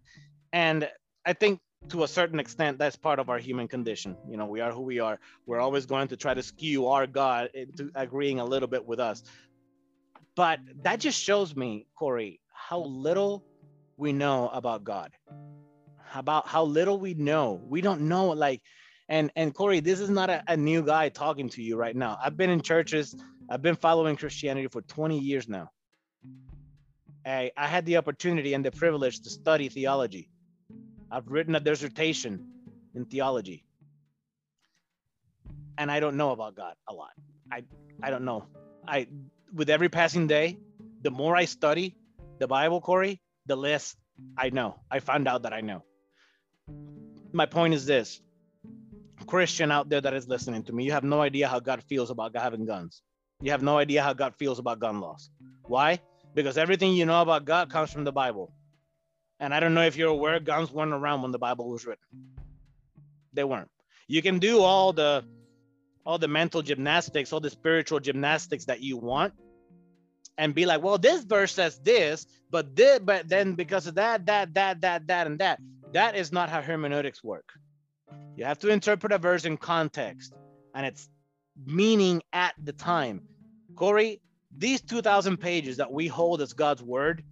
and 0.52 0.90
I 1.26 1.34
think 1.34 1.60
to 1.90 2.04
a 2.04 2.08
certain 2.08 2.40
extent 2.40 2.78
that's 2.78 2.96
part 2.96 3.20
of 3.20 3.30
our 3.30 3.38
human 3.38 3.68
condition. 3.68 4.16
You 4.30 4.38
know 4.38 4.46
we 4.46 4.62
are 4.62 4.72
who 4.72 4.82
we 4.82 5.00
are. 5.00 5.20
We're 5.46 5.60
always 5.60 5.86
going 5.86 6.08
to 6.10 6.18
try 6.18 6.34
to 6.34 6.44
skew 6.44 6.88
our 6.88 7.08
god 7.08 7.50
into 7.54 7.92
agreeing 7.96 8.40
a 8.40 8.46
little 8.46 8.68
bit 8.68 8.86
with 8.86 9.00
us. 9.00 9.24
But 10.36 10.60
that 10.84 11.00
just 11.00 11.22
shows 11.22 11.56
me 11.56 11.86
corey 11.98 12.40
how 12.52 12.80
little 12.80 13.44
we 13.98 14.14
know 14.14 14.50
about 14.50 14.84
god. 14.84 15.12
About 16.16 16.48
how 16.48 16.64
little 16.64 17.00
we 17.00 17.14
know. 17.14 17.62
We 17.68 17.82
don't 17.82 18.02
know 18.02 18.30
like 18.30 18.62
and 19.10 19.32
and 19.36 19.54
corey 19.54 19.80
this 19.80 20.00
is 20.00 20.10
not 20.10 20.30
a, 20.30 20.44
a 20.48 20.58
new 20.58 20.82
guy 20.82 21.10
talking 21.10 21.50
to 21.50 21.62
you 21.62 21.76
right 21.76 21.96
now. 21.96 22.18
I've 22.24 22.38
been 22.38 22.50
in 22.50 22.62
churches. 22.62 23.16
I've 23.50 23.62
been 23.62 23.76
following 23.76 24.16
christianity 24.16 24.68
for 24.68 24.82
20 24.82 25.20
years 25.20 25.50
now. 25.50 25.70
I, 27.26 27.52
I 27.56 27.68
had 27.68 27.86
the 27.86 27.98
opportunity 27.98 28.54
and 28.54 28.66
the 28.66 28.72
privilege 28.72 29.22
to 29.22 29.30
study 29.30 29.70
theology 29.70 30.30
I've 31.14 31.28
written 31.28 31.54
a 31.54 31.60
dissertation 31.60 32.48
in 32.96 33.06
theology. 33.06 33.64
And 35.78 35.92
I 35.92 36.00
don't 36.00 36.18
know 36.18 36.32
about 36.32 36.56
God 36.56 36.74
a 36.90 36.94
lot. 36.94 37.12
I 37.52 37.64
I 38.02 38.10
don't 38.10 38.26
know. 38.26 38.48
I 38.88 39.08
with 39.54 39.70
every 39.70 39.90
passing 39.90 40.26
day, 40.26 40.58
the 41.04 41.12
more 41.12 41.36
I 41.36 41.46
study 41.46 41.96
the 42.40 42.48
Bible, 42.48 42.82
Corey, 42.82 43.22
the 43.46 43.56
less 43.56 43.96
I 44.36 44.50
know. 44.50 44.80
I 44.90 45.00
found 45.02 45.28
out 45.28 45.44
that 45.44 45.54
I 45.54 45.62
know. 45.62 45.84
My 47.32 47.46
point 47.46 47.76
is 47.76 47.86
this 47.86 48.20
Christian 49.28 49.72
out 49.72 49.90
there 49.90 50.02
that 50.02 50.16
is 50.16 50.28
listening 50.28 50.64
to 50.64 50.74
me, 50.74 50.84
you 50.84 50.94
have 50.94 51.04
no 51.04 51.22
idea 51.22 51.48
how 51.48 51.60
God 51.60 51.84
feels 51.84 52.10
about 52.10 52.36
having 52.36 52.66
guns. 52.66 53.04
You 53.40 53.52
have 53.52 53.62
no 53.62 53.78
idea 53.78 54.02
how 54.02 54.14
God 54.14 54.34
feels 54.36 54.58
about 54.58 54.80
gun 54.80 55.00
laws. 55.00 55.30
Why? 55.62 56.00
Because 56.34 56.58
everything 56.58 56.94
you 56.94 57.06
know 57.06 57.22
about 57.22 57.46
God 57.46 57.70
comes 57.70 57.92
from 57.92 58.04
the 58.04 58.12
Bible. 58.12 58.52
And 59.40 59.54
I 59.54 59.60
don't 59.60 59.74
know 59.74 59.84
if 59.84 59.96
you're 59.98 60.10
aware, 60.10 60.40
guns 60.40 60.72
weren't 60.72 60.94
around 60.94 61.22
when 61.22 61.32
the 61.32 61.40
Bible 61.40 61.70
was 61.70 61.86
written. 61.86 62.06
They 63.34 63.44
weren't. 63.44 63.70
You 64.08 64.22
can 64.22 64.40
do 64.40 64.62
all 64.62 64.94
the 64.94 65.26
all 66.06 66.18
the 66.18 66.28
mental 66.28 66.62
gymnastics, 66.62 67.32
all 67.32 67.40
the 67.40 67.50
spiritual 67.50 68.00
gymnastics 68.00 68.66
that 68.66 68.82
you 68.82 68.98
want, 68.98 69.34
and 70.38 70.54
be 70.54 70.66
like, 70.66 70.82
well, 70.82 70.98
this 70.98 71.24
verse 71.24 71.54
says 71.54 71.80
this, 71.80 72.26
but 72.50 72.76
this, 72.76 73.00
but 73.00 73.28
then 73.30 73.54
because 73.54 73.88
of 73.88 73.96
that, 73.96 74.26
that, 74.26 74.54
that, 74.56 74.82
that, 74.82 75.08
that, 75.08 75.28
and 75.28 75.40
that, 75.40 75.60
that 75.94 76.16
is 76.16 76.32
not 76.32 76.50
how 76.50 76.62
hermeneutics 76.62 77.24
work. 77.24 77.54
You 78.36 78.46
have 78.46 78.60
to 78.60 78.70
interpret 78.70 79.12
a 79.12 79.18
verse 79.18 79.46
in 79.46 79.58
context 79.58 80.34
and 80.74 80.86
its 80.86 81.08
meaning 81.66 82.22
at 82.32 82.54
the 82.62 82.74
time. 82.74 83.22
Corey, 83.76 84.22
these 84.56 84.82
2,000 84.82 85.38
pages 85.38 85.78
that 85.78 85.92
we 85.92 86.08
hold 86.08 86.42
as 86.42 86.54
God's 86.54 86.82
word 86.82 87.24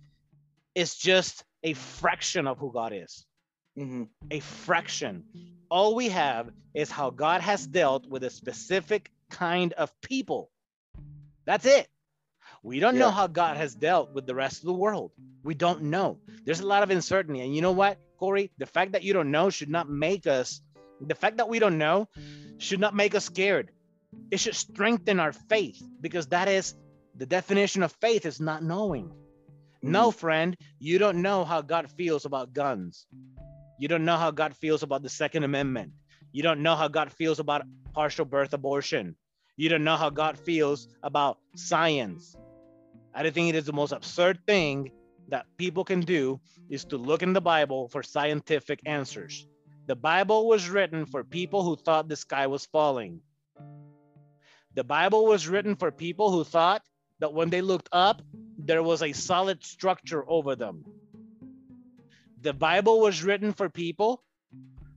is 0.75 0.95
just 0.95 1.43
a 1.63 1.73
fraction 1.73 2.47
of 2.47 2.57
who 2.57 2.71
God 2.71 2.93
is. 2.93 3.25
Mm-hmm. 3.77 4.03
A 4.31 4.39
fraction. 4.39 5.23
All 5.69 5.95
we 5.95 6.09
have 6.09 6.49
is 6.73 6.91
how 6.91 7.09
God 7.09 7.41
has 7.41 7.65
dealt 7.65 8.07
with 8.07 8.23
a 8.23 8.29
specific 8.29 9.11
kind 9.29 9.73
of 9.73 9.93
people. 10.01 10.51
That's 11.45 11.65
it. 11.65 11.87
We 12.63 12.79
don't 12.79 12.95
yeah. 12.95 13.01
know 13.01 13.11
how 13.11 13.27
God 13.27 13.57
has 13.57 13.73
dealt 13.73 14.13
with 14.13 14.27
the 14.27 14.35
rest 14.35 14.59
of 14.59 14.65
the 14.65 14.73
world. 14.73 15.11
We 15.43 15.55
don't 15.55 15.83
know. 15.83 16.19
There's 16.45 16.59
a 16.59 16.67
lot 16.67 16.83
of 16.83 16.91
uncertainty. 16.91 17.41
And 17.41 17.55
you 17.55 17.61
know 17.61 17.71
what, 17.71 17.97
Corey? 18.17 18.51
The 18.57 18.65
fact 18.65 18.91
that 18.91 19.03
you 19.03 19.13
don't 19.13 19.31
know 19.31 19.49
should 19.49 19.69
not 19.69 19.89
make 19.89 20.27
us, 20.27 20.61
the 20.99 21.15
fact 21.15 21.37
that 21.37 21.49
we 21.49 21.59
don't 21.59 21.77
know 21.77 22.07
should 22.57 22.79
not 22.79 22.95
make 22.95 23.15
us 23.15 23.25
scared. 23.25 23.71
It 24.29 24.39
should 24.39 24.55
strengthen 24.55 25.19
our 25.19 25.31
faith 25.31 25.81
because 25.99 26.27
that 26.27 26.47
is 26.47 26.75
the 27.15 27.25
definition 27.25 27.81
of 27.81 27.91
faith 27.93 28.25
is 28.25 28.39
not 28.39 28.61
knowing. 28.63 29.11
No, 29.81 30.11
mm. 30.11 30.15
friend, 30.15 30.57
you 30.79 30.99
don't 30.99 31.21
know 31.21 31.43
how 31.43 31.61
God 31.61 31.89
feels 31.89 32.25
about 32.25 32.53
guns. 32.53 33.07
You 33.79 33.87
don't 33.87 34.05
know 34.05 34.17
how 34.17 34.31
God 34.31 34.55
feels 34.55 34.83
about 34.83 35.01
the 35.01 35.09
Second 35.09 35.43
Amendment. 35.43 35.91
You 36.31 36.43
don't 36.43 36.61
know 36.61 36.75
how 36.75 36.87
God 36.87 37.11
feels 37.11 37.39
about 37.39 37.63
partial 37.93 38.25
birth 38.25 38.53
abortion. 38.53 39.15
You 39.57 39.69
don't 39.69 39.83
know 39.83 39.97
how 39.97 40.09
God 40.09 40.37
feels 40.37 40.87
about 41.03 41.39
science. 41.55 42.35
I 43.13 43.29
think 43.29 43.49
it 43.49 43.55
is 43.55 43.65
the 43.65 43.73
most 43.73 43.91
absurd 43.91 44.39
thing 44.45 44.91
that 45.29 45.45
people 45.57 45.83
can 45.83 46.01
do 46.01 46.39
is 46.69 46.85
to 46.85 46.97
look 46.97 47.23
in 47.23 47.33
the 47.33 47.41
Bible 47.41 47.87
for 47.89 48.03
scientific 48.03 48.79
answers. 48.85 49.47
The 49.87 49.95
Bible 49.95 50.47
was 50.47 50.69
written 50.69 51.05
for 51.05 51.23
people 51.23 51.63
who 51.63 51.75
thought 51.75 52.07
the 52.07 52.15
sky 52.15 52.47
was 52.47 52.65
falling. 52.65 53.21
The 54.75 54.83
Bible 54.83 55.25
was 55.25 55.47
written 55.47 55.75
for 55.75 55.91
people 55.91 56.31
who 56.31 56.43
thought 56.43 56.83
that 57.19 57.33
when 57.33 57.49
they 57.49 57.61
looked 57.61 57.89
up, 57.91 58.21
there 58.65 58.83
was 58.83 59.01
a 59.01 59.13
solid 59.13 59.63
structure 59.63 60.23
over 60.27 60.55
them. 60.55 60.85
The 62.41 62.53
Bible 62.53 62.99
was 62.99 63.23
written 63.23 63.53
for 63.53 63.69
people 63.69 64.23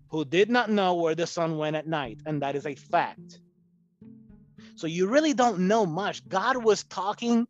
who 0.08 0.24
did 0.24 0.50
not 0.50 0.70
know 0.70 0.94
where 0.94 1.14
the 1.14 1.26
sun 1.26 1.58
went 1.58 1.76
at 1.76 1.86
night, 1.86 2.20
and 2.26 2.42
that 2.42 2.56
is 2.56 2.66
a 2.66 2.74
fact. 2.74 3.40
So 4.76 4.86
you 4.86 5.08
really 5.08 5.34
don't 5.34 5.60
know 5.60 5.86
much. 5.86 6.26
God 6.28 6.56
was 6.62 6.84
talking. 6.84 7.46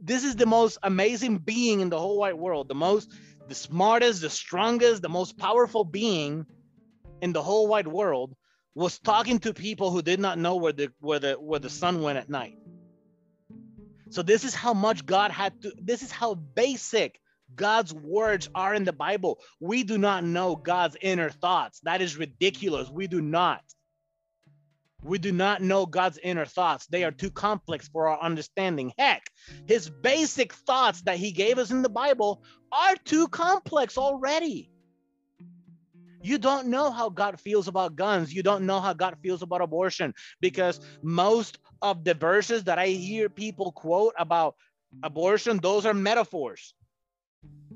This 0.00 0.24
is 0.24 0.36
the 0.36 0.46
most 0.46 0.78
amazing 0.82 1.38
being 1.38 1.80
in 1.80 1.90
the 1.90 1.98
whole 1.98 2.18
wide 2.18 2.34
world, 2.34 2.68
the 2.68 2.74
most, 2.74 3.12
the 3.48 3.54
smartest, 3.54 4.20
the 4.20 4.30
strongest, 4.30 5.02
the 5.02 5.08
most 5.08 5.36
powerful 5.38 5.84
being 5.84 6.46
in 7.20 7.32
the 7.32 7.42
whole 7.42 7.66
wide 7.66 7.88
world 7.88 8.34
was 8.74 8.98
talking 8.98 9.40
to 9.40 9.52
people 9.52 9.90
who 9.90 10.02
did 10.02 10.20
not 10.20 10.38
know 10.38 10.56
where 10.56 10.72
the 10.72 10.92
where 11.00 11.18
the 11.18 11.32
where 11.34 11.58
the 11.58 11.70
sun 11.70 12.02
went 12.02 12.18
at 12.18 12.28
night. 12.28 12.56
So 14.10 14.22
this 14.22 14.44
is 14.44 14.54
how 14.54 14.74
much 14.74 15.06
God 15.06 15.30
had 15.30 15.60
to 15.62 15.72
this 15.80 16.02
is 16.02 16.10
how 16.10 16.34
basic 16.34 17.20
God's 17.54 17.94
words 17.94 18.48
are 18.54 18.74
in 18.74 18.84
the 18.84 18.92
Bible. 18.92 19.38
We 19.60 19.84
do 19.84 19.98
not 19.98 20.24
know 20.24 20.56
God's 20.56 20.96
inner 21.00 21.30
thoughts. 21.30 21.80
That 21.80 22.02
is 22.02 22.16
ridiculous. 22.16 22.90
We 22.90 23.06
do 23.06 23.20
not. 23.20 23.62
We 25.02 25.18
do 25.18 25.30
not 25.30 25.62
know 25.62 25.86
God's 25.86 26.18
inner 26.18 26.44
thoughts. 26.44 26.86
They 26.86 27.04
are 27.04 27.12
too 27.12 27.30
complex 27.30 27.88
for 27.88 28.08
our 28.08 28.20
understanding. 28.20 28.92
Heck, 28.98 29.30
his 29.66 29.88
basic 29.88 30.52
thoughts 30.52 31.02
that 31.02 31.18
he 31.18 31.30
gave 31.30 31.58
us 31.58 31.70
in 31.70 31.82
the 31.82 31.88
Bible 31.88 32.42
are 32.72 32.96
too 33.04 33.28
complex 33.28 33.96
already. 33.96 34.70
You 36.22 36.38
don't 36.38 36.68
know 36.68 36.90
how 36.90 37.10
God 37.10 37.40
feels 37.40 37.68
about 37.68 37.94
guns. 37.94 38.34
You 38.34 38.42
don't 38.42 38.66
know 38.66 38.80
how 38.80 38.92
God 38.92 39.16
feels 39.22 39.42
about 39.42 39.60
abortion 39.60 40.14
because 40.40 40.80
most 41.02 41.58
of 41.80 42.04
the 42.04 42.14
verses 42.14 42.64
that 42.64 42.78
I 42.78 42.88
hear 42.88 43.28
people 43.28 43.72
quote 43.72 44.14
about 44.18 44.56
abortion, 45.02 45.58
those 45.58 45.86
are 45.86 45.94
metaphors. 45.94 46.74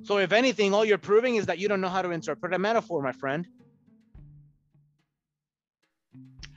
So, 0.02 0.18
if 0.18 0.32
anything, 0.32 0.74
all 0.74 0.84
you're 0.84 0.98
proving 0.98 1.36
is 1.36 1.46
that 1.46 1.58
you 1.58 1.68
don't 1.68 1.80
know 1.80 1.88
how 1.88 2.02
to 2.02 2.10
interpret 2.10 2.52
a 2.52 2.58
metaphor, 2.58 3.02
my 3.02 3.12
friend. 3.12 3.46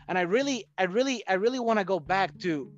And 0.08 0.18
I 0.18 0.22
really, 0.22 0.66
I 0.78 0.84
really, 0.84 1.24
I 1.28 1.34
really 1.34 1.60
want 1.60 1.80
to 1.80 1.86
go 1.86 2.00
back 2.00 2.38
to 2.40 2.72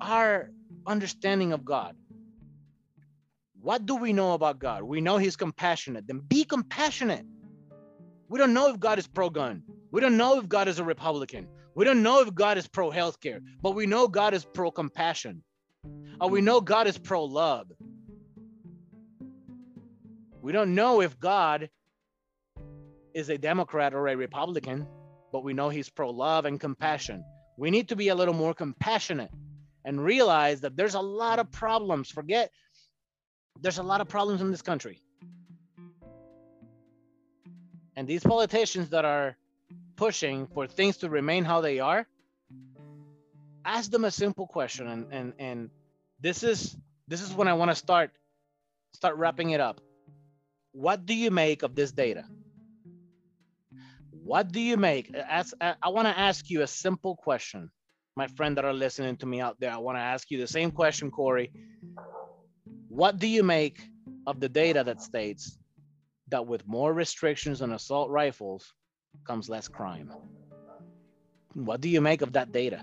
our 0.00 0.50
understanding 0.86 1.52
of 1.52 1.64
God. 1.64 1.96
What 3.60 3.84
do 3.84 3.96
we 3.96 4.12
know 4.12 4.32
about 4.32 4.58
God? 4.58 4.82
We 4.82 5.00
know 5.00 5.18
He's 5.18 5.36
compassionate. 5.36 6.06
Then 6.06 6.20
be 6.20 6.44
compassionate. 6.44 7.26
We 8.28 8.38
don't 8.38 8.52
know 8.52 8.68
if 8.68 8.78
God 8.78 8.98
is 8.98 9.06
pro 9.06 9.30
gun. 9.30 9.62
We 9.90 10.00
don't 10.00 10.16
know 10.16 10.38
if 10.38 10.48
God 10.48 10.68
is 10.68 10.78
a 10.78 10.84
Republican. 10.84 11.48
We 11.74 11.84
don't 11.84 12.02
know 12.02 12.20
if 12.20 12.34
God 12.34 12.58
is 12.58 12.68
pro 12.68 12.90
healthcare, 12.90 13.40
but 13.62 13.74
we 13.74 13.86
know 13.86 14.08
God 14.08 14.34
is 14.34 14.44
pro 14.44 14.70
compassion. 14.70 15.42
Or 16.20 16.28
we 16.28 16.40
know 16.40 16.60
God 16.60 16.86
is 16.86 16.98
pro 16.98 17.24
love. 17.24 17.70
We 20.42 20.52
don't 20.52 20.74
know 20.74 21.00
if 21.00 21.18
God 21.18 21.70
is 23.14 23.28
a 23.28 23.38
Democrat 23.38 23.94
or 23.94 24.08
a 24.08 24.16
Republican, 24.16 24.86
but 25.32 25.44
we 25.44 25.54
know 25.54 25.68
he's 25.68 25.88
pro 25.88 26.10
love 26.10 26.44
and 26.44 26.60
compassion. 26.60 27.24
We 27.56 27.70
need 27.70 27.88
to 27.88 27.96
be 27.96 28.08
a 28.08 28.14
little 28.14 28.34
more 28.34 28.54
compassionate 28.54 29.30
and 29.84 30.02
realize 30.04 30.60
that 30.60 30.76
there's 30.76 30.94
a 30.94 31.00
lot 31.00 31.38
of 31.38 31.50
problems. 31.50 32.10
Forget, 32.10 32.50
there's 33.60 33.78
a 33.78 33.82
lot 33.82 34.00
of 34.00 34.08
problems 34.08 34.40
in 34.40 34.50
this 34.50 34.62
country. 34.62 35.00
And 37.98 38.06
these 38.06 38.22
politicians 38.22 38.90
that 38.90 39.04
are 39.04 39.36
pushing 39.96 40.46
for 40.46 40.68
things 40.68 40.98
to 40.98 41.10
remain 41.10 41.44
how 41.44 41.60
they 41.60 41.80
are, 41.80 42.06
ask 43.64 43.90
them 43.90 44.04
a 44.04 44.10
simple 44.12 44.46
question. 44.46 44.86
And 44.86 45.12
and 45.12 45.32
and 45.40 45.70
this 46.20 46.44
is 46.44 46.76
this 47.08 47.20
is 47.20 47.34
when 47.34 47.48
I 47.48 47.54
want 47.54 47.72
to 47.72 47.74
start 47.74 48.12
start 48.92 49.16
wrapping 49.16 49.50
it 49.50 49.60
up. 49.60 49.80
What 50.70 51.06
do 51.06 51.12
you 51.12 51.32
make 51.32 51.64
of 51.64 51.74
this 51.74 51.90
data? 51.90 52.22
What 54.22 54.52
do 54.52 54.60
you 54.60 54.76
make? 54.76 55.12
As 55.12 55.52
I 55.60 55.88
want 55.88 56.06
to 56.06 56.16
ask 56.16 56.48
you 56.48 56.62
a 56.62 56.68
simple 56.68 57.16
question, 57.16 57.68
my 58.14 58.28
friend 58.28 58.56
that 58.58 58.64
are 58.64 58.72
listening 58.72 59.16
to 59.16 59.26
me 59.26 59.40
out 59.40 59.58
there. 59.58 59.72
I 59.72 59.78
want 59.78 59.98
to 59.98 60.02
ask 60.02 60.30
you 60.30 60.38
the 60.38 60.46
same 60.46 60.70
question, 60.70 61.10
Corey. 61.10 61.50
What 62.88 63.18
do 63.18 63.26
you 63.26 63.42
make 63.42 63.80
of 64.24 64.38
the 64.38 64.48
data 64.48 64.84
that 64.84 65.02
states 65.02 65.57
that 66.30 66.46
with 66.46 66.66
more 66.66 66.92
restrictions 66.92 67.62
on 67.62 67.72
assault 67.72 68.10
rifles 68.10 68.72
comes 69.24 69.48
less 69.48 69.68
crime. 69.68 70.12
What 71.54 71.80
do 71.80 71.88
you 71.88 72.00
make 72.00 72.22
of 72.22 72.32
that 72.32 72.52
data? 72.52 72.82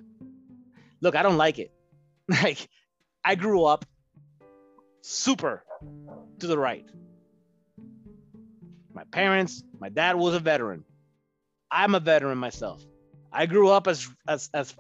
Look, 1.02 1.16
I 1.16 1.24
don't 1.24 1.38
like 1.38 1.60
it. 1.60 1.72
Like, 2.28 2.68
I 3.24 3.36
grew 3.36 3.66
up 3.66 3.86
super 5.02 5.64
to 6.40 6.48
the 6.48 6.58
right. 6.58 6.86
My 8.92 9.04
parents, 9.04 9.64
my 9.80 9.90
dad 9.90 10.16
was 10.16 10.34
a 10.34 10.40
veteran. 10.40 10.84
I'm 11.70 11.94
a 11.94 12.00
veteran 12.00 12.40
myself. 12.40 12.84
I 13.32 13.46
grew 13.46 13.70
up 13.70 13.88
as 13.88 14.10
as 14.28 14.50
as 14.56 14.74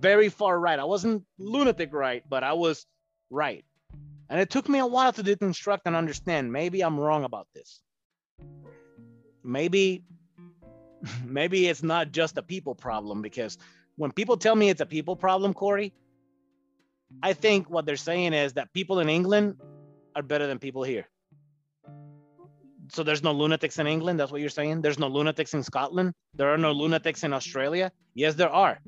very 0.00 0.30
far 0.30 0.58
right. 0.58 0.78
I 0.78 0.84
wasn't 0.84 1.24
lunatic 1.38 1.92
right, 1.92 2.22
but 2.26 2.42
I 2.42 2.54
was 2.54 2.86
right. 3.28 3.64
And 4.30 4.40
it 4.40 4.48
took 4.48 4.66
me 4.66 4.78
a 4.78 4.86
while 4.86 5.12
to 5.12 5.22
deconstruct 5.22 5.80
and 5.84 5.94
understand. 5.94 6.50
Maybe 6.50 6.82
I'm 6.82 6.98
wrong 6.98 7.24
about 7.24 7.48
this 7.54 7.82
maybe 9.48 10.04
maybe 11.24 11.66
it's 11.66 11.82
not 11.82 12.12
just 12.12 12.36
a 12.38 12.42
people 12.42 12.74
problem 12.74 13.22
because 13.22 13.58
when 13.96 14.12
people 14.12 14.36
tell 14.36 14.54
me 14.54 14.68
it's 14.68 14.80
a 14.80 14.86
people 14.86 15.16
problem, 15.16 15.54
Corey, 15.54 15.92
I 17.22 17.32
think 17.32 17.68
what 17.70 17.86
they're 17.86 17.96
saying 17.96 18.32
is 18.32 18.52
that 18.52 18.72
people 18.72 19.00
in 19.00 19.08
England 19.08 19.56
are 20.14 20.22
better 20.22 20.46
than 20.46 20.58
people 20.58 20.82
here. 20.82 21.06
So 22.92 23.02
there's 23.02 23.22
no 23.22 23.32
lunatics 23.32 23.78
in 23.78 23.86
England. 23.86 24.18
That's 24.18 24.30
what 24.30 24.40
you're 24.40 24.50
saying. 24.50 24.82
There's 24.82 24.98
no 24.98 25.08
lunatics 25.08 25.52
in 25.52 25.62
Scotland. 25.62 26.12
There 26.34 26.52
are 26.52 26.58
no 26.58 26.72
lunatics 26.72 27.24
in 27.24 27.32
Australia. 27.32 27.90
Yes, 28.14 28.34
there 28.34 28.50
are. 28.50 28.78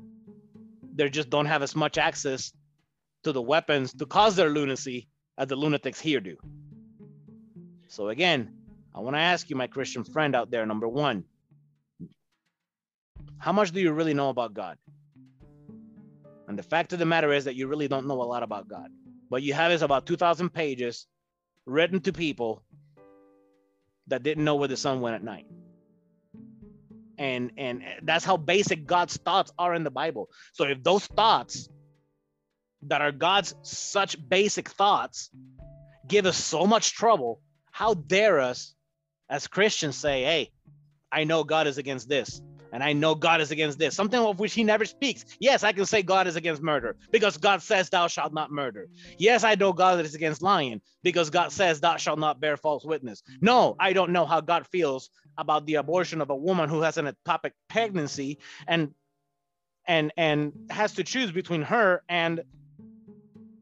They 0.95 1.09
just 1.09 1.29
don't 1.29 1.45
have 1.45 1.61
as 1.61 1.75
much 1.75 1.97
access 1.97 2.51
to 3.23 3.31
the 3.31 3.41
weapons 3.41 3.93
to 3.93 4.05
cause 4.05 4.35
their 4.35 4.49
lunacy 4.49 5.07
as 5.37 5.47
the 5.47 5.55
lunatics 5.55 5.99
here 5.99 6.19
do. 6.19 6.37
So 7.87 8.09
again, 8.09 8.60
I 8.93 8.99
want 8.99 9.15
to 9.15 9.21
ask 9.21 9.49
you, 9.49 9.55
my 9.55 9.67
Christian 9.67 10.03
friend 10.03 10.35
out 10.35 10.51
there, 10.51 10.65
number 10.65 10.87
one, 10.87 11.23
how 13.37 13.51
much 13.51 13.71
do 13.71 13.79
you 13.79 13.91
really 13.91 14.13
know 14.13 14.29
about 14.29 14.53
God? 14.53 14.77
And 16.47 16.59
the 16.59 16.63
fact 16.63 16.91
of 16.91 16.99
the 16.99 17.05
matter 17.05 17.31
is 17.31 17.45
that 17.45 17.55
you 17.55 17.67
really 17.67 17.87
don't 17.87 18.07
know 18.07 18.21
a 18.21 18.23
lot 18.23 18.43
about 18.43 18.67
God. 18.67 18.89
What 19.29 19.43
you 19.43 19.53
have 19.53 19.71
is 19.71 19.81
about 19.81 20.05
2,000 20.05 20.49
pages 20.49 21.07
written 21.65 22.01
to 22.01 22.11
people 22.11 22.63
that 24.07 24.23
didn't 24.23 24.43
know 24.43 24.55
where 24.55 24.67
the 24.67 24.75
sun 24.75 24.99
went 24.99 25.15
at 25.15 25.23
night. 25.23 25.47
And, 27.17 27.51
and 27.57 27.83
that's 28.01 28.25
how 28.25 28.35
basic 28.35 28.85
God's 28.85 29.15
thoughts 29.15 29.53
are 29.57 29.73
in 29.73 29.83
the 29.83 29.91
Bible. 29.91 30.29
So 30.53 30.65
if 30.65 30.83
those 30.83 31.05
thoughts 31.05 31.69
that 32.83 33.01
are 33.01 33.11
God's 33.11 33.55
such 33.61 34.17
basic 34.27 34.69
thoughts 34.69 35.29
give 36.07 36.25
us 36.25 36.35
so 36.35 36.65
much 36.65 36.93
trouble, 36.93 37.39
how 37.71 37.93
dare 37.93 38.39
us 38.39 38.75
as 39.31 39.47
Christians 39.47 39.95
say, 39.95 40.23
hey, 40.23 40.51
I 41.11 41.23
know 41.23 41.43
God 41.43 41.65
is 41.65 41.77
against 41.77 42.09
this, 42.09 42.41
and 42.73 42.83
I 42.83 42.93
know 42.93 43.15
God 43.15 43.41
is 43.41 43.51
against 43.51 43.79
this, 43.79 43.95
something 43.95 44.19
of 44.19 44.39
which 44.39 44.53
he 44.53 44.63
never 44.63 44.85
speaks. 44.85 45.25
Yes, 45.39 45.63
I 45.63 45.71
can 45.71 45.85
say 45.85 46.03
God 46.03 46.27
is 46.27 46.35
against 46.35 46.61
murder 46.61 46.95
because 47.11 47.37
God 47.37 47.61
says, 47.61 47.89
Thou 47.89 48.07
shalt 48.07 48.33
not 48.33 48.51
murder. 48.51 48.87
Yes, 49.17 49.43
I 49.43 49.55
know 49.55 49.73
God 49.73 50.03
is 50.05 50.15
against 50.15 50.41
lying 50.41 50.81
because 51.01 51.29
God 51.29 51.51
says, 51.51 51.79
Thou 51.79 51.97
shalt 51.97 52.19
not 52.19 52.39
bear 52.39 52.57
false 52.57 52.85
witness. 52.85 53.23
No, 53.41 53.75
I 53.79 53.93
don't 53.93 54.11
know 54.11 54.25
how 54.25 54.41
God 54.41 54.67
feels 54.67 55.09
about 55.37 55.65
the 55.65 55.75
abortion 55.75 56.21
of 56.21 56.29
a 56.29 56.35
woman 56.35 56.69
who 56.69 56.81
has 56.81 56.97
an 56.97 57.07
ectopic 57.07 57.51
pregnancy 57.69 58.39
and 58.67 58.93
and 59.87 60.11
and 60.15 60.53
has 60.69 60.93
to 60.93 61.03
choose 61.03 61.31
between 61.31 61.63
her 61.63 62.03
and 62.07 62.41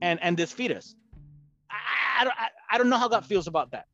and 0.02 0.20
and 0.22 0.36
this 0.36 0.52
fetus. 0.52 0.96
I, 1.72 2.26
I, 2.26 2.30
I, 2.30 2.48
I 2.72 2.78
don't 2.78 2.90
know 2.90 2.98
how 2.98 3.08
God 3.08 3.26
feels 3.26 3.48
about 3.48 3.72
that. 3.72 3.86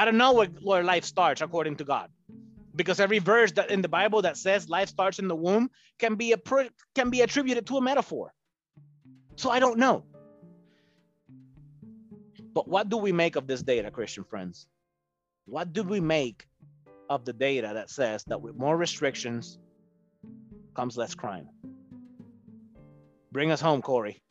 I 0.00 0.06
don't 0.06 0.16
know 0.16 0.32
where, 0.32 0.46
where 0.46 0.82
life 0.82 1.04
starts 1.04 1.42
according 1.42 1.76
to 1.76 1.84
God. 1.84 2.08
Because 2.74 3.00
every 3.00 3.18
verse 3.18 3.52
that 3.52 3.70
in 3.70 3.82
the 3.82 3.88
Bible 3.88 4.22
that 4.22 4.38
says 4.38 4.66
life 4.66 4.88
starts 4.88 5.18
in 5.18 5.28
the 5.28 5.36
womb 5.36 5.70
can 5.98 6.14
be 6.14 6.32
a 6.32 6.38
can 6.94 7.10
be 7.10 7.20
attributed 7.20 7.66
to 7.66 7.76
a 7.76 7.82
metaphor. 7.82 8.32
So 9.36 9.50
I 9.50 9.58
don't 9.58 9.78
know. 9.78 10.04
But 12.54 12.66
what 12.66 12.88
do 12.88 12.96
we 12.96 13.12
make 13.12 13.36
of 13.36 13.46
this 13.46 13.62
data, 13.62 13.90
Christian 13.90 14.24
friends? 14.24 14.66
What 15.44 15.74
do 15.74 15.82
we 15.82 16.00
make 16.00 16.48
of 17.10 17.26
the 17.26 17.34
data 17.34 17.72
that 17.74 17.90
says 17.90 18.24
that 18.28 18.40
with 18.40 18.56
more 18.56 18.78
restrictions 18.78 19.58
comes 20.74 20.96
less 20.96 21.14
crime? 21.14 21.50
Bring 23.30 23.50
us 23.50 23.60
home, 23.60 23.82
Corey. 23.82 24.22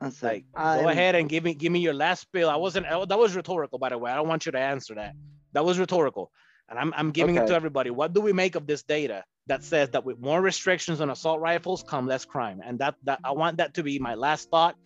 That's 0.00 0.22
Like, 0.22 0.44
I'm- 0.54 0.82
go 0.82 0.88
ahead 0.88 1.14
and 1.14 1.28
give 1.28 1.44
me 1.44 1.54
give 1.54 1.70
me 1.70 1.80
your 1.80 1.92
last 1.94 2.20
spill. 2.22 2.48
I 2.48 2.56
wasn't 2.56 2.86
that 2.88 3.18
was 3.18 3.36
rhetorical, 3.36 3.78
by 3.78 3.90
the 3.90 3.98
way. 3.98 4.10
I 4.10 4.14
don't 4.14 4.28
want 4.28 4.46
you 4.46 4.52
to 4.52 4.58
answer 4.58 4.94
that. 4.94 5.14
That 5.52 5.64
was 5.64 5.78
rhetorical, 5.78 6.32
and 6.68 6.78
I'm 6.78 6.94
I'm 6.96 7.10
giving 7.10 7.34
it 7.36 7.46
to 7.48 7.54
everybody. 7.54 7.90
What 7.90 8.12
do 8.14 8.20
we 8.20 8.32
make 8.32 8.54
of 8.54 8.66
this 8.66 8.82
data 8.82 9.24
that 9.46 9.62
says 9.62 9.90
that 9.90 10.04
with 10.04 10.18
more 10.18 10.40
restrictions 10.40 11.00
on 11.00 11.10
assault 11.10 11.40
rifles 11.40 11.82
come 11.82 12.06
less 12.06 12.24
crime? 12.24 12.60
And 12.64 12.78
that 12.78 12.94
that 13.04 13.20
I 13.24 13.32
want 13.32 13.58
that 13.58 13.74
to 13.74 13.82
be 13.82 13.98
my 13.98 14.14
last 14.14 14.48
thought, 14.50 14.76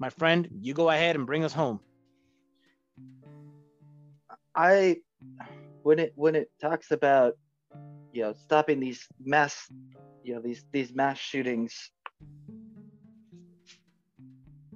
my 0.00 0.10
friend. 0.10 0.48
You 0.60 0.74
go 0.74 0.90
ahead 0.90 1.14
and 1.14 1.24
bring 1.26 1.44
us 1.44 1.52
home. 1.52 1.78
I 4.56 4.96
when 5.82 5.98
it 6.00 6.12
when 6.16 6.34
it 6.34 6.50
talks 6.60 6.90
about 6.90 7.34
you 8.12 8.22
know 8.22 8.32
stopping 8.32 8.80
these 8.80 9.06
mass 9.22 9.70
you 10.24 10.34
know 10.34 10.40
these 10.40 10.64
these 10.72 10.92
mass 10.94 11.18
shootings 11.18 11.90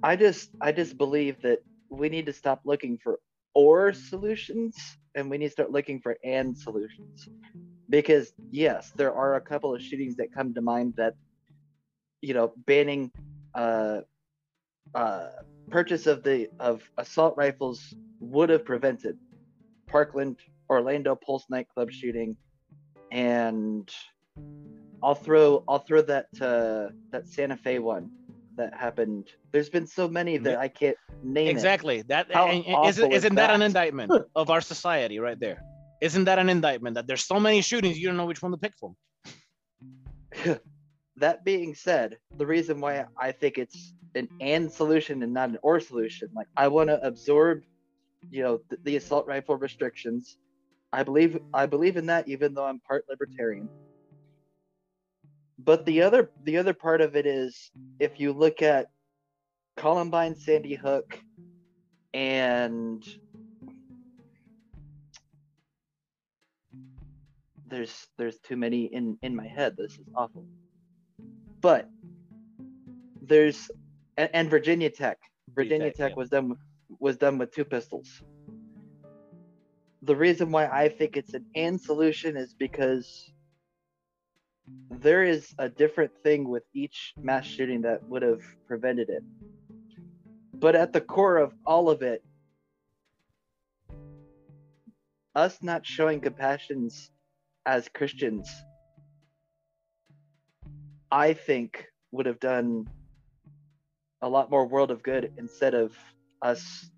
I 0.01 0.15
just 0.15 0.49
I 0.61 0.71
just 0.71 0.97
believe 0.97 1.41
that 1.41 1.59
we 1.89 2.09
need 2.09 2.25
to 2.27 2.33
stop 2.33 2.61
looking 2.63 2.97
for 3.03 3.19
or 3.53 3.91
solutions 3.93 4.77
and 5.15 5.29
we 5.29 5.37
need 5.37 5.47
to 5.47 5.51
start 5.51 5.71
looking 5.71 5.99
for 5.99 6.17
and 6.23 6.57
solutions. 6.57 7.27
Because 7.89 8.31
yes, 8.51 8.91
there 8.95 9.13
are 9.13 9.35
a 9.35 9.41
couple 9.41 9.73
of 9.75 9.81
shootings 9.81 10.15
that 10.17 10.33
come 10.33 10.53
to 10.53 10.61
mind 10.61 10.93
that, 10.97 11.15
you 12.21 12.33
know, 12.33 12.53
banning 12.67 13.11
uh, 13.55 14.01
uh, 14.93 15.29
purchase 15.69 16.07
of 16.07 16.23
the 16.23 16.47
of 16.59 16.81
assault 16.97 17.35
rifles 17.35 17.93
would 18.19 18.49
have 18.49 18.63
prevented 18.63 19.17
Parkland, 19.87 20.37
Orlando 20.69 21.15
Pulse 21.15 21.45
nightclub 21.49 21.91
shooting, 21.91 22.37
and 23.11 23.89
I'll 25.01 25.15
throw 25.15 25.63
I'll 25.67 25.79
throw 25.79 26.01
that 26.03 26.27
uh, 26.39 26.93
that 27.11 27.27
Santa 27.27 27.57
Fe 27.57 27.79
one 27.79 28.11
that 28.59 28.73
happened. 28.73 29.29
There's 29.51 29.69
been 29.69 29.87
so 29.87 30.07
many 30.07 30.37
that 30.37 30.59
I 30.59 30.67
can't 30.67 30.97
name 31.23 31.47
it. 31.47 31.51
Exactly. 31.51 32.03
That 32.03 32.31
How 32.31 32.47
and, 32.47 32.65
and 32.65 32.85
isn't, 32.87 33.11
is 33.11 33.23
isn't 33.23 33.35
that 33.35 33.49
an 33.49 33.61
indictment 33.61 34.11
of 34.35 34.49
our 34.49 34.61
society 34.61 35.17
right 35.19 35.39
there? 35.39 35.63
Isn't 36.01 36.25
that 36.25 36.39
an 36.39 36.49
indictment 36.49 36.95
that 36.95 37.07
there's 37.07 37.25
so 37.25 37.39
many 37.39 37.61
shootings 37.61 37.97
you 37.97 38.07
don't 38.07 38.17
know 38.17 38.25
which 38.25 38.41
one 38.41 38.51
to 38.51 38.57
pick 38.57 38.73
from? 38.77 38.95
that 41.17 41.43
being 41.43 41.73
said, 41.73 42.17
the 42.37 42.45
reason 42.45 42.79
why 42.79 43.05
I 43.17 43.31
think 43.31 43.57
it's 43.57 43.93
an 44.15 44.27
and 44.41 44.71
solution 44.71 45.23
and 45.23 45.33
not 45.33 45.49
an 45.49 45.57
or 45.61 45.79
solution, 45.79 46.29
like 46.35 46.47
I 46.57 46.67
want 46.67 46.89
to 46.89 47.01
absorb, 47.05 47.63
you 48.29 48.43
know, 48.43 48.59
the, 48.69 48.77
the 48.83 48.95
assault 48.97 49.25
rifle 49.25 49.55
restrictions. 49.55 50.37
I 50.91 51.03
believe 51.03 51.39
I 51.53 51.65
believe 51.65 51.95
in 51.97 52.05
that, 52.07 52.27
even 52.27 52.53
though 52.53 52.65
I'm 52.65 52.79
part 52.81 53.05
libertarian. 53.09 53.69
But 55.63 55.85
the 55.85 56.01
other 56.01 56.31
the 56.43 56.57
other 56.57 56.73
part 56.73 57.01
of 57.01 57.15
it 57.15 57.25
is 57.25 57.71
if 57.99 58.19
you 58.19 58.31
look 58.31 58.61
at 58.61 58.87
Columbine, 59.75 60.35
Sandy 60.35 60.75
Hook, 60.75 61.19
and 62.13 63.03
there's 67.67 68.07
there's 68.17 68.39
too 68.39 68.55
many 68.55 68.85
in 68.85 69.17
in 69.21 69.35
my 69.35 69.47
head. 69.47 69.75
This 69.77 69.93
is 69.93 70.07
awful. 70.15 70.45
But 71.61 71.89
there's 73.21 73.69
and, 74.17 74.29
and 74.33 74.49
Virginia 74.49 74.89
Tech. 74.89 75.17
Virginia 75.53 75.87
Tech, 75.87 75.95
Tech 75.97 76.09
yeah. 76.11 76.15
was 76.15 76.29
done 76.29 76.49
with, 76.49 76.59
was 76.99 77.17
done 77.17 77.37
with 77.37 77.53
two 77.53 77.65
pistols. 77.65 78.21
The 80.03 80.15
reason 80.15 80.51
why 80.51 80.67
I 80.67 80.87
think 80.87 81.17
it's 81.17 81.33
an 81.33 81.45
and 81.55 81.79
solution 81.79 82.37
is 82.37 82.53
because 82.53 83.31
there 84.89 85.23
is 85.23 85.53
a 85.57 85.69
different 85.69 86.11
thing 86.23 86.47
with 86.47 86.63
each 86.73 87.13
mass 87.17 87.45
shooting 87.45 87.81
that 87.81 88.03
would 88.07 88.21
have 88.21 88.41
prevented 88.67 89.09
it. 89.09 89.23
But 90.53 90.75
at 90.75 90.91
the 90.91 91.01
core 91.01 91.37
of 91.37 91.53
all 91.65 91.89
of 91.89 92.01
it, 92.01 92.23
us 95.35 95.57
not 95.61 95.85
showing 95.85 96.19
compassions 96.19 97.11
as 97.65 97.87
Christians, 97.87 98.49
I 101.11 101.33
think 101.33 101.85
would 102.11 102.25
have 102.25 102.39
done 102.39 102.89
a 104.21 104.29
lot 104.29 104.49
more 104.49 104.67
world 104.67 104.91
of 104.91 105.01
good 105.01 105.31
instead 105.37 105.73
of 105.73 105.95
us 106.41 106.89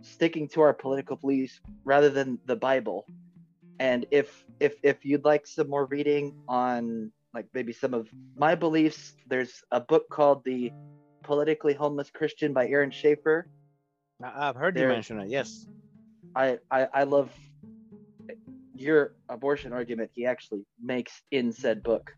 sticking 0.00 0.48
to 0.48 0.60
our 0.62 0.72
political 0.72 1.16
beliefs 1.16 1.60
rather 1.84 2.08
than 2.08 2.38
the 2.46 2.56
Bible. 2.56 3.06
And 3.78 4.06
if 4.10 4.44
if 4.60 4.74
if 4.82 5.04
you'd 5.04 5.24
like 5.24 5.46
some 5.46 5.68
more 5.68 5.86
reading 5.86 6.34
on 6.48 7.10
like 7.32 7.46
maybe 7.52 7.72
some 7.72 7.94
of 7.94 8.08
my 8.36 8.54
beliefs, 8.54 9.14
there's 9.28 9.62
a 9.72 9.80
book 9.80 10.08
called 10.08 10.44
The 10.44 10.72
Politically 11.22 11.74
Homeless 11.74 12.10
Christian 12.10 12.52
by 12.52 12.68
Aaron 12.68 12.90
Schaefer. 12.90 13.48
I've 14.22 14.54
heard 14.54 14.78
you 14.78 14.86
mention 14.86 15.18
it. 15.20 15.28
Yes. 15.28 15.66
I, 16.36 16.58
I 16.70 16.88
I 16.94 17.02
love 17.04 17.30
your 18.74 19.14
abortion 19.28 19.72
argument 19.72 20.10
he 20.14 20.26
actually 20.26 20.64
makes 20.82 21.22
in 21.30 21.52
said 21.52 21.82
book. 21.82 22.12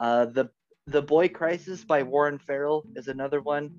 Uh, 0.00 0.26
the 0.26 0.50
the 0.86 1.02
Boy 1.02 1.28
Crisis 1.28 1.84
by 1.84 2.02
Warren 2.02 2.38
Farrell 2.38 2.84
is 2.94 3.08
another 3.08 3.40
one 3.40 3.74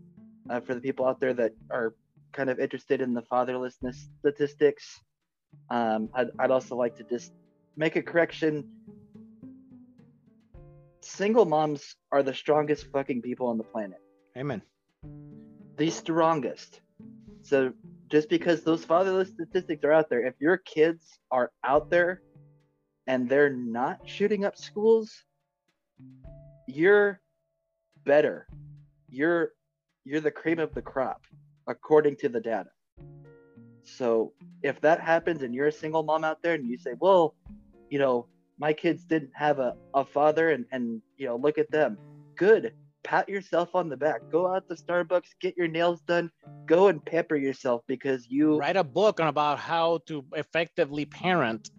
uh, 0.50 0.60
for 0.60 0.74
the 0.74 0.82
people 0.82 1.06
out 1.06 1.20
there 1.20 1.34
that 1.34 1.54
are 1.70 1.94
kind 2.34 2.50
of 2.50 2.60
interested 2.60 3.02
in 3.02 3.14
the 3.14 3.22
fatherlessness 3.22 4.08
statistics. 4.20 5.00
Um, 5.70 6.10
I'd, 6.14 6.28
I'd 6.40 6.52
also 6.52 6.76
like 6.76 6.96
to 6.98 7.04
just 7.04 7.34
make 7.76 7.96
a 7.96 8.02
correction. 8.02 8.70
Single 11.02 11.46
moms 11.46 11.96
are 12.12 12.24
the 12.24 12.34
strongest 12.34 12.88
fucking 12.92 13.22
people 13.22 13.48
on 13.48 13.58
the 13.58 13.64
planet 13.64 14.00
Amen. 14.38 14.62
the 15.78 15.90
strongest. 15.90 16.82
So 17.44 17.74
just 18.10 18.30
because 18.30 18.64
those 18.64 18.84
fatherless 18.84 19.30
statistics 19.30 19.84
are 19.84 19.92
out 19.92 20.10
there, 20.10 20.26
if 20.26 20.34
your 20.40 20.58
kids 20.58 21.20
are 21.32 21.52
out 21.64 21.90
there 21.90 22.22
and 23.08 23.30
they're 23.30 23.52
not 23.52 24.00
shooting 24.06 24.46
up 24.46 24.58
schools, 24.58 25.24
you're 26.68 27.22
better. 28.04 28.48
You're 29.10 29.52
you're 30.04 30.22
the 30.22 30.32
cream 30.32 30.60
of 30.60 30.74
the 30.74 30.82
crop, 30.82 31.22
according 31.68 32.18
to 32.18 32.30
the 32.30 32.40
data. 32.40 32.70
So 33.86 34.34
if 34.64 34.82
that 34.82 35.00
happens 35.00 35.42
and 35.44 35.54
you're 35.54 35.68
a 35.68 35.72
single 35.72 36.04
mom 36.04 36.24
out 36.24 36.42
there 36.42 36.54
and 36.54 36.68
you 36.68 36.78
say, 36.78 36.94
well, 37.00 37.36
you 37.90 38.00
know, 38.00 38.28
my 38.58 38.74
kids 38.74 39.04
didn't 39.04 39.32
have 39.34 39.60
a, 39.60 39.76
a 39.94 40.04
father 40.04 40.52
and, 40.52 40.66
and 40.72 41.02
you 41.18 41.28
know, 41.28 41.36
look 41.36 41.58
at 41.58 41.72
them. 41.72 41.98
Good. 42.36 42.74
Pat 43.04 43.30
yourself 43.30 43.76
on 43.76 43.90
the 43.90 43.98
back. 43.98 44.22
Go 44.32 44.54
out 44.54 44.68
to 44.68 44.76
Starbucks, 44.76 45.36
get 45.40 45.56
your 45.56 45.68
nails 45.68 46.02
done, 46.02 46.32
go 46.66 46.88
and 46.88 47.06
pamper 47.06 47.36
yourself 47.36 47.84
because 47.88 48.26
you 48.28 48.58
Write 48.58 48.78
a 48.78 48.84
book 48.84 49.20
on 49.20 49.28
about 49.28 49.60
how 49.60 50.00
to 50.08 50.26
effectively 50.34 51.06
parent 51.06 51.70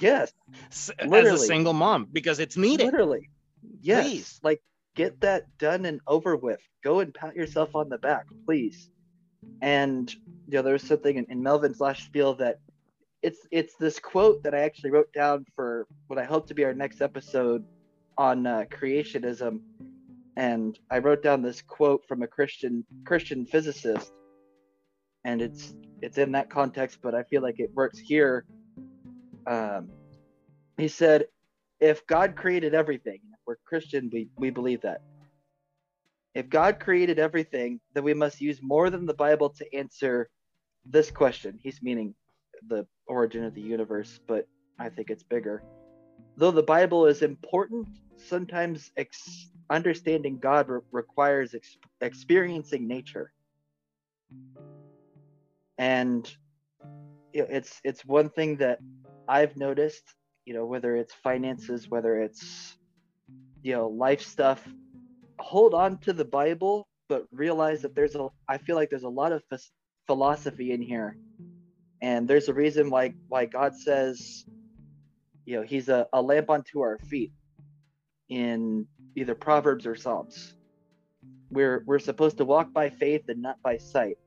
yes, 0.00 0.32
as 1.00 1.12
a 1.12 1.38
single 1.38 1.72
mom 1.72 2.06
because 2.12 2.38
it's 2.38 2.56
needed. 2.56 2.84
literally. 2.84 3.30
Yes. 3.80 4.06
Please. 4.06 4.40
Like 4.42 4.62
get 4.94 5.20
that 5.22 5.46
done 5.58 5.84
and 5.84 6.00
over 6.06 6.36
with. 6.36 6.60
Go 6.84 7.00
and 7.00 7.12
pat 7.12 7.34
yourself 7.34 7.74
on 7.74 7.88
the 7.88 7.98
back, 7.98 8.26
please. 8.44 8.90
And 9.60 10.12
you 10.12 10.58
know, 10.58 10.62
there's 10.62 10.82
something 10.82 11.16
in, 11.16 11.26
in 11.30 11.42
Melvin's 11.42 11.80
last 11.80 12.04
spiel 12.04 12.34
that 12.34 12.58
it's 13.22 13.46
it's 13.50 13.74
this 13.76 13.98
quote 13.98 14.42
that 14.42 14.54
I 14.54 14.60
actually 14.60 14.90
wrote 14.90 15.12
down 15.12 15.46
for 15.54 15.86
what 16.08 16.18
I 16.18 16.24
hope 16.24 16.46
to 16.48 16.54
be 16.54 16.64
our 16.64 16.74
next 16.74 17.00
episode 17.00 17.64
on 18.18 18.46
uh, 18.46 18.64
creationism. 18.70 19.60
And 20.36 20.78
I 20.90 20.98
wrote 20.98 21.22
down 21.22 21.42
this 21.42 21.62
quote 21.62 22.04
from 22.08 22.22
a 22.22 22.26
Christian 22.26 22.84
Christian 23.04 23.46
physicist, 23.46 24.12
and 25.24 25.40
it's 25.40 25.74
it's 26.00 26.18
in 26.18 26.32
that 26.32 26.50
context, 26.50 26.98
but 27.02 27.14
I 27.14 27.22
feel 27.24 27.42
like 27.42 27.60
it 27.60 27.70
works 27.74 27.98
here. 27.98 28.44
Um, 29.46 29.90
he 30.78 30.88
said, 30.88 31.26
"If 31.80 32.06
God 32.06 32.34
created 32.34 32.74
everything, 32.74 33.20
if 33.32 33.38
we're 33.46 33.56
Christian, 33.64 34.10
we 34.12 34.28
we 34.36 34.50
believe 34.50 34.80
that. 34.82 35.02
If 36.34 36.48
God 36.48 36.80
created 36.80 37.18
everything, 37.18 37.80
then 37.94 38.04
we 38.04 38.14
must 38.14 38.40
use 38.40 38.60
more 38.62 38.90
than 38.90 39.06
the 39.06 39.14
Bible 39.14 39.50
to 39.50 39.74
answer 39.74 40.30
this 40.84 41.10
question." 41.10 41.58
He's 41.62 41.82
meaning 41.82 42.14
the 42.68 42.86
origin 43.06 43.44
of 43.44 43.54
the 43.54 43.60
universe, 43.60 44.20
but 44.26 44.46
I 44.78 44.88
think 44.88 45.10
it's 45.10 45.22
bigger. 45.22 45.62
Though 46.36 46.50
the 46.50 46.62
Bible 46.62 47.06
is 47.06 47.22
important, 47.22 47.88
sometimes 48.16 48.90
ex- 48.96 49.50
understanding 49.70 50.38
God 50.38 50.68
re- 50.68 50.80
requires 50.90 51.54
ex- 51.54 51.76
experiencing 52.00 52.86
nature. 52.86 53.32
And 55.78 56.32
it's 57.32 57.80
it's 57.84 58.04
one 58.04 58.30
thing 58.30 58.56
that 58.58 58.78
I've 59.28 59.56
noticed, 59.56 60.04
you 60.44 60.54
know, 60.54 60.66
whether 60.66 60.96
it's 60.96 61.14
finances, 61.14 61.88
whether 61.88 62.20
it's 62.20 62.76
you 63.62 63.72
know, 63.72 63.88
life 63.88 64.20
stuff, 64.20 64.66
hold 65.42 65.74
on 65.74 65.98
to 65.98 66.12
the 66.12 66.24
Bible, 66.24 66.86
but 67.08 67.26
realize 67.32 67.82
that 67.82 67.94
there's 67.94 68.14
a 68.14 68.28
I 68.48 68.58
feel 68.58 68.76
like 68.76 68.90
there's 68.90 69.02
a 69.02 69.08
lot 69.08 69.32
of 69.32 69.42
philosophy 70.06 70.72
in 70.72 70.82
here. 70.82 71.16
And 72.00 72.26
there's 72.26 72.48
a 72.48 72.54
reason 72.54 72.90
why 72.90 73.14
why 73.28 73.46
God 73.46 73.76
says, 73.76 74.44
you 75.44 75.56
know, 75.56 75.62
he's 75.62 75.88
a, 75.88 76.06
a 76.12 76.22
lamp 76.22 76.50
unto 76.50 76.80
our 76.80 76.98
feet 76.98 77.32
in 78.28 78.86
either 79.14 79.34
Proverbs 79.34 79.86
or 79.86 79.94
Psalms. 79.94 80.54
We're 81.50 81.82
we're 81.86 81.98
supposed 81.98 82.38
to 82.38 82.44
walk 82.44 82.72
by 82.72 82.90
faith 82.90 83.28
and 83.28 83.42
not 83.42 83.60
by 83.62 83.76
sight. 83.76 84.18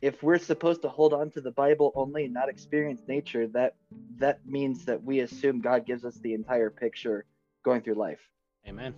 If 0.00 0.22
we're 0.22 0.38
supposed 0.38 0.82
to 0.82 0.88
hold 0.88 1.12
on 1.12 1.30
to 1.32 1.40
the 1.40 1.50
Bible 1.50 1.92
only 1.96 2.26
and 2.26 2.34
not 2.34 2.48
experience 2.48 3.02
nature, 3.08 3.48
that 3.48 3.74
that 4.18 4.46
means 4.46 4.84
that 4.84 5.02
we 5.02 5.20
assume 5.20 5.60
God 5.60 5.84
gives 5.84 6.04
us 6.04 6.16
the 6.18 6.34
entire 6.34 6.70
picture 6.70 7.24
going 7.64 7.80
through 7.80 7.94
life. 7.94 8.20
Amen. 8.68 8.94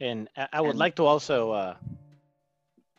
And 0.00 0.28
I, 0.36 0.60
would 0.60 0.70
And- 0.70 0.78
like 0.78 0.96
to 0.96 1.04
also, 1.04 1.52
uh, 1.52 1.76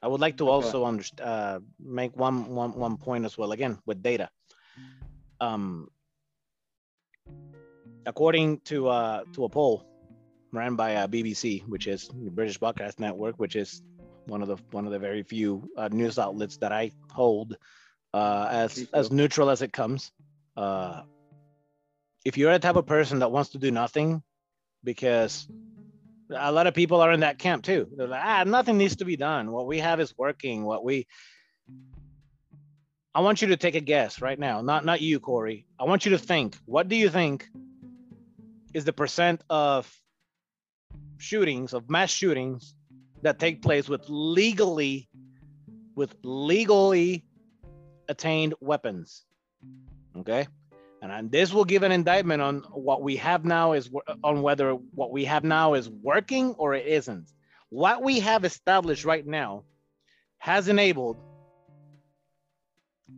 I 0.02 0.08
would 0.08 0.22
like 0.22 0.38
to 0.38 0.50
also 0.50 0.86
underst- 0.86 1.22
uh, 1.22 1.60
make 1.80 2.16
one, 2.16 2.48
one, 2.54 2.74
one 2.74 2.98
point 2.98 3.26
as 3.26 3.38
well, 3.38 3.52
again, 3.52 3.80
with 3.86 4.04
data. 4.04 4.30
Um, 5.40 5.90
according 8.06 8.60
to, 8.62 8.88
uh, 8.88 9.24
to 9.34 9.46
a 9.46 9.50
poll 9.50 9.86
ran 10.52 10.76
by 10.76 10.96
uh, 10.96 11.08
BBC, 11.08 11.68
which 11.68 11.88
is 11.88 12.10
the 12.10 12.30
British 12.32 12.58
Broadcast 12.58 13.00
Network, 13.00 13.36
which 13.38 13.56
is 13.56 13.82
one 14.26 14.42
of 14.42 14.48
the, 14.48 14.58
one 14.72 14.86
of 14.86 14.92
the 14.92 15.00
very 15.00 15.24
few 15.24 15.70
uh, 15.78 15.90
news 15.92 16.20
outlets 16.20 16.58
that 16.58 16.72
I 16.72 16.92
hold 17.12 17.58
uh, 18.14 18.48
as 18.52 18.88
as 18.94 19.12
neutral 19.12 19.50
as 19.50 19.62
it 19.62 19.74
comes. 19.74 20.12
Uh, 20.56 21.02
if 22.24 22.38
you're 22.38 22.54
the 22.54 22.60
type 22.60 22.76
of 22.76 22.86
person 22.86 23.20
that 23.20 23.32
wants 23.32 23.50
to 23.52 23.58
do 23.58 23.72
nothing, 23.72 24.22
because 24.84 25.48
a 26.36 26.52
lot 26.52 26.68
of 26.68 26.74
people 26.74 27.02
are 27.02 27.12
in 27.12 27.22
that 27.22 27.40
camp 27.40 27.64
too. 27.64 27.88
They're 27.96 28.08
like, 28.08 28.24
ah, 28.24 28.44
nothing 28.46 28.78
needs 28.78 28.98
to 28.98 29.06
be 29.06 29.16
done. 29.16 29.52
What 29.52 29.68
we 29.68 29.80
have 29.80 30.00
is 30.00 30.14
working. 30.18 30.64
What 30.64 30.84
we 30.84 31.08
I 33.16 33.22
want 33.22 33.42
you 33.42 33.50
to 33.50 33.58
take 33.58 33.76
a 33.76 33.80
guess 33.80 34.22
right 34.22 34.40
now. 34.40 34.62
Not 34.62 34.86
not 34.86 35.02
you, 35.02 35.20
Corey. 35.20 35.68
I 35.80 35.84
want 35.84 36.06
you 36.06 36.12
to 36.12 36.18
think. 36.18 36.58
What 36.66 36.88
do 36.88 36.96
you 36.96 37.10
think 37.10 37.48
is 38.74 38.86
the 38.86 38.94
percent 38.94 39.44
of 39.50 39.92
shootings, 41.18 41.74
of 41.74 41.90
mass 41.90 42.10
shootings 42.10 42.74
that 43.22 43.38
take 43.38 43.62
place 43.62 43.88
with 43.88 44.04
legally 44.10 45.10
with 45.96 46.16
legally 46.24 47.26
attained 48.10 48.56
weapons? 48.60 49.26
Okay? 50.18 50.48
And 51.12 51.30
this 51.30 51.54
will 51.54 51.66
give 51.66 51.84
an 51.84 51.92
indictment 51.92 52.42
on 52.42 52.60
what 52.72 53.02
we 53.02 53.18
have 53.18 53.44
now 53.44 53.74
is 53.74 53.90
on 54.24 54.42
whether 54.42 54.72
what 54.72 55.12
we 55.12 55.26
have 55.26 55.44
now 55.44 55.74
is 55.74 55.90
working 55.90 56.56
or 56.58 56.74
it 56.74 56.88
isn't. 56.88 57.30
What 57.70 58.02
we 58.02 58.22
have 58.22 58.46
established 58.46 59.04
right 59.04 59.26
now 59.26 59.66
has 60.38 60.70
enabled 60.70 61.18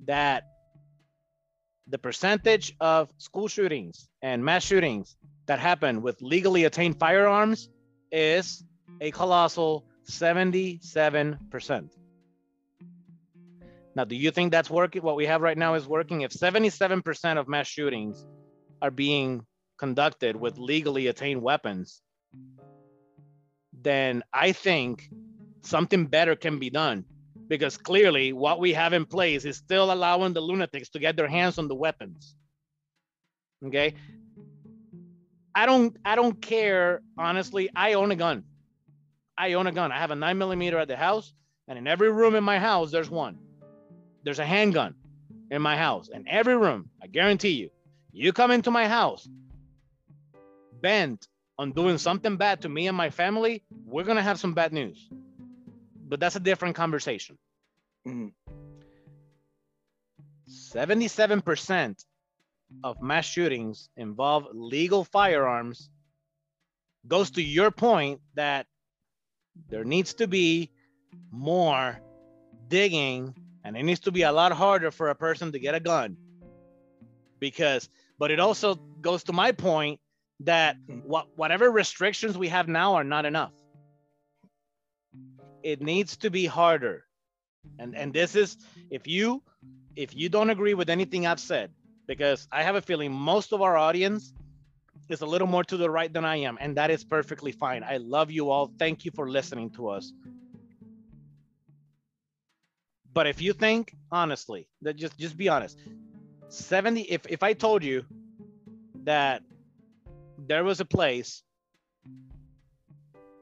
that 0.08 0.46
the 1.88 2.00
percentage 2.00 2.76
of 2.80 3.10
school 3.18 3.48
shootings 3.48 4.10
and 4.22 4.44
mass 4.44 4.64
shootings 4.64 5.16
that 5.46 5.60
happen 5.60 6.02
with 6.02 6.20
legally 6.22 6.64
attained 6.64 7.00
firearms 7.00 7.70
is 8.12 8.64
a 9.00 9.12
colossal 9.12 9.86
77%. 10.10 11.90
Now, 13.96 14.04
do 14.04 14.16
you 14.16 14.32
think 14.32 14.52
that's 14.52 14.70
working? 14.70 15.02
What 15.02 15.16
we 15.16 15.26
have 15.26 15.42
right 15.42 15.58
now 15.58 15.76
is 15.76 15.88
working. 15.88 16.22
If 16.22 16.32
77% 16.32 17.38
of 17.38 17.48
mass 17.48 17.68
shootings 17.68 18.26
are 18.82 18.92
being 18.92 19.46
conducted 19.78 20.36
with 20.36 20.58
legally 20.58 21.08
attained 21.08 21.42
weapons, 21.42 22.02
then 23.82 24.24
I 24.34 24.52
think 24.52 25.10
something 25.62 26.08
better 26.08 26.36
can 26.36 26.60
be 26.60 26.70
done 26.70 27.06
because 27.48 27.78
clearly 27.78 28.34
what 28.34 28.60
we 28.60 28.74
have 28.74 28.94
in 28.94 29.06
place 29.06 29.46
is 29.46 29.58
still 29.58 29.92
allowing 29.92 30.34
the 30.34 30.42
lunatics 30.42 30.90
to 30.90 31.00
get 31.00 31.16
their 31.16 31.28
hands 31.28 31.58
on 31.58 31.68
the 31.68 31.76
weapons. 31.76 32.36
Okay. 33.66 33.94
I 35.54 35.66
don't 35.66 35.96
I 36.04 36.16
don't 36.16 36.42
care 36.42 37.02
honestly. 37.18 37.70
I 37.76 37.94
own 37.94 38.12
a 38.12 38.16
gun. 38.16 38.44
I 39.38 39.54
own 39.54 39.68
a 39.68 39.72
gun. 39.72 39.92
I 39.92 40.00
have 40.00 40.12
a 40.12 40.16
nine 40.16 40.38
millimeter 40.38 40.78
at 40.78 40.88
the 40.88 40.98
house, 40.98 41.34
and 41.68 41.78
in 41.78 41.88
every 41.88 42.12
room 42.12 42.36
in 42.36 42.44
my 42.44 42.60
house, 42.60 42.92
there's 42.92 43.10
one. 43.10 43.38
There's 44.26 44.40
a 44.40 44.46
handgun 44.46 44.96
in 45.52 45.62
my 45.62 45.78
house. 45.78 46.10
In 46.10 46.28
every 46.28 46.58
room, 46.58 46.90
I 47.02 47.08
guarantee 47.08 47.52
you. 47.52 47.70
You 48.12 48.34
come 48.34 48.50
into 48.52 48.72
my 48.72 48.88
house 48.88 49.30
bent 50.82 51.28
on 51.58 51.72
doing 51.72 51.98
something 51.98 52.36
bad 52.36 52.62
to 52.62 52.70
me 52.70 52.88
and 52.88 52.98
my 52.98 53.10
family, 53.12 53.64
we're 53.86 54.04
gonna 54.04 54.24
have 54.24 54.40
some 54.40 54.54
bad 54.54 54.74
news. 54.74 55.10
But 56.08 56.20
that's 56.20 56.36
a 56.36 56.40
different 56.40 56.76
conversation. 56.76 57.38
Mhm. 58.08 58.34
77% 60.48 62.04
of 62.84 63.02
mass 63.02 63.26
shootings 63.26 63.90
involve 63.96 64.48
legal 64.54 65.04
firearms 65.04 65.90
goes 67.08 67.32
to 67.32 67.44
your 67.44 67.72
point 67.72 68.22
that 68.34 68.66
there 69.70 69.84
needs 69.84 70.16
to 70.16 70.28
be 70.28 70.72
more 71.32 72.00
digging 72.68 73.36
and 73.66 73.76
it 73.76 73.84
needs 73.84 74.02
to 74.02 74.12
be 74.12 74.22
a 74.22 74.32
lot 74.32 74.52
harder 74.52 74.92
for 74.92 75.10
a 75.10 75.16
person 75.16 75.52
to 75.52 75.60
get 75.60 75.74
a 75.74 75.80
gun. 75.80 76.16
Because 77.40 77.90
but 78.20 78.32
it 78.32 78.40
also 78.40 78.76
goes 79.02 79.24
to 79.24 79.34
my 79.34 79.52
point 79.52 80.00
that 80.42 80.78
what 81.04 81.28
whatever 81.36 81.70
restrictions 81.72 82.38
we 82.38 82.48
have 82.50 82.68
now 82.68 82.94
are 82.94 83.04
not 83.04 83.26
enough. 83.26 83.54
It 85.64 85.82
needs 85.82 86.18
to 86.18 86.30
be 86.30 86.46
harder. 86.46 87.06
And 87.80 87.96
and 87.96 88.14
this 88.14 88.36
is 88.36 88.58
if 88.92 89.08
you 89.08 89.42
if 89.96 90.16
you 90.16 90.30
don't 90.30 90.50
agree 90.50 90.74
with 90.74 90.90
anything 90.90 91.26
i've 91.26 91.40
said 91.40 91.72
because 92.06 92.48
i 92.52 92.62
have 92.62 92.76
a 92.76 92.82
feeling 92.82 93.12
most 93.12 93.54
of 93.54 93.62
our 93.62 93.78
audience 93.78 94.34
is 95.10 95.22
a 95.22 95.26
little 95.26 95.48
more 95.48 95.64
to 95.64 95.78
the 95.78 95.90
right 95.90 96.12
than 96.12 96.26
i 96.26 96.36
am 96.36 96.58
and 96.60 96.76
that 96.78 96.92
is 96.92 97.04
perfectly 97.04 97.52
fine. 97.52 97.82
I 97.84 97.98
love 97.98 98.30
you 98.30 98.50
all. 98.50 98.72
Thank 98.78 99.06
you 99.06 99.12
for 99.16 99.30
listening 99.30 99.70
to 99.72 99.88
us 99.88 100.12
but 103.16 103.26
if 103.26 103.42
you 103.42 103.54
think 103.54 103.96
honestly 104.12 104.68
that 104.84 104.96
just 104.96 105.18
just 105.18 105.36
be 105.36 105.50
honest. 105.50 105.80
70 106.50 107.02
if 107.02 107.26
if 107.28 107.42
i 107.42 107.54
told 107.54 107.84
you 107.84 108.06
that 109.06 109.42
there 110.38 110.64
was 110.64 110.80
a 110.80 110.86
place 110.86 111.42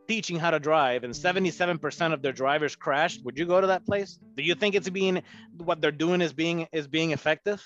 teaching 0.08 0.38
how 0.38 0.52
to 0.52 0.60
drive 0.60 1.04
and 1.04 1.14
77% 1.14 2.14
of 2.14 2.22
their 2.22 2.32
drivers 2.34 2.76
crashed 2.76 3.24
would 3.26 3.38
you 3.38 3.46
go 3.46 3.60
to 3.60 3.68
that 3.68 3.86
place? 3.86 4.20
Do 4.38 4.44
you 4.44 4.56
think 4.56 4.76
it's 4.76 4.90
being 4.90 5.24
what 5.58 5.82
they're 5.82 5.92
doing 5.92 6.22
is 6.22 6.34
being 6.34 6.68
is 6.72 6.88
being 6.88 7.12
effective? 7.12 7.60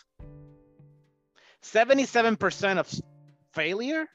77% 1.63 2.77
of 2.77 2.87
failure? 3.53 4.05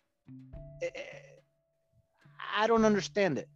I 2.56 2.66
don't 2.66 2.84
understand 2.84 3.38
it 3.38 3.48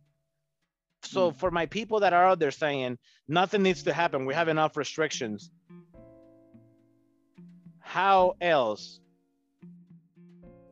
so 1.06 1.32
for 1.32 1.50
my 1.50 1.66
people 1.66 2.00
that 2.00 2.12
are 2.12 2.26
out 2.26 2.38
there 2.38 2.50
saying 2.50 2.98
nothing 3.28 3.62
needs 3.62 3.82
to 3.84 3.92
happen 3.92 4.26
we 4.26 4.34
have 4.34 4.48
enough 4.48 4.76
restrictions 4.76 5.50
how 7.80 8.34
else 8.40 9.00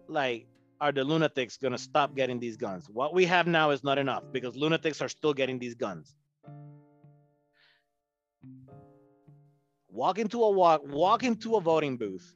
like 0.09 0.47
are 0.81 0.93
the 0.93 1.05
lunatics 1.05 1.57
going 1.57 1.73
to 1.73 1.79
stop 1.79 2.15
getting 2.15 2.39
these 2.39 2.57
guns? 2.57 2.89
What 2.91 3.15
we 3.15 3.25
have 3.27 3.47
now 3.47 3.71
is 3.71 3.83
not 3.83 3.99
enough 3.99 4.25
because 4.33 4.57
lunatics 4.57 5.01
are 5.01 5.09
still 5.09 5.33
getting 5.33 5.59
these 5.59 5.75
guns. 5.75 6.15
Walk 9.89 10.19
into 10.19 10.43
a 10.43 10.51
walk 10.51 10.83
walk 10.85 11.23
into 11.23 11.55
a 11.57 11.61
voting 11.61 11.97
booth 11.97 12.35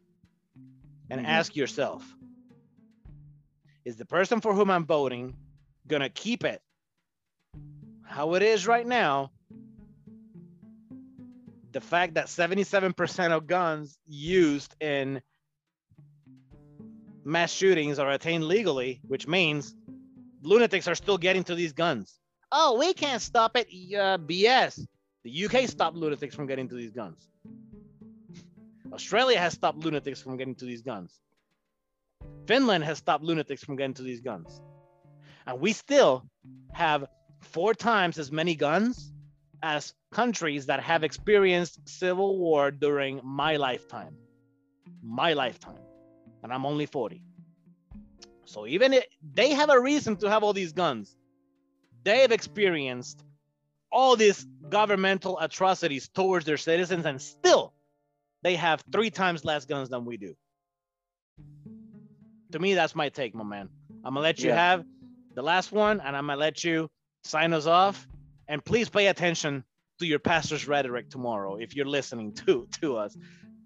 and 1.11 1.21
Mhm. 1.21 1.25
ask 1.27 1.57
yourself 1.57 2.05
is 3.85 3.97
the 3.97 4.07
person 4.07 4.41
for 4.41 4.55
whom 4.55 4.71
i'm 4.71 4.87
voting 4.87 5.35
going 5.89 6.03
to 6.03 6.09
keep 6.09 6.45
it 6.45 6.63
how 8.09 8.35
it 8.35 8.43
is 8.43 8.67
right 8.67 8.87
now 8.87 9.31
the 11.73 11.81
fact 11.81 12.15
that 12.15 12.27
77% 12.27 13.31
of 13.31 13.47
guns 13.47 13.99
used 14.07 14.75
in 14.81 15.21
mass 17.25 17.53
shootings 17.53 17.99
are 17.99 18.11
attained 18.11 18.45
legally, 18.45 19.01
which 19.07 19.27
means 19.27 19.75
lunatics 20.43 20.89
are 20.89 20.95
still 20.95 21.19
getting 21.19 21.45
to 21.45 21.55
these 21.55 21.73
guns. 21.73 22.19
Oh, 22.51 22.79
we 22.79 22.95
can't 22.95 23.21
stop 23.21 23.57
it. 23.57 23.67
Uh, 23.69 24.19
BS. 24.19 24.87
The 25.25 25.45
UK 25.45 25.69
stopped 25.69 25.97
lunatics 25.97 26.35
from 26.35 26.47
getting 26.47 26.69
to 26.69 26.75
these 26.75 26.93
guns. 26.93 27.29
Australia 28.93 29.39
has 29.39 29.53
stopped 29.53 29.79
lunatics 29.79 30.23
from 30.23 30.39
getting 30.39 30.55
to 30.57 30.65
these 30.65 30.83
guns. 30.83 31.21
Finland 32.47 32.83
has 32.85 32.97
stopped 32.97 33.23
lunatics 33.23 33.63
from 33.63 33.77
getting 33.77 33.95
to 33.95 34.03
these 34.03 34.21
guns. 34.21 34.63
And 35.47 35.61
we 35.61 35.75
still 35.75 36.25
have 36.73 37.07
four 37.41 37.75
times 37.75 38.19
as 38.19 38.31
many 38.33 38.55
guns 38.55 39.13
as 39.63 39.95
countries 40.13 40.67
that 40.67 40.81
have 40.81 41.05
experienced 41.05 41.89
civil 41.89 42.39
war 42.39 42.71
during 42.71 43.21
my 43.25 43.57
lifetime. 43.57 44.17
My 45.03 45.33
lifetime. 45.33 45.79
And 46.43 46.53
I'm 46.53 46.65
only 46.65 46.87
40. 46.87 47.23
So 48.45 48.67
even 48.67 48.93
if 48.93 49.05
they 49.35 49.51
have 49.51 49.69
a 49.71 49.81
reason 49.81 50.17
to 50.17 50.31
have 50.31 50.43
all 50.43 50.53
these 50.53 50.73
guns, 50.73 51.17
they've 52.05 52.31
experienced 52.31 53.25
all 53.91 54.17
these 54.17 54.47
governmental 54.69 55.39
atrocities 55.39 56.09
towards 56.09 56.45
their 56.45 56.57
citizens, 56.57 57.05
and 57.07 57.21
still 57.21 57.73
they 58.43 58.55
have 58.57 58.83
three 58.93 59.11
times 59.11 59.45
less 59.45 59.65
guns 59.65 59.89
than 59.89 60.05
we 60.05 60.17
do. 60.17 60.35
To 62.53 62.59
me, 62.59 62.75
that's 62.75 62.95
my 62.95 63.09
take, 63.09 63.35
my 63.35 63.45
man. 63.45 63.69
I'm 64.05 64.15
gonna 64.15 64.21
let 64.21 64.39
you 64.39 64.51
Yeah. 64.51 64.57
have 64.57 64.85
the 65.35 65.43
last 65.43 65.73
one, 65.73 66.01
and 66.01 66.17
I'm 66.17 66.27
gonna 66.27 66.39
let 66.39 66.65
you 66.65 66.89
sign 67.29 67.53
us 67.53 67.67
off. 67.67 68.07
And 68.49 68.65
please 68.65 68.89
pay 68.89 69.09
attention 69.09 69.65
to 69.99 70.07
your 70.07 70.19
pastor's 70.19 70.67
rhetoric 70.67 71.11
tomorrow 71.11 71.57
if 71.57 71.77
you're 71.77 71.87
listening 71.87 72.33
to 72.33 72.67
to 72.81 72.97
us. 72.97 73.17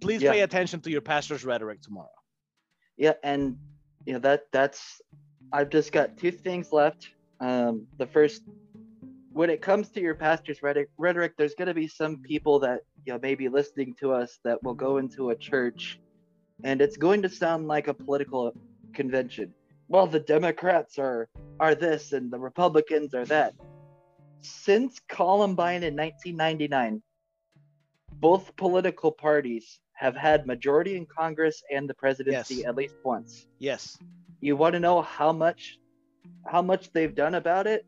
Please 0.00 0.22
Yeah. 0.22 0.32
pay 0.32 0.40
attention 0.40 0.80
to 0.80 0.90
your 0.90 1.00
pastor's 1.00 1.44
rhetoric 1.44 1.80
tomorrow. 1.80 2.10
Yeah, 2.96 3.14
and 3.22 3.56
you 4.04 4.14
know 4.14 4.18
that 4.20 4.50
that's 4.50 5.00
I've 5.52 5.70
just 5.70 5.92
got 5.92 6.16
two 6.16 6.30
things 6.30 6.72
left. 6.72 7.10
Um, 7.40 7.86
the 7.98 8.06
first, 8.06 8.42
when 9.32 9.50
it 9.50 9.60
comes 9.60 9.90
to 9.90 10.00
your 10.00 10.14
pastor's 10.14 10.62
rhetoric, 10.62 10.88
rhetoric, 10.98 11.34
there's 11.36 11.54
going 11.54 11.68
to 11.68 11.74
be 11.74 11.86
some 11.86 12.18
people 12.18 12.58
that 12.60 12.80
you 13.04 13.12
know 13.12 13.18
may 13.22 13.34
be 13.34 13.48
listening 13.48 13.94
to 14.00 14.12
us 14.12 14.38
that 14.44 14.62
will 14.62 14.74
go 14.74 14.98
into 14.98 15.30
a 15.30 15.36
church, 15.36 16.00
and 16.64 16.80
it's 16.80 16.96
going 16.96 17.22
to 17.22 17.28
sound 17.28 17.68
like 17.68 17.86
a 17.88 17.94
political 17.94 18.52
convention. 18.94 19.54
Well, 19.92 20.06
the 20.06 20.20
Democrats 20.20 20.98
are 20.98 21.28
are 21.60 21.74
this, 21.74 22.14
and 22.14 22.32
the 22.32 22.38
Republicans 22.38 23.12
are 23.12 23.26
that. 23.26 23.52
Since 24.40 24.98
Columbine 25.06 25.82
in 25.82 25.94
1999, 25.94 27.02
both 28.14 28.56
political 28.56 29.12
parties 29.12 29.80
have 29.92 30.16
had 30.16 30.46
majority 30.46 30.96
in 30.96 31.04
Congress 31.04 31.62
and 31.70 31.90
the 31.90 31.92
presidency 31.92 32.54
Yes. 32.54 32.64
at 32.64 32.74
least 32.74 32.94
once. 33.04 33.46
Yes. 33.58 33.98
You 34.40 34.56
want 34.56 34.72
to 34.72 34.80
know 34.80 35.02
how 35.02 35.30
much 35.30 35.78
how 36.46 36.62
much 36.62 36.90
they've 36.94 37.14
done 37.14 37.34
about 37.34 37.66
it? 37.66 37.84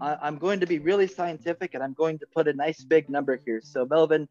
I, 0.00 0.16
I'm 0.22 0.38
going 0.38 0.60
to 0.60 0.66
be 0.66 0.78
really 0.78 1.08
scientific 1.08 1.74
and 1.74 1.82
I'm 1.82 1.94
going 1.94 2.20
to 2.20 2.26
put 2.32 2.46
a 2.46 2.52
nice 2.52 2.84
big 2.84 3.10
number 3.10 3.40
here. 3.44 3.60
So 3.64 3.84
Melvin, 3.84 4.28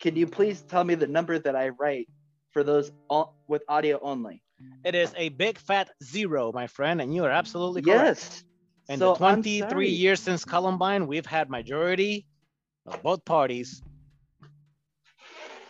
can 0.00 0.16
you 0.16 0.26
please 0.26 0.62
tell 0.62 0.82
me 0.82 0.96
the 0.96 1.06
number 1.06 1.38
that 1.38 1.54
I 1.54 1.68
write 1.68 2.08
for 2.50 2.64
those 2.64 2.90
all, 3.08 3.36
with 3.46 3.62
audio 3.68 4.00
only? 4.02 4.42
It 4.84 4.94
is 4.94 5.14
a 5.16 5.28
big 5.30 5.58
fat 5.58 5.90
zero, 6.02 6.52
my 6.52 6.66
friend, 6.66 7.00
and 7.00 7.14
you 7.14 7.24
are 7.24 7.30
absolutely 7.30 7.82
correct. 7.82 8.16
Yes. 8.16 8.44
In 8.88 8.98
So, 8.98 9.06
the 9.06 9.10
23 9.10 9.90
years 9.90 10.20
since 10.20 10.44
Columbine, 10.44 11.06
we've 11.06 11.26
had 11.26 11.50
majority 11.50 12.26
of 12.86 13.02
both 13.02 13.24
parties. 13.24 13.82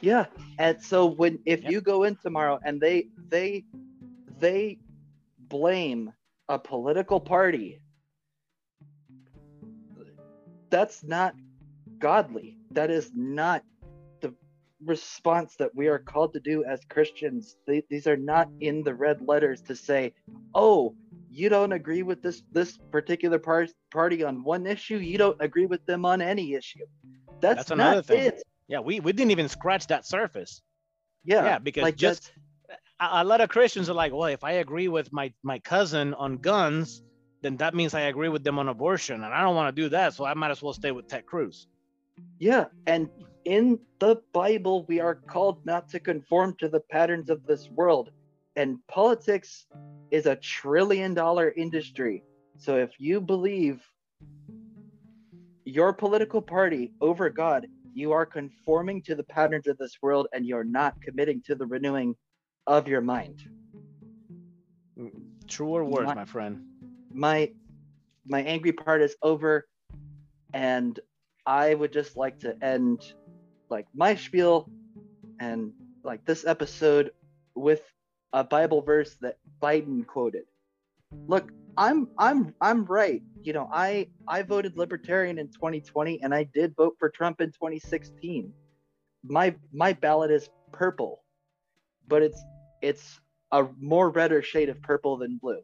Yeah, 0.00 0.26
and 0.58 0.80
so 0.82 1.06
when 1.06 1.38
if 1.46 1.64
Yep. 1.64 1.68
you 1.68 1.80
go 1.80 2.04
in 2.04 2.16
tomorrow 2.16 2.58
and 2.64 2.80
they 2.80 3.08
they 3.28 3.64
they 4.38 4.78
blame 5.38 6.12
a 6.48 6.58
political 6.58 7.20
party, 7.20 7.80
that's 10.70 11.02
not 11.04 11.34
godly. 11.98 12.56
That 12.72 12.90
is 12.90 13.10
not 13.14 13.64
response 14.84 15.56
that 15.56 15.74
we 15.74 15.88
are 15.88 15.98
called 15.98 16.32
to 16.34 16.40
do 16.40 16.64
as 16.64 16.80
Christians. 16.88 17.56
They, 17.66 17.82
these 17.90 18.06
are 18.06 18.16
not 18.16 18.48
in 18.60 18.82
the 18.82 18.94
red 18.94 19.20
letters 19.26 19.60
to 19.62 19.76
say, 19.76 20.14
"Oh, 20.54 20.94
you 21.30 21.48
don't 21.48 21.72
agree 21.72 22.02
with 22.02 22.22
this 22.22 22.42
this 22.52 22.78
particular 22.90 23.38
par- 23.38 23.68
party 23.90 24.24
on 24.24 24.42
one 24.42 24.66
issue. 24.66 24.96
You 24.96 25.18
don't 25.18 25.36
agree 25.40 25.66
with 25.66 25.84
them 25.86 26.04
on 26.04 26.20
any 26.20 26.54
issue." 26.54 26.86
That's, 27.40 27.56
That's 27.56 27.70
another 27.70 27.96
not 27.96 28.06
thing. 28.06 28.26
it. 28.26 28.42
Yeah, 28.68 28.80
we, 28.80 29.00
we 29.00 29.12
didn't 29.12 29.30
even 29.32 29.48
scratch 29.48 29.86
that 29.88 30.06
surface. 30.06 30.62
Yeah, 31.24 31.44
Yeah, 31.44 31.58
because 31.58 31.82
like 31.82 31.96
just 31.96 32.32
a, 33.00 33.22
a 33.22 33.24
lot 33.24 33.40
of 33.40 33.48
Christians 33.48 33.90
are 33.90 33.94
like, 33.94 34.12
well, 34.12 34.24
if 34.28 34.44
I 34.44 34.52
agree 34.52 34.88
with 34.88 35.12
my 35.12 35.32
my 35.42 35.58
cousin 35.58 36.14
on 36.14 36.38
guns, 36.38 37.02
then 37.42 37.56
that 37.58 37.74
means 37.74 37.94
I 37.94 38.02
agree 38.02 38.28
with 38.28 38.44
them 38.44 38.58
on 38.58 38.68
abortion, 38.68 39.24
and 39.24 39.34
I 39.34 39.42
don't 39.42 39.56
want 39.56 39.74
to 39.74 39.82
do 39.82 39.88
that, 39.90 40.14
so 40.14 40.24
I 40.24 40.34
might 40.34 40.50
as 40.50 40.62
well 40.62 40.72
stay 40.72 40.90
with 40.92 41.08
Ted 41.08 41.26
Cruz. 41.26 41.66
Yeah, 42.38 42.66
and 42.86 43.08
in 43.44 43.78
the 43.98 44.20
Bible, 44.32 44.84
we 44.88 45.00
are 45.00 45.14
called 45.14 45.64
not 45.64 45.88
to 45.90 46.00
conform 46.00 46.56
to 46.58 46.68
the 46.68 46.80
patterns 46.80 47.30
of 47.30 47.44
this 47.46 47.68
world. 47.70 48.10
And 48.56 48.78
politics 48.88 49.66
is 50.10 50.26
a 50.26 50.36
trillion 50.36 51.14
dollar 51.14 51.52
industry. 51.56 52.22
So 52.58 52.76
if 52.76 52.90
you 52.98 53.20
believe 53.20 53.80
your 55.64 55.92
political 55.92 56.42
party 56.42 56.92
over 57.00 57.30
God, 57.30 57.66
you 57.94 58.12
are 58.12 58.26
conforming 58.26 59.02
to 59.02 59.14
the 59.14 59.22
patterns 59.24 59.66
of 59.66 59.78
this 59.78 59.96
world 60.02 60.28
and 60.32 60.44
you're 60.46 60.64
not 60.64 61.00
committing 61.02 61.42
to 61.46 61.54
the 61.54 61.66
renewing 61.66 62.14
of 62.66 62.86
your 62.88 63.00
mind. 63.00 63.42
Mm, 64.98 65.10
Truer 65.48 65.84
words, 65.84 66.06
My- 66.06 66.14
my 66.14 66.24
friend. 66.24 66.64
my 67.12 67.52
my 68.26 68.42
angry 68.42 68.72
part 68.72 69.00
is 69.00 69.16
over 69.22 69.66
and 70.52 71.00
i 71.46 71.74
would 71.74 71.92
just 71.92 72.16
like 72.16 72.38
to 72.38 72.54
end 72.62 73.14
like 73.70 73.86
my 73.94 74.14
spiel 74.14 74.68
and 75.40 75.72
like 76.04 76.24
this 76.24 76.44
episode 76.46 77.12
with 77.54 77.82
a 78.32 78.44
bible 78.44 78.82
verse 78.82 79.16
that 79.20 79.38
biden 79.62 80.06
quoted. 80.06 80.44
Look 81.26 81.52
i'm 81.76 82.08
i'm 82.18 82.54
i'm 82.60 82.84
right. 82.84 83.22
You 83.42 83.52
know 83.52 83.68
i 83.72 84.08
i 84.28 84.42
voted 84.42 84.76
libertarian 84.76 85.38
in 85.38 85.48
2020 85.48 86.22
and 86.22 86.34
i 86.34 86.44
did 86.44 86.74
vote 86.76 86.96
for 86.98 87.08
trump 87.08 87.40
in 87.40 87.48
2016 87.48 88.52
my 89.24 89.54
my 89.72 89.92
ballot 89.94 90.30
is 90.30 90.50
purple 90.72 91.22
but 92.10 92.22
it's 92.22 92.42
it's 92.82 93.20
a 93.52 93.66
more 93.80 94.10
redder 94.10 94.42
shade 94.42 94.68
of 94.68 94.80
purple 94.82 95.16
than 95.16 95.38
blue. 95.38 95.62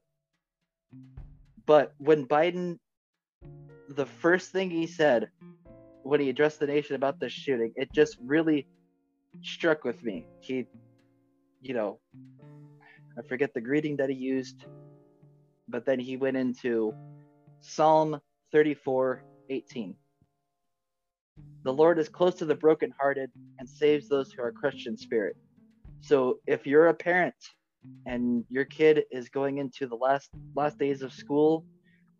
But 1.66 1.92
when 1.98 2.26
Biden, 2.26 2.78
the 3.88 4.06
first 4.06 4.52
thing 4.52 4.70
he 4.70 4.86
said 4.86 5.28
when 6.06 6.20
he 6.20 6.30
addressed 6.30 6.60
the 6.60 6.66
nation 6.66 6.94
about 6.94 7.18
this 7.18 7.32
shooting, 7.32 7.72
it 7.74 7.92
just 7.92 8.16
really 8.24 8.68
struck 9.42 9.82
with 9.82 10.04
me. 10.04 10.24
He, 10.40 10.66
you 11.60 11.74
know, 11.74 11.98
I 13.18 13.22
forget 13.28 13.52
the 13.52 13.60
greeting 13.60 13.96
that 13.96 14.08
he 14.08 14.14
used, 14.14 14.66
but 15.68 15.84
then 15.84 15.98
he 15.98 16.16
went 16.16 16.36
into 16.36 16.94
Psalm 17.60 18.20
34 18.52 19.24
18. 19.50 19.96
The 21.64 21.72
Lord 21.72 21.98
is 21.98 22.08
close 22.08 22.36
to 22.36 22.44
the 22.44 22.54
brokenhearted 22.54 23.30
and 23.58 23.68
saves 23.68 24.08
those 24.08 24.30
who 24.30 24.42
are 24.42 24.52
crushed 24.52 24.86
in 24.86 24.96
spirit. 24.96 25.36
So 26.00 26.38
if 26.46 26.68
you're 26.68 26.86
a 26.86 26.94
parent 26.94 27.34
and 28.06 28.44
your 28.48 28.64
kid 28.64 29.04
is 29.10 29.28
going 29.28 29.58
into 29.58 29.88
the 29.88 29.96
last 29.96 30.30
last 30.54 30.78
days 30.78 31.02
of 31.02 31.12
school 31.12 31.64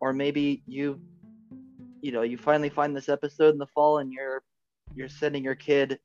or 0.01 0.11
maybe 0.11 0.61
you 0.67 0.99
you 2.01 2.11
know 2.11 2.21
you 2.21 2.37
finally 2.37 2.69
find 2.69 2.95
this 2.95 3.09
episode 3.09 3.53
in 3.53 3.57
the 3.57 3.67
fall 3.67 3.99
and 3.99 4.11
you're 4.11 4.43
you're 4.95 5.09
sending 5.09 5.43
your 5.43 5.55
kid 5.55 5.99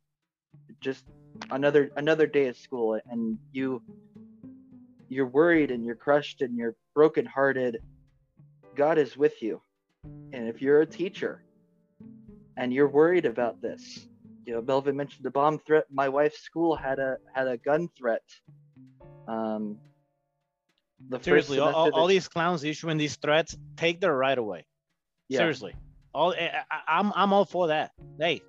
just 0.80 1.04
another 1.50 1.90
another 1.96 2.26
day 2.26 2.46
of 2.46 2.56
school 2.56 2.98
and 3.10 3.38
you 3.52 3.82
you're 5.08 5.26
worried 5.26 5.70
and 5.70 5.84
you're 5.84 5.94
crushed 5.94 6.40
and 6.40 6.56
you're 6.56 6.74
brokenhearted. 6.94 7.78
God 8.74 8.96
is 8.96 9.14
with 9.14 9.42
you. 9.42 9.60
And 10.32 10.48
if 10.48 10.62
you're 10.62 10.80
a 10.80 10.86
teacher 10.86 11.42
and 12.56 12.72
you're 12.72 12.88
worried 12.88 13.26
about 13.26 13.60
this 13.60 14.06
you 14.46 14.52
know 14.52 14.62
melvin 14.62 14.96
mentioned 14.96 15.24
the 15.24 15.30
bomb 15.30 15.58
threat. 15.58 15.84
My 15.90 16.08
wife's 16.08 16.40
school 16.40 16.74
had 16.76 16.98
a 16.98 17.18
had 17.34 17.46
a 17.46 17.56
gun 17.56 17.88
threat 17.96 18.22
um 19.28 19.78
the 21.08 21.20
Seriously, 21.22 21.58
all, 21.58 21.72
all, 21.74 21.90
all 21.90 22.06
these 22.06 22.28
clowns 22.28 22.62
issuing 22.62 22.96
these 22.96 23.16
threats, 23.16 23.56
take 23.76 24.00
their 24.00 24.14
right 24.14 24.38
away. 24.38 24.66
Yeah. 25.32 25.38
Seriously, 25.38 25.74
all 26.14 26.32
I, 26.34 26.64
I- 26.70 26.98
I'm 26.98 27.12
I'm 27.14 27.32
all 27.32 27.44
for 27.44 27.68
that. 27.68 27.92
Hey, 28.18 28.42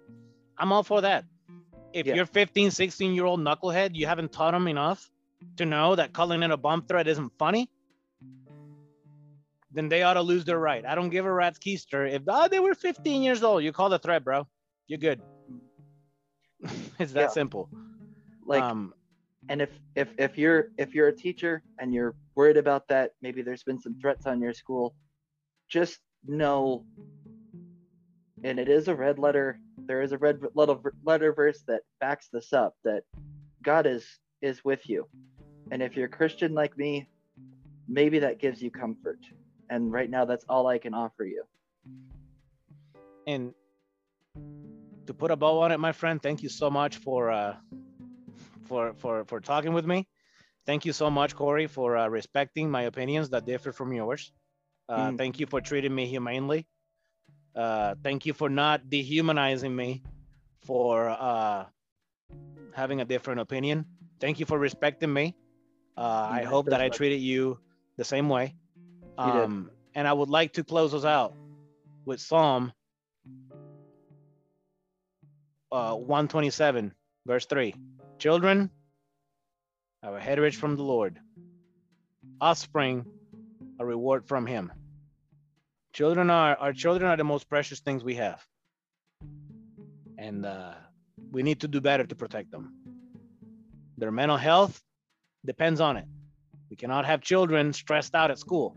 I'm 0.58 0.72
all 0.72 0.84
for 0.84 1.02
that. 1.02 1.26
If 1.94 2.08
Yeah. 2.08 2.16
you're 2.16 2.26
15, 2.26 2.72
16 2.72 3.14
year 3.14 3.26
old 3.26 3.40
knucklehead, 3.40 3.96
you 3.96 4.06
haven't 4.08 4.32
taught 4.32 4.52
them 4.52 4.68
enough 4.68 5.10
to 5.58 5.66
know 5.66 5.96
that 5.96 6.12
calling 6.14 6.42
in 6.44 6.52
a 6.52 6.58
bomb 6.58 6.82
threat 6.84 7.08
isn't 7.08 7.32
funny, 7.38 7.70
then 9.72 9.90
they 9.90 10.04
ought 10.04 10.16
to 10.16 10.22
lose 10.22 10.44
their 10.46 10.60
right. 10.60 10.86
I 10.86 10.96
don't 10.96 11.10
give 11.10 11.26
a 11.26 11.32
rat's 11.34 11.60
keister. 11.60 12.10
If 12.12 12.24
oh, 12.28 12.48
they 12.48 12.60
were 12.60 12.74
15 12.76 13.22
years 13.24 13.44
old, 13.44 13.64
you 13.64 13.72
call 13.72 13.90
the 13.90 14.00
threat, 14.00 14.24
bro. 14.24 14.48
You're 14.88 15.00
good. 15.00 15.22
it's 17.00 17.14
that 17.14 17.22
Yeah. 17.22 17.28
simple. 17.28 17.70
like 18.46 18.64
um, 18.64 18.94
and 19.50 19.62
if 19.62 19.70
if 19.96 20.10
if 20.18 20.38
you're 20.38 20.70
if 20.78 20.94
you're 20.96 21.10
a 21.10 21.16
teacher 21.16 21.62
and 21.80 21.94
you're 21.94 22.16
worried 22.36 22.58
about 22.58 22.88
that 22.88 23.12
maybe 23.22 23.42
there's 23.42 23.64
been 23.64 23.80
some 23.80 23.96
threats 24.02 24.26
on 24.26 24.42
your 24.42 24.54
school 24.54 24.96
just 25.70 26.00
know 26.28 26.84
and 28.44 28.60
it 28.60 28.70
is 28.70 28.88
a 28.88 28.96
red 28.96 29.20
letter 29.20 29.60
there 29.86 30.02
is 30.02 30.12
a 30.12 30.18
red 30.18 30.42
letter 30.54 31.34
verse 31.34 31.64
that 31.68 31.82
backs 32.00 32.30
this 32.32 32.54
up 32.54 32.76
that 32.84 33.04
god 33.62 33.86
is 33.86 34.20
is 34.42 34.64
with 34.64 34.88
you 34.90 35.08
and 35.72 35.82
if 35.82 35.96
you're 35.96 36.06
a 36.06 36.10
christian 36.10 36.54
like 36.54 36.78
me 36.78 37.08
maybe 37.88 38.20
that 38.20 38.40
gives 38.40 38.62
you 38.62 38.72
comfort 38.72 39.20
and 39.70 39.92
right 39.92 40.10
now 40.10 40.26
that's 40.26 40.46
all 40.50 40.68
i 40.68 40.78
can 40.78 40.94
offer 40.94 41.26
you 41.26 41.44
and 43.28 43.54
to 45.06 45.14
put 45.14 45.32
a 45.32 45.36
bow 45.36 45.60
on 45.60 45.72
it, 45.72 45.80
my 45.80 45.92
friend, 45.92 46.22
thank 46.22 46.44
you 46.44 46.50
so 46.50 46.70
much 46.70 46.98
for 46.98 47.32
uh, 47.32 47.56
for 48.66 48.94
for 48.94 49.26
for 49.26 49.40
talking 49.40 49.74
with 49.74 49.86
me. 49.86 50.08
Thank 50.66 50.86
you 50.86 50.94
so 50.94 51.10
much, 51.10 51.36
Corey, 51.36 51.68
for 51.68 51.98
uh, 51.98 52.08
respecting 52.08 52.72
my 52.72 52.84
opinions 52.84 53.30
that 53.30 53.46
differ 53.46 53.74
from 53.74 53.92
yours. 53.92 54.32
Uh, 54.90 55.12
Mm. 55.12 55.18
Thank 55.18 55.40
you 55.40 55.48
for 55.48 55.62
treating 55.62 55.94
me 55.94 56.06
humanely. 56.06 56.66
Uh, 57.56 57.96
thank 58.04 58.26
you 58.26 58.34
for 58.34 58.50
not 58.50 58.90
dehumanizing 58.90 59.74
me 59.76 60.04
for 60.64 61.10
uh, 61.10 61.66
having 62.74 63.02
a 63.02 63.06
different 63.06 63.40
opinion. 63.40 63.86
Thank 64.20 64.40
you 64.40 64.46
for 64.46 64.58
respecting 64.58 65.14
me. 65.14 65.36
Uh, 65.98 66.02
I 66.02 66.42
Yeah, 66.42 66.50
hope 66.50 66.66
that 66.68 66.82
I 66.82 66.90
treated 66.90 67.22
you 67.22 67.60
the 67.98 68.04
same 68.04 68.30
way. 68.30 68.56
Um, 69.18 69.70
and 69.94 70.08
I 70.08 70.14
would 70.14 70.30
like 70.30 70.54
to 70.54 70.64
close 70.64 70.94
us 70.94 71.06
out 71.06 71.34
with 72.06 72.20
Psalm 72.20 72.74
uh, 75.72 75.96
127, 75.96 76.94
verse 77.26 77.46
3. 77.46 77.76
Children 78.20 78.72
have 80.02 80.14
a 80.16 80.20
heritage 80.20 80.56
from 80.56 80.76
the 80.76 80.84
Lord, 80.84 81.20
offspring 82.42 83.06
reward 83.86 84.26
from 84.28 84.46
Him. 84.46 84.72
Children 85.94 86.30
are 86.30 86.56
our 86.56 86.74
children 86.74 87.10
are 87.10 87.18
the 87.18 87.24
most 87.24 87.48
precious 87.50 87.80
things 87.80 88.04
we 88.04 88.16
have, 88.16 88.44
and 90.18 90.46
uh, 90.46 90.74
we 91.32 91.44
need 91.44 91.62
to 91.62 91.68
do 91.68 91.82
better 91.82 92.06
to 92.06 92.16
protect 92.16 92.52
them. 92.52 92.74
Their 93.98 94.12
mental 94.12 94.38
health 94.38 94.82
depends 95.46 95.80
on 95.80 95.98
it. 95.98 96.06
We 96.70 96.76
cannot 96.76 97.06
have 97.06 97.22
children 97.22 97.74
stressed 97.74 98.16
out 98.16 98.32
at 98.32 98.40
school. 98.40 98.76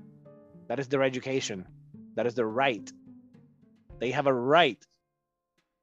That 0.68 0.78
is 0.78 0.88
their 0.88 1.02
education. 1.02 1.66
That 2.16 2.26
is 2.26 2.34
their 2.34 2.48
right. 2.48 2.90
They 3.98 4.10
have 4.10 4.26
a 4.26 4.32
right 4.32 4.84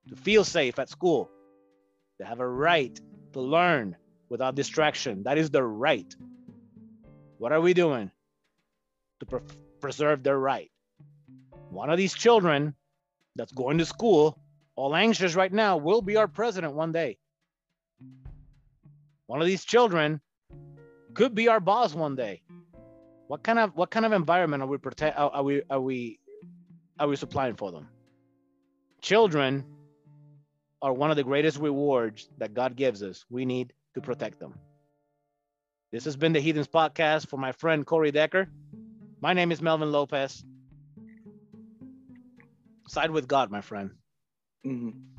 to 0.10 0.16
feel 0.16 0.44
safe 0.44 0.78
at 0.78 0.90
school. 0.90 1.32
They 2.20 2.26
have 2.26 2.40
a 2.40 2.48
right 2.48 3.00
to 3.34 3.42
learn 3.42 3.96
without 4.30 4.56
distraction. 4.56 5.24
That 5.24 5.38
is 5.38 5.50
their 5.50 5.68
right. 5.68 6.16
What 7.38 7.52
are 7.52 7.62
we 7.62 7.74
doing 7.74 8.12
to 9.24 9.40
pre- 9.40 9.56
preserve 9.80 10.24
their 10.24 10.38
right? 10.38 10.72
One 11.70 11.90
of 11.90 11.98
these 11.98 12.14
children 12.14 12.76
that's 13.36 13.52
going 13.52 13.78
to 13.80 13.86
school, 13.86 14.38
all 14.76 14.96
anxious 14.96 15.36
right 15.36 15.52
now, 15.52 15.78
will 15.78 16.02
be 16.02 16.18
our 16.18 16.28
president 16.28 16.74
one 16.74 16.92
day. 16.92 17.18
One 19.28 19.42
of 19.42 19.48
these 19.48 19.64
children 19.64 20.22
could 21.14 21.34
be 21.34 21.48
our 21.48 21.60
boss 21.60 21.94
one 21.94 22.16
day. 22.16 22.42
What 23.28 23.44
kind 23.44 23.58
of 23.58 23.76
what 23.76 23.90
kind 23.90 24.06
of 24.06 24.12
environment 24.12 24.62
are 24.62 24.68
we 24.68 24.78
protect 24.78 25.18
are, 25.18 25.32
are 25.32 25.44
we 25.44 25.64
are 25.70 25.80
we 25.80 26.20
are 27.00 27.08
we 27.08 27.16
supplying 27.16 27.56
for 27.56 27.72
them? 27.72 27.88
Children 29.02 29.66
are 30.82 30.94
one 30.94 31.10
of 31.10 31.18
the 31.18 31.24
greatest 31.24 31.58
rewards 31.58 32.30
that 32.38 32.54
God 32.54 32.76
gives 32.76 33.02
us. 33.02 33.26
We 33.30 33.46
need 33.46 33.74
to 33.96 34.02
protect 34.02 34.40
them. 34.40 34.54
This 35.92 36.06
has 36.06 36.16
been 36.16 36.34
the 36.34 36.40
Heathens 36.40 36.68
Podcast 36.68 37.28
for 37.28 37.38
my 37.38 37.52
friend 37.52 37.86
Corey 37.86 38.12
Decker. 38.12 38.50
My 39.24 39.32
name 39.32 39.54
is 39.54 39.62
Melvin 39.62 39.90
Lopez. 39.90 40.44
Side 42.90 43.10
with 43.10 43.26
God, 43.26 43.50
my 43.52 43.62
friend. 43.62 43.92
Mhm. 44.66 45.13